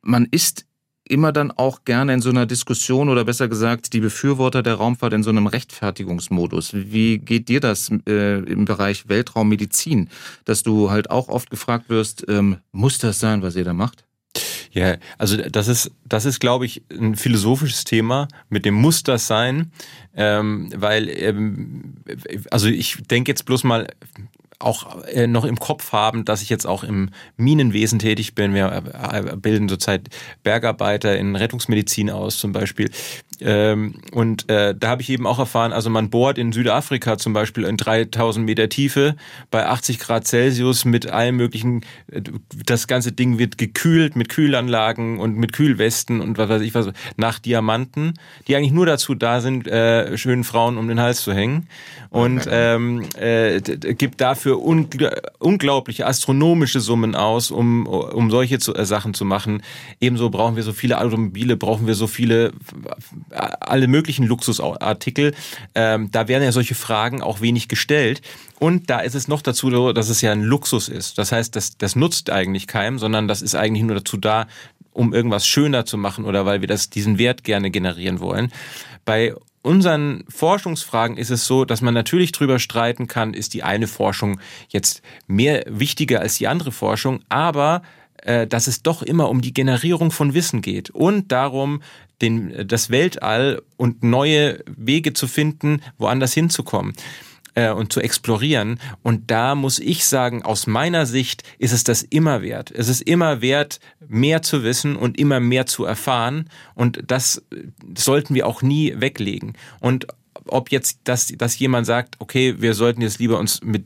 Man 0.00 0.26
ist 0.30 0.64
immer 1.08 1.32
dann 1.32 1.50
auch 1.52 1.84
gerne 1.84 2.14
in 2.14 2.20
so 2.20 2.30
einer 2.30 2.46
Diskussion 2.46 3.08
oder 3.08 3.24
besser 3.24 3.48
gesagt 3.48 3.92
die 3.92 4.00
Befürworter 4.00 4.62
der 4.62 4.74
Raumfahrt 4.74 5.12
in 5.12 5.22
so 5.22 5.30
einem 5.30 5.46
Rechtfertigungsmodus. 5.46 6.72
Wie 6.74 7.18
geht 7.18 7.48
dir 7.48 7.60
das 7.60 7.90
äh, 8.08 8.38
im 8.40 8.64
Bereich 8.64 9.08
Weltraummedizin, 9.08 10.08
dass 10.44 10.62
du 10.62 10.90
halt 10.90 11.10
auch 11.10 11.28
oft 11.28 11.50
gefragt 11.50 11.88
wirst, 11.88 12.24
ähm, 12.28 12.56
muss 12.72 12.98
das 12.98 13.20
sein, 13.20 13.42
was 13.42 13.56
ihr 13.56 13.64
da 13.64 13.74
macht? 13.74 14.05
Ja, 14.76 14.96
also 15.16 15.38
das 15.38 15.68
ist, 15.68 15.90
das 16.04 16.26
ist, 16.26 16.38
glaube 16.38 16.66
ich, 16.66 16.82
ein 16.90 17.16
philosophisches 17.16 17.84
Thema. 17.84 18.28
Mit 18.50 18.66
dem 18.66 18.74
muss 18.74 19.02
das 19.02 19.26
sein, 19.26 19.72
ähm, 20.14 20.70
weil, 20.76 21.08
ähm, 21.08 21.94
also 22.50 22.68
ich 22.68 22.98
denke 23.08 23.30
jetzt 23.30 23.46
bloß 23.46 23.64
mal 23.64 23.86
auch 24.58 25.02
äh, 25.04 25.26
noch 25.26 25.46
im 25.46 25.58
Kopf 25.58 25.92
haben, 25.92 26.26
dass 26.26 26.42
ich 26.42 26.50
jetzt 26.50 26.66
auch 26.66 26.84
im 26.84 27.08
Minenwesen 27.38 27.98
tätig 27.98 28.34
bin. 28.34 28.52
Wir 28.52 28.82
äh, 28.92 29.36
bilden 29.36 29.68
zurzeit 29.70 30.10
Bergarbeiter 30.42 31.16
in 31.16 31.36
Rettungsmedizin 31.36 32.10
aus 32.10 32.38
zum 32.38 32.52
Beispiel. 32.52 32.90
Ähm, 33.40 34.00
und 34.12 34.48
äh, 34.48 34.74
da 34.74 34.88
habe 34.88 35.02
ich 35.02 35.10
eben 35.10 35.26
auch 35.26 35.38
erfahren, 35.38 35.72
also 35.72 35.90
man 35.90 36.10
bohrt 36.10 36.38
in 36.38 36.52
Südafrika 36.52 37.18
zum 37.18 37.32
Beispiel 37.32 37.64
in 37.64 37.76
3000 37.76 38.44
Meter 38.44 38.68
Tiefe 38.68 39.16
bei 39.50 39.66
80 39.66 39.98
Grad 39.98 40.26
Celsius 40.26 40.84
mit 40.84 41.10
allen 41.10 41.36
möglichen, 41.36 41.82
äh, 42.10 42.22
das 42.64 42.86
ganze 42.86 43.12
Ding 43.12 43.38
wird 43.38 43.58
gekühlt 43.58 44.16
mit 44.16 44.28
Kühlanlagen 44.28 45.18
und 45.18 45.36
mit 45.36 45.52
Kühlwesten 45.52 46.20
und 46.20 46.38
was 46.38 46.48
weiß 46.48 46.62
ich 46.62 46.74
was, 46.74 46.88
nach 47.16 47.38
Diamanten, 47.38 48.14
die 48.48 48.56
eigentlich 48.56 48.72
nur 48.72 48.86
dazu 48.86 49.14
da 49.14 49.40
sind, 49.40 49.66
äh, 49.66 50.16
schönen 50.16 50.44
Frauen 50.44 50.78
um 50.78 50.88
den 50.88 51.00
Hals 51.00 51.22
zu 51.22 51.32
hängen. 51.32 51.68
Und 52.10 52.48
ähm, 52.50 53.04
äh, 53.18 53.60
gibt 53.60 54.20
dafür 54.20 54.62
ungl 54.62 55.10
unglaubliche 55.38 56.06
astronomische 56.06 56.80
Summen 56.80 57.14
aus, 57.14 57.50
um, 57.50 57.86
um 57.86 58.30
solche 58.30 58.58
zu, 58.58 58.74
äh, 58.74 58.86
Sachen 58.86 59.12
zu 59.12 59.24
machen. 59.24 59.62
Ebenso 60.00 60.30
brauchen 60.30 60.56
wir 60.56 60.62
so 60.62 60.72
viele 60.72 61.00
Automobile, 61.00 61.56
brauchen 61.56 61.86
wir 61.86 61.94
so 61.94 62.06
viele 62.06 62.52
alle 63.30 63.88
möglichen 63.88 64.26
Luxusartikel. 64.26 65.34
Ähm, 65.74 66.10
da 66.10 66.28
werden 66.28 66.42
ja 66.42 66.52
solche 66.52 66.74
Fragen 66.74 67.22
auch 67.22 67.40
wenig 67.40 67.68
gestellt. 67.68 68.22
Und 68.58 68.88
da 68.90 69.00
ist 69.00 69.14
es 69.14 69.28
noch 69.28 69.42
dazu, 69.42 69.70
so, 69.70 69.92
dass 69.92 70.08
es 70.08 70.20
ja 70.20 70.32
ein 70.32 70.42
Luxus 70.42 70.88
ist. 70.88 71.18
Das 71.18 71.32
heißt, 71.32 71.56
das, 71.56 71.76
das 71.76 71.96
nutzt 71.96 72.30
eigentlich 72.30 72.66
keinem, 72.66 72.98
sondern 72.98 73.28
das 73.28 73.42
ist 73.42 73.54
eigentlich 73.54 73.84
nur 73.84 73.96
dazu 73.96 74.16
da, 74.16 74.46
um 74.92 75.12
irgendwas 75.12 75.46
schöner 75.46 75.84
zu 75.84 75.98
machen 75.98 76.24
oder 76.24 76.46
weil 76.46 76.60
wir 76.60 76.68
das, 76.68 76.88
diesen 76.88 77.18
Wert 77.18 77.44
gerne 77.44 77.70
generieren 77.70 78.20
wollen. 78.20 78.50
Bei 79.04 79.34
unseren 79.62 80.24
Forschungsfragen 80.28 81.16
ist 81.16 81.30
es 81.30 81.46
so, 81.46 81.64
dass 81.64 81.82
man 81.82 81.92
natürlich 81.92 82.32
drüber 82.32 82.58
streiten 82.58 83.08
kann, 83.08 83.34
ist 83.34 83.52
die 83.52 83.62
eine 83.62 83.88
Forschung 83.88 84.40
jetzt 84.68 85.02
mehr 85.26 85.64
wichtiger 85.66 86.20
als 86.20 86.36
die 86.36 86.46
andere 86.48 86.72
Forschung, 86.72 87.20
aber 87.28 87.82
äh, 87.82 87.88
dass 88.48 88.66
es 88.66 88.82
doch 88.82 89.02
immer 89.02 89.28
um 89.30 89.40
die 89.40 89.54
Generierung 89.54 90.10
von 90.10 90.34
Wissen 90.34 90.60
geht 90.60 90.90
und 90.90 91.30
darum, 91.30 91.80
den, 92.20 92.66
das 92.66 92.90
Weltall 92.90 93.62
und 93.76 94.02
neue 94.02 94.64
Wege 94.66 95.12
zu 95.12 95.28
finden, 95.28 95.82
woanders 95.98 96.32
hinzukommen 96.32 96.94
äh, 97.56 97.70
und 97.70 97.92
zu 97.92 98.00
explorieren. 98.00 98.78
Und 99.02 99.30
da 99.30 99.54
muss 99.54 99.78
ich 99.78 100.06
sagen, 100.06 100.42
aus 100.42 100.66
meiner 100.66 101.06
Sicht 101.06 101.42
ist 101.58 101.72
es 101.72 101.84
das 101.84 102.02
immer 102.02 102.42
wert. 102.42 102.70
Es 102.70 102.88
ist 102.88 103.02
immer 103.02 103.40
wert, 103.40 103.80
mehr 104.06 104.42
zu 104.42 104.62
wissen 104.62 104.96
und 104.96 105.18
immer 105.18 105.40
mehr 105.40 105.66
zu 105.66 105.84
erfahren. 105.84 106.48
Und 106.74 107.02
das 107.06 107.42
sollten 107.96 108.34
wir 108.34 108.46
auch 108.46 108.62
nie 108.62 108.94
weglegen. 108.96 109.54
Und 109.80 110.06
ob 110.46 110.70
jetzt 110.70 111.00
das, 111.04 111.32
dass 111.36 111.58
jemand 111.58 111.86
sagt, 111.86 112.16
okay, 112.20 112.56
wir 112.58 112.74
sollten 112.74 113.02
jetzt 113.02 113.18
lieber 113.18 113.38
uns 113.38 113.62
mit 113.62 113.84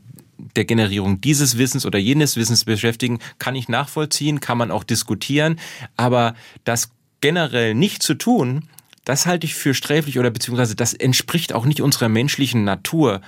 der 0.55 0.65
Generierung 0.65 1.21
dieses 1.21 1.57
Wissens 1.57 1.85
oder 1.85 1.99
jenes 1.99 2.35
Wissens 2.35 2.65
beschäftigen, 2.65 3.19
kann 3.39 3.55
ich 3.55 3.69
nachvollziehen, 3.69 4.39
kann 4.39 4.57
man 4.57 4.71
auch 4.71 4.83
diskutieren. 4.83 5.59
Aber 5.97 6.35
das 6.63 6.91
generell 7.21 7.73
nicht 7.75 8.03
zu 8.03 8.15
tun, 8.15 8.67
das 9.05 9.25
halte 9.25 9.45
ich 9.45 9.55
für 9.55 9.73
sträflich 9.73 10.19
oder 10.19 10.29
beziehungsweise 10.29 10.75
das 10.75 10.93
entspricht 10.93 11.53
auch 11.53 11.65
nicht 11.65 11.81
unserer 11.81 12.09
menschlichen 12.09 12.63
Natur, 12.63 13.21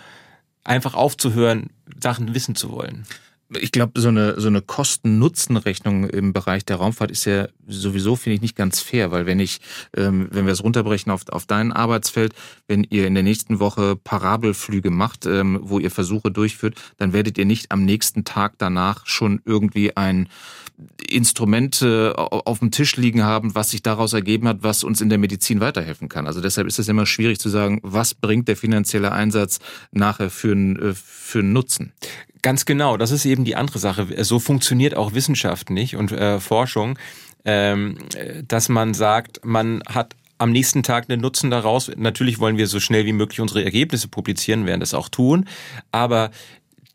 einfach 0.63 0.93
aufzuhören, 0.93 1.69
Sachen 1.99 2.33
wissen 2.33 2.55
zu 2.55 2.71
wollen 2.71 3.05
ich 3.59 3.71
glaube, 3.71 3.99
so 3.99 4.09
eine, 4.09 4.39
so 4.39 4.47
eine 4.47 4.61
Kosten-Nutzen-Rechnung 4.61 6.09
im 6.09 6.33
Bereich 6.33 6.65
der 6.65 6.77
Raumfahrt 6.77 7.11
ist 7.11 7.25
ja 7.25 7.47
sowieso, 7.67 8.15
finde 8.15 8.35
ich, 8.35 8.41
nicht 8.41 8.55
ganz 8.55 8.79
fair, 8.79 9.11
weil 9.11 9.25
wenn 9.25 9.39
ich, 9.39 9.61
ähm, 9.95 10.27
wenn 10.31 10.45
wir 10.45 10.53
es 10.53 10.63
runterbrechen 10.63 11.11
auf, 11.11 11.27
auf 11.29 11.45
dein 11.45 11.71
Arbeitsfeld, 11.71 12.33
wenn 12.67 12.85
ihr 12.89 13.07
in 13.07 13.13
der 13.13 13.23
nächsten 13.23 13.59
Woche 13.59 13.95
Parabelflüge 13.95 14.91
macht, 14.91 15.25
ähm, 15.25 15.59
wo 15.61 15.79
ihr 15.79 15.91
Versuche 15.91 16.31
durchführt, 16.31 16.75
dann 16.97 17.13
werdet 17.13 17.37
ihr 17.37 17.45
nicht 17.45 17.71
am 17.71 17.85
nächsten 17.85 18.25
Tag 18.25 18.55
danach 18.57 19.05
schon 19.05 19.41
irgendwie 19.45 19.95
ein 19.95 20.29
Instrument 21.07 21.81
äh, 21.81 22.09
auf 22.09 22.59
dem 22.59 22.71
Tisch 22.71 22.95
liegen 22.95 23.23
haben, 23.23 23.55
was 23.55 23.71
sich 23.71 23.83
daraus 23.83 24.13
ergeben 24.13 24.47
hat, 24.47 24.63
was 24.63 24.83
uns 24.83 25.01
in 25.01 25.09
der 25.09 25.17
Medizin 25.17 25.59
weiterhelfen 25.59 26.09
kann. 26.09 26.27
Also 26.27 26.41
deshalb 26.41 26.67
ist 26.67 26.79
es 26.79 26.87
immer 26.87 27.05
schwierig 27.05 27.39
zu 27.39 27.49
sagen, 27.49 27.79
was 27.83 28.15
bringt 28.15 28.47
der 28.47 28.57
finanzielle 28.57 29.11
Einsatz 29.11 29.59
nachher 29.91 30.29
für 30.29 30.51
einen, 30.51 30.77
äh, 30.77 30.93
für 30.93 31.39
einen 31.39 31.53
Nutzen. 31.53 31.93
Ganz 32.43 32.65
genau, 32.65 32.97
das 32.97 33.11
ist 33.11 33.23
eben 33.25 33.45
die 33.45 33.55
andere 33.55 33.79
Sache. 33.79 34.05
So 34.25 34.37
funktioniert 34.37 34.97
auch 34.97 35.13
Wissenschaft 35.13 35.69
nicht 35.69 35.95
und 35.95 36.11
äh, 36.11 36.41
Forschung, 36.41 36.99
ähm, 37.45 37.97
dass 38.45 38.67
man 38.67 38.93
sagt, 38.93 39.45
man 39.45 39.81
hat 39.87 40.13
am 40.39 40.51
nächsten 40.51 40.83
Tag 40.83 41.09
einen 41.09 41.21
Nutzen 41.21 41.49
daraus. 41.49 41.89
Natürlich 41.95 42.39
wollen 42.39 42.57
wir 42.57 42.67
so 42.67 42.81
schnell 42.81 43.05
wie 43.05 43.13
möglich 43.13 43.39
unsere 43.39 43.63
Ergebnisse 43.63 44.09
publizieren, 44.09 44.65
werden 44.65 44.81
das 44.81 44.93
auch 44.93 45.07
tun. 45.07 45.45
Aber 45.91 46.31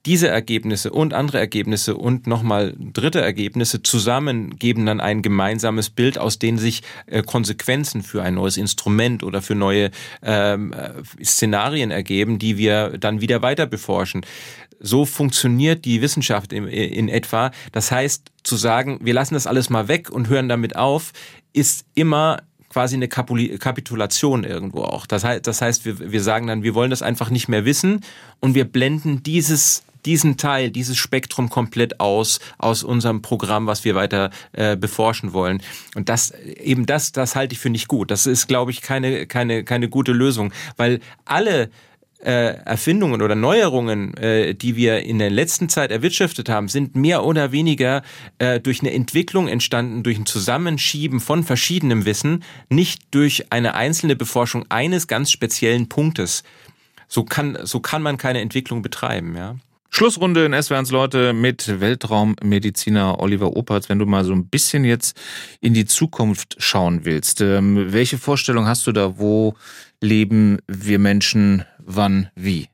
diese 0.06 0.28
Ergebnisse 0.28 0.90
und 0.90 1.12
andere 1.12 1.38
Ergebnisse 1.38 1.96
und 1.96 2.26
nochmal 2.26 2.74
dritte 2.78 3.20
Ergebnisse 3.20 3.82
zusammen 3.82 4.56
geben 4.56 4.86
dann 4.86 5.00
ein 5.00 5.22
gemeinsames 5.22 5.90
Bild, 5.90 6.18
aus 6.18 6.38
denen 6.38 6.58
sich 6.58 6.82
äh, 7.06 7.22
Konsequenzen 7.22 8.02
für 8.02 8.22
ein 8.22 8.34
neues 8.34 8.56
Instrument 8.56 9.22
oder 9.22 9.42
für 9.42 9.54
neue 9.54 9.90
ähm, 10.22 10.72
äh, 10.72 11.24
Szenarien 11.24 11.90
ergeben, 11.90 12.38
die 12.38 12.56
wir 12.56 12.96
dann 12.98 13.20
wieder 13.20 13.42
weiter 13.42 13.66
beforschen. 13.66 14.24
So 14.80 15.04
funktioniert 15.04 15.84
die 15.84 16.00
Wissenschaft 16.00 16.52
in, 16.52 16.68
in 16.68 17.08
etwa. 17.08 17.50
Das 17.72 17.90
heißt, 17.90 18.30
zu 18.44 18.56
sagen, 18.56 19.00
wir 19.02 19.14
lassen 19.14 19.34
das 19.34 19.48
alles 19.48 19.68
mal 19.68 19.88
weg 19.88 20.10
und 20.10 20.28
hören 20.28 20.48
damit 20.48 20.76
auf, 20.76 21.12
ist 21.52 21.84
immer 21.94 22.38
quasi 22.68 22.96
eine 22.96 23.08
Kapitulation 23.08 24.44
irgendwo 24.44 24.82
auch. 24.82 25.06
Das 25.06 25.24
heißt, 25.24 25.46
das 25.46 25.60
heißt 25.60 25.84
wir, 25.84 26.12
wir 26.12 26.22
sagen 26.22 26.46
dann, 26.46 26.62
wir 26.62 26.74
wollen 26.74 26.90
das 26.90 27.02
einfach 27.02 27.30
nicht 27.30 27.48
mehr 27.48 27.64
wissen 27.64 28.02
und 28.40 28.54
wir 28.54 28.64
blenden 28.64 29.22
dieses 29.22 29.82
diesen 30.04 30.36
Teil, 30.36 30.70
dieses 30.70 30.96
Spektrum 30.96 31.48
komplett 31.48 32.00
aus 32.00 32.40
aus 32.58 32.82
unserem 32.82 33.22
Programm, 33.22 33.66
was 33.66 33.84
wir 33.84 33.94
weiter 33.94 34.30
äh, 34.52 34.76
beforschen 34.76 35.32
wollen. 35.32 35.62
Und 35.94 36.08
das 36.08 36.30
eben 36.30 36.86
das, 36.86 37.12
das 37.12 37.36
halte 37.36 37.54
ich 37.54 37.58
für 37.58 37.70
nicht 37.70 37.88
gut. 37.88 38.10
Das 38.10 38.26
ist, 38.26 38.46
glaube 38.48 38.70
ich, 38.70 38.82
keine 38.82 39.26
keine 39.26 39.64
keine 39.64 39.88
gute 39.88 40.12
Lösung, 40.12 40.52
weil 40.76 41.00
alle 41.24 41.70
äh, 42.20 42.56
Erfindungen 42.64 43.22
oder 43.22 43.34
Neuerungen, 43.34 44.16
äh, 44.16 44.54
die 44.54 44.76
wir 44.76 45.02
in 45.04 45.18
der 45.18 45.30
letzten 45.30 45.68
Zeit 45.68 45.90
erwirtschaftet 45.90 46.48
haben, 46.48 46.68
sind 46.68 46.96
mehr 46.96 47.24
oder 47.24 47.52
weniger 47.52 48.02
äh, 48.38 48.60
durch 48.60 48.80
eine 48.80 48.92
Entwicklung 48.92 49.46
entstanden, 49.48 50.02
durch 50.02 50.18
ein 50.18 50.26
Zusammenschieben 50.26 51.20
von 51.20 51.44
verschiedenem 51.44 52.04
Wissen, 52.06 52.42
nicht 52.68 53.02
durch 53.12 53.52
eine 53.52 53.74
einzelne 53.74 54.16
Beforschung 54.16 54.64
eines 54.68 55.06
ganz 55.06 55.30
speziellen 55.30 55.88
Punktes. 55.88 56.42
So 57.06 57.24
kann, 57.24 57.56
so 57.62 57.80
kann 57.80 58.02
man 58.02 58.16
keine 58.16 58.40
Entwicklung 58.40 58.82
betreiben, 58.82 59.36
ja. 59.36 59.56
Schlussrunde 59.90 60.44
in 60.44 60.52
SWRs 60.52 60.90
Leute 60.90 61.32
mit 61.32 61.80
Weltraummediziner 61.80 63.20
Oliver 63.20 63.56
Opertz. 63.56 63.88
Wenn 63.88 63.98
du 63.98 64.06
mal 64.06 64.24
so 64.24 64.32
ein 64.32 64.48
bisschen 64.48 64.84
jetzt 64.84 65.18
in 65.60 65.74
die 65.74 65.86
Zukunft 65.86 66.56
schauen 66.58 67.04
willst, 67.04 67.40
ähm, 67.40 67.92
welche 67.92 68.18
Vorstellung 68.18 68.66
hast 68.66 68.86
du 68.86 68.92
da? 68.92 69.18
Wo 69.18 69.54
leben 70.00 70.58
wir 70.66 70.98
Menschen 70.98 71.64
wann, 71.78 72.30
wie? 72.34 72.68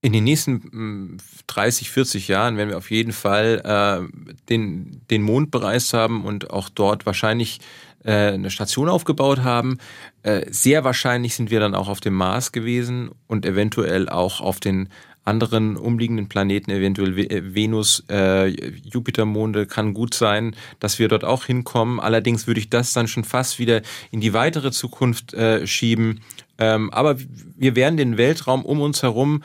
In 0.00 0.12
den 0.12 0.24
nächsten 0.24 1.18
30, 1.46 1.88
hm, 1.88 1.94
40 1.94 2.28
Jahren 2.28 2.56
werden 2.56 2.70
wir 2.70 2.78
auf 2.78 2.90
jeden 2.90 3.12
Fall 3.12 3.62
äh, 3.64 4.36
den, 4.48 5.00
den 5.10 5.22
Mond 5.22 5.50
bereist 5.50 5.94
haben 5.94 6.24
und 6.24 6.50
auch 6.50 6.68
dort 6.68 7.06
wahrscheinlich 7.06 7.58
äh, 8.04 8.32
eine 8.32 8.50
Station 8.50 8.88
aufgebaut 8.88 9.42
haben. 9.42 9.78
Äh, 10.22 10.46
sehr 10.50 10.84
wahrscheinlich 10.84 11.34
sind 11.34 11.50
wir 11.50 11.58
dann 11.58 11.74
auch 11.74 11.88
auf 11.88 12.00
dem 12.00 12.14
Mars 12.14 12.52
gewesen 12.52 13.10
und 13.26 13.46
eventuell 13.46 14.08
auch 14.08 14.40
auf 14.40 14.60
den 14.60 14.90
anderen 15.24 15.76
umliegenden 15.76 16.28
Planeten, 16.28 16.70
eventuell 16.70 17.18
äh, 17.18 17.54
Venus, 17.54 18.04
äh, 18.10 18.48
Jupitermonde, 18.48 19.66
kann 19.66 19.94
gut 19.94 20.14
sein, 20.14 20.54
dass 20.80 20.98
wir 20.98 21.08
dort 21.08 21.24
auch 21.24 21.44
hinkommen. 21.44 22.00
Allerdings 22.00 22.46
würde 22.46 22.60
ich 22.60 22.70
das 22.70 22.92
dann 22.92 23.08
schon 23.08 23.24
fast 23.24 23.58
wieder 23.58 23.82
in 24.10 24.20
die 24.20 24.32
weitere 24.32 24.70
Zukunft 24.70 25.34
äh, 25.34 25.66
schieben. 25.66 26.20
Ähm, 26.58 26.92
aber 26.92 27.16
wir 27.56 27.74
werden 27.74 27.96
den 27.96 28.16
Weltraum 28.16 28.64
um 28.64 28.80
uns 28.80 29.02
herum 29.02 29.42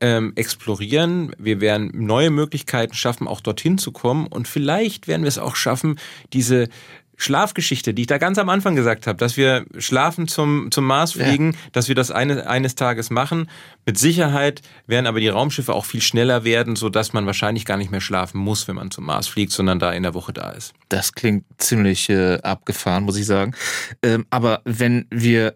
ähm, 0.00 0.32
explorieren. 0.34 1.34
Wir 1.38 1.60
werden 1.60 1.90
neue 1.94 2.30
Möglichkeiten 2.30 2.94
schaffen, 2.94 3.26
auch 3.26 3.40
dorthin 3.40 3.78
zu 3.78 3.92
kommen. 3.92 4.26
Und 4.26 4.46
vielleicht 4.48 5.08
werden 5.08 5.22
wir 5.22 5.28
es 5.28 5.38
auch 5.38 5.56
schaffen, 5.56 5.98
diese 6.32 6.68
Schlafgeschichte, 7.16 7.94
die 7.94 8.02
ich 8.02 8.06
da 8.08 8.18
ganz 8.18 8.38
am 8.38 8.48
Anfang 8.48 8.74
gesagt 8.74 9.06
habe, 9.06 9.18
dass 9.18 9.36
wir 9.36 9.64
schlafen 9.78 10.28
zum, 10.28 10.70
zum 10.70 10.84
Mars 10.84 11.12
fliegen, 11.12 11.52
ja. 11.52 11.58
dass 11.72 11.88
wir 11.88 11.94
das 11.94 12.10
eine, 12.10 12.48
eines 12.48 12.74
Tages 12.74 13.10
machen. 13.10 13.48
Mit 13.86 13.98
Sicherheit 13.98 14.62
werden 14.86 15.06
aber 15.06 15.20
die 15.20 15.28
Raumschiffe 15.28 15.74
auch 15.74 15.84
viel 15.84 16.00
schneller 16.00 16.44
werden, 16.44 16.76
so 16.76 16.88
dass 16.88 17.12
man 17.12 17.26
wahrscheinlich 17.26 17.64
gar 17.64 17.76
nicht 17.76 17.90
mehr 17.90 18.00
schlafen 18.00 18.38
muss, 18.38 18.68
wenn 18.68 18.76
man 18.76 18.90
zum 18.90 19.04
Mars 19.04 19.28
fliegt, 19.28 19.52
sondern 19.52 19.78
da 19.78 19.92
in 19.92 20.02
der 20.02 20.14
Woche 20.14 20.32
da 20.32 20.50
ist. 20.50 20.74
Das 20.88 21.12
klingt 21.12 21.44
ziemlich 21.58 22.08
äh, 22.08 22.38
abgefahren, 22.42 23.04
muss 23.04 23.16
ich 23.16 23.26
sagen. 23.26 23.54
Ähm, 24.02 24.26
aber 24.30 24.62
wenn 24.64 25.06
wir 25.10 25.54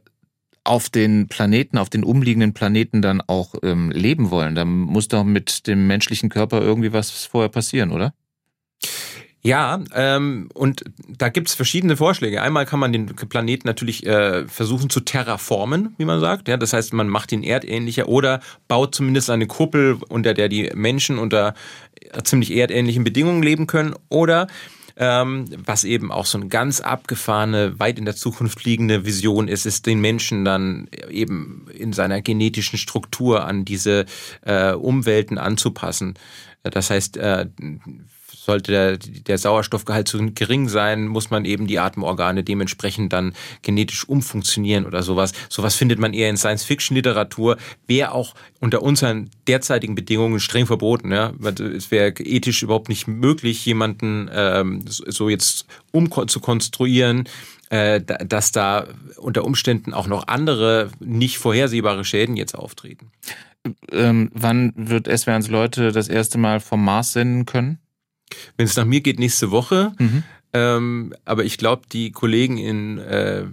auf 0.64 0.90
den 0.90 1.28
Planeten, 1.28 1.78
auf 1.78 1.88
den 1.88 2.04
umliegenden 2.04 2.52
Planeten 2.52 3.00
dann 3.00 3.22
auch 3.22 3.54
ähm, 3.62 3.90
leben 3.90 4.30
wollen, 4.30 4.54
dann 4.54 4.68
muss 4.68 5.08
doch 5.08 5.24
mit 5.24 5.66
dem 5.66 5.86
menschlichen 5.86 6.28
Körper 6.28 6.60
irgendwie 6.60 6.92
was 6.92 7.10
vorher 7.10 7.48
passieren, 7.48 7.90
oder? 7.90 8.12
Ja, 9.42 9.80
ähm, 9.94 10.48
und 10.52 10.82
da 11.08 11.28
gibt's 11.28 11.54
verschiedene 11.54 11.96
Vorschläge. 11.96 12.42
Einmal 12.42 12.66
kann 12.66 12.80
man 12.80 12.92
den 12.92 13.06
Planeten 13.06 13.68
natürlich 13.68 14.04
äh, 14.04 14.48
versuchen 14.48 14.90
zu 14.90 15.00
terraformen, 15.00 15.94
wie 15.96 16.04
man 16.04 16.18
sagt. 16.20 16.48
Ja, 16.48 16.56
das 16.56 16.72
heißt, 16.72 16.92
man 16.92 17.08
macht 17.08 17.30
ihn 17.30 17.44
erdähnlicher 17.44 18.08
oder 18.08 18.40
baut 18.66 18.96
zumindest 18.96 19.30
eine 19.30 19.46
Kuppel, 19.46 19.98
unter 20.08 20.34
der 20.34 20.48
die 20.48 20.70
Menschen 20.74 21.18
unter 21.18 21.54
ziemlich 22.24 22.54
erdähnlichen 22.56 23.04
Bedingungen 23.04 23.42
leben 23.42 23.66
können. 23.68 23.94
Oder 24.08 24.48
ähm, 24.96 25.44
was 25.64 25.84
eben 25.84 26.10
auch 26.10 26.26
so 26.26 26.38
eine 26.38 26.48
ganz 26.48 26.80
abgefahrene, 26.80 27.78
weit 27.78 27.98
in 27.98 28.04
der 28.04 28.16
Zukunft 28.16 28.64
liegende 28.64 29.06
Vision 29.06 29.46
ist, 29.46 29.66
ist 29.66 29.86
den 29.86 30.00
Menschen 30.00 30.44
dann 30.44 30.88
eben 31.08 31.66
in 31.72 31.92
seiner 31.92 32.20
genetischen 32.22 32.78
Struktur 32.78 33.46
an 33.46 33.64
diese 33.64 34.06
äh, 34.42 34.72
Umwelten 34.72 35.38
anzupassen. 35.38 36.14
Das 36.64 36.90
heißt, 36.90 37.16
äh, 37.18 37.46
sollte 38.48 38.72
der, 38.72 38.96
der 38.96 39.36
Sauerstoffgehalt 39.36 40.08
zu 40.08 40.18
gering 40.32 40.70
sein, 40.70 41.06
muss 41.06 41.28
man 41.28 41.44
eben 41.44 41.66
die 41.66 41.78
Atemorgane 41.78 42.42
dementsprechend 42.42 43.12
dann 43.12 43.34
genetisch 43.60 44.08
umfunktionieren 44.08 44.86
oder 44.86 45.02
sowas. 45.02 45.32
Sowas 45.50 45.74
findet 45.74 45.98
man 45.98 46.14
eher 46.14 46.30
in 46.30 46.38
Science-Fiction-Literatur, 46.38 47.58
wäre 47.86 48.12
auch 48.12 48.34
unter 48.58 48.82
unseren 48.82 49.28
derzeitigen 49.46 49.94
Bedingungen 49.94 50.40
streng 50.40 50.66
verboten. 50.66 51.12
Ja? 51.12 51.34
Es 51.76 51.90
wäre 51.90 52.08
ethisch 52.20 52.62
überhaupt 52.62 52.88
nicht 52.88 53.06
möglich, 53.06 53.66
jemanden 53.66 54.30
ähm, 54.32 54.84
so 54.86 55.28
jetzt 55.28 55.66
um 55.92 56.10
zu 56.26 56.40
konstruieren, 56.40 57.28
äh, 57.68 58.00
dass 58.00 58.50
da 58.50 58.86
unter 59.18 59.44
Umständen 59.44 59.92
auch 59.92 60.06
noch 60.06 60.26
andere 60.26 60.90
nicht 61.00 61.36
vorhersehbare 61.36 62.02
Schäden 62.02 62.34
jetzt 62.38 62.54
auftreten. 62.54 63.10
Ähm, 63.92 64.30
wann 64.32 64.72
wird 64.74 65.06
SWRs 65.06 65.48
Leute 65.48 65.92
das 65.92 66.08
erste 66.08 66.38
Mal 66.38 66.60
vom 66.60 66.82
Mars 66.82 67.12
senden 67.12 67.44
können? 67.44 67.78
Wenn 68.56 68.66
es 68.66 68.76
nach 68.76 68.84
mir 68.84 69.00
geht, 69.00 69.18
nächste 69.18 69.50
Woche. 69.50 69.92
Mhm. 69.98 70.22
Ähm, 70.54 71.14
aber 71.24 71.44
ich 71.44 71.58
glaube, 71.58 71.82
die 71.92 72.10
Kollegen 72.10 72.56
in 72.56 72.98
äh, 72.98 73.44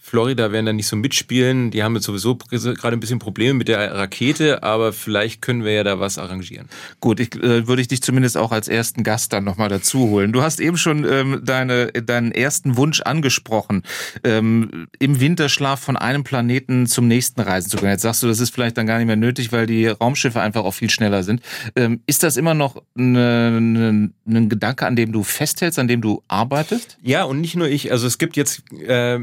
Florida 0.00 0.52
werden 0.52 0.66
da 0.66 0.72
nicht 0.72 0.86
so 0.86 0.94
mitspielen. 0.94 1.72
Die 1.72 1.82
haben 1.82 1.96
jetzt 1.96 2.04
sowieso 2.04 2.36
gerade 2.36 2.96
ein 2.96 3.00
bisschen 3.00 3.18
Probleme 3.18 3.54
mit 3.54 3.66
der 3.66 3.92
Rakete, 3.92 4.62
aber 4.62 4.92
vielleicht 4.92 5.42
können 5.42 5.64
wir 5.64 5.72
ja 5.72 5.82
da 5.82 5.98
was 5.98 6.18
arrangieren. 6.18 6.68
Gut, 7.00 7.18
ich, 7.18 7.34
äh, 7.34 7.66
würde 7.66 7.82
ich 7.82 7.88
dich 7.88 8.02
zumindest 8.02 8.36
auch 8.36 8.52
als 8.52 8.68
ersten 8.68 9.02
Gast 9.02 9.32
dann 9.32 9.42
nochmal 9.42 9.68
dazu 9.68 10.08
holen. 10.08 10.32
Du 10.32 10.42
hast 10.42 10.60
eben 10.60 10.76
schon 10.76 11.04
ähm, 11.04 11.40
deine, 11.44 11.88
deinen 11.88 12.30
ersten 12.30 12.76
Wunsch 12.76 13.00
angesprochen, 13.00 13.82
ähm, 14.22 14.86
im 15.00 15.18
Winterschlaf 15.18 15.80
von 15.80 15.96
einem 15.96 16.22
Planeten 16.22 16.86
zum 16.86 17.08
nächsten 17.08 17.40
reisen 17.40 17.68
zu 17.68 17.78
können. 17.78 17.90
Jetzt 17.90 18.02
sagst 18.02 18.22
du, 18.22 18.28
das 18.28 18.38
ist 18.38 18.54
vielleicht 18.54 18.78
dann 18.78 18.86
gar 18.86 18.98
nicht 18.98 19.06
mehr 19.08 19.16
nötig, 19.16 19.50
weil 19.50 19.66
die 19.66 19.88
Raumschiffe 19.88 20.40
einfach 20.40 20.64
auch 20.64 20.74
viel 20.74 20.90
schneller 20.90 21.24
sind. 21.24 21.42
Ähm, 21.74 22.00
ist 22.06 22.22
das 22.22 22.36
immer 22.36 22.54
noch 22.54 22.80
ein 22.96 23.12
ne, 23.12 24.10
ne 24.24 24.48
Gedanke, 24.48 24.86
an 24.86 24.94
dem 24.94 25.10
du 25.10 25.24
festhältst, 25.24 25.78
an 25.78 25.88
dem 25.88 25.95
du 26.00 26.22
arbeitest? 26.28 26.98
Ja, 27.02 27.24
und 27.24 27.40
nicht 27.40 27.56
nur 27.56 27.68
ich. 27.68 27.92
Also 27.92 28.06
es 28.06 28.18
gibt 28.18 28.36
jetzt 28.36 28.62
äh, 28.72 29.18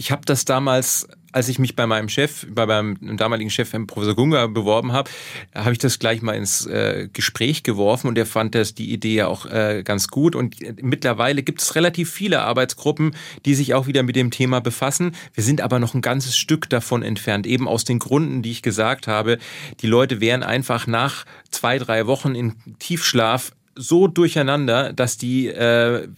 ich 0.00 0.10
habe 0.10 0.22
das 0.24 0.46
damals, 0.46 1.06
als 1.30 1.50
ich 1.50 1.58
mich 1.58 1.76
bei 1.76 1.86
meinem 1.86 2.08
Chef, 2.08 2.46
bei 2.48 2.64
meinem 2.64 3.18
damaligen 3.18 3.50
Chef, 3.50 3.70
Herrn 3.74 3.86
Professor 3.86 4.14
Gunga, 4.14 4.46
beworben 4.46 4.92
habe, 4.92 5.10
habe 5.54 5.72
ich 5.72 5.78
das 5.78 5.98
gleich 5.98 6.22
mal 6.22 6.32
ins 6.32 6.64
äh, 6.64 7.10
Gespräch 7.12 7.64
geworfen 7.64 8.08
und 8.08 8.16
er 8.16 8.24
fand 8.24 8.54
das 8.54 8.74
die 8.74 8.94
Idee 8.94 9.16
ja 9.16 9.26
auch 9.26 9.44
äh, 9.44 9.82
ganz 9.84 10.08
gut. 10.08 10.34
Und 10.34 10.56
mittlerweile 10.82 11.42
gibt 11.42 11.60
es 11.60 11.74
relativ 11.74 12.10
viele 12.10 12.40
Arbeitsgruppen, 12.40 13.14
die 13.44 13.54
sich 13.54 13.74
auch 13.74 13.86
wieder 13.88 14.02
mit 14.02 14.16
dem 14.16 14.30
Thema 14.30 14.60
befassen. 14.60 15.14
Wir 15.34 15.44
sind 15.44 15.60
aber 15.60 15.80
noch 15.80 15.92
ein 15.92 16.00
ganzes 16.00 16.34
Stück 16.34 16.70
davon 16.70 17.02
entfernt, 17.02 17.46
eben 17.46 17.68
aus 17.68 17.84
den 17.84 17.98
Gründen, 17.98 18.40
die 18.40 18.52
ich 18.52 18.62
gesagt 18.62 19.06
habe. 19.06 19.36
Die 19.82 19.86
Leute 19.86 20.22
wären 20.22 20.42
einfach 20.42 20.86
nach 20.86 21.26
zwei, 21.50 21.78
drei 21.78 22.06
Wochen 22.06 22.34
in 22.34 22.54
Tiefschlaf 22.78 23.52
so 23.80 24.06
durcheinander, 24.06 24.92
dass 24.92 25.16
die 25.16 25.48
äh, 25.48 26.08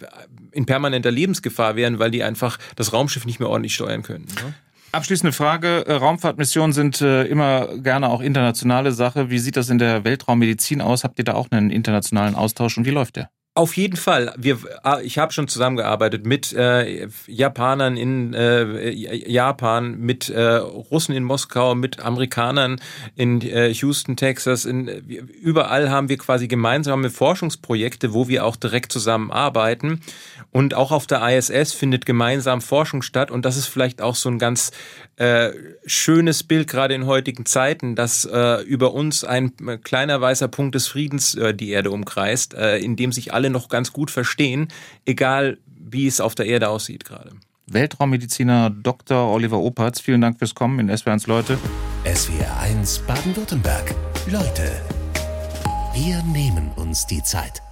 in 0.51 0.67
permanenter 0.67 1.11
Lebensgefahr 1.11 1.77
wären, 1.77 1.99
weil 1.99 2.11
die 2.11 2.23
einfach 2.23 2.59
das 2.77 2.93
Raumschiff 2.93 3.25
nicht 3.25 3.41
mehr 3.41 3.49
ordentlich 3.49 3.75
steuern 3.75 4.03
können. 4.03 4.27
Ne? 4.27 4.55
Abschließende 4.93 5.33
Frage. 5.33 5.87
Äh, 5.87 5.95
Raumfahrtmissionen 5.95 6.73
sind 6.73 7.01
äh, 7.01 7.25
immer 7.25 7.79
gerne 7.79 8.11
auch 8.11 8.21
internationale 8.21 8.93
Sache. 8.93 9.31
Wie 9.31 9.39
sieht 9.39 9.57
das 9.57 9.71
in 9.71 9.79
der 9.79 10.05
Weltraummedizin 10.05 10.83
aus? 10.83 11.03
Habt 11.03 11.19
ihr 11.19 11.25
da 11.25 11.35
auch 11.35 11.51
einen 11.51 11.71
internationalen 11.71 12.35
Austausch 12.35 12.77
und 12.77 12.85
wie 12.85 12.91
läuft 12.91 13.17
der? 13.17 13.31
Auf 13.55 13.77
jeden 13.77 13.99
Fall. 13.99 14.33
Wir, 14.39 14.57
ah, 14.83 15.01
ich 15.03 15.19
habe 15.19 15.31
schon 15.31 15.47
zusammengearbeitet 15.47 16.25
mit 16.25 16.55
äh, 16.55 17.07
Japanern 17.27 17.99
in 17.99 18.33
äh, 18.33 18.91
Japan, 18.91 19.99
mit 19.99 20.31
äh, 20.31 20.43
Russen 20.43 21.15
in 21.15 21.23
Moskau, 21.23 21.75
mit 21.75 22.01
Amerikanern 22.01 22.81
in 23.15 23.43
äh, 23.43 23.71
Houston, 23.75 24.17
Texas. 24.17 24.65
In, 24.65 24.89
überall 24.89 25.91
haben 25.91 26.09
wir 26.09 26.17
quasi 26.17 26.49
gemeinsame 26.49 27.11
Forschungsprojekte, 27.11 28.15
wo 28.15 28.27
wir 28.27 28.47
auch 28.47 28.57
direkt 28.57 28.91
zusammenarbeiten. 28.91 30.01
Und 30.51 30.73
auch 30.73 30.91
auf 30.91 31.07
der 31.07 31.21
ISS 31.37 31.75
findet 31.75 32.07
gemeinsam 32.07 32.63
Forschung 32.63 33.03
statt. 33.03 33.31
Und 33.31 33.45
das 33.45 33.59
ist 33.59 33.67
vielleicht 33.67 34.01
auch 34.01 34.15
so 34.15 34.31
ein 34.31 34.39
ganz 34.39 34.71
äh, 35.17 35.51
schönes 35.85 36.43
Bild 36.43 36.69
gerade 36.69 36.95
in 36.95 37.05
heutigen 37.05 37.45
Zeiten, 37.45 37.97
dass 37.97 38.25
äh, 38.25 38.63
über 38.63 38.95
uns 38.95 39.25
ein 39.25 39.53
kleiner 39.85 40.23
weißer 40.23 40.49
Punkt 40.49 40.75
des 40.75 40.89
Friedens 40.89 41.39
die 41.55 41.71
Erde 41.71 41.91
umkreist, 41.91 42.55
in 42.55 42.97
dem 42.97 43.13
sich 43.13 43.33
alle 43.33 43.42
alle 43.43 43.51
noch 43.51 43.69
ganz 43.69 43.93
gut 43.93 44.11
verstehen, 44.11 44.69
egal 45.05 45.59
wie 45.67 46.07
es 46.07 46.21
auf 46.21 46.35
der 46.37 46.47
Erde 46.47 46.69
aussieht 46.69 47.05
gerade. 47.05 47.33
Weltraummediziner 47.67 48.71
Dr. 48.71 49.33
Oliver 49.33 49.59
Opertz, 49.59 50.01
vielen 50.01 50.21
Dank 50.21 50.39
fürs 50.39 50.55
Kommen 50.55 50.79
in 50.79 50.91
SWR1 50.91 51.27
Leute. 51.27 51.59
SWR1 52.05 53.05
Baden-Württemberg. 53.07 53.95
Leute, 54.31 54.71
wir 55.95 56.23
nehmen 56.23 56.71
uns 56.77 57.07
die 57.07 57.23
Zeit. 57.23 57.63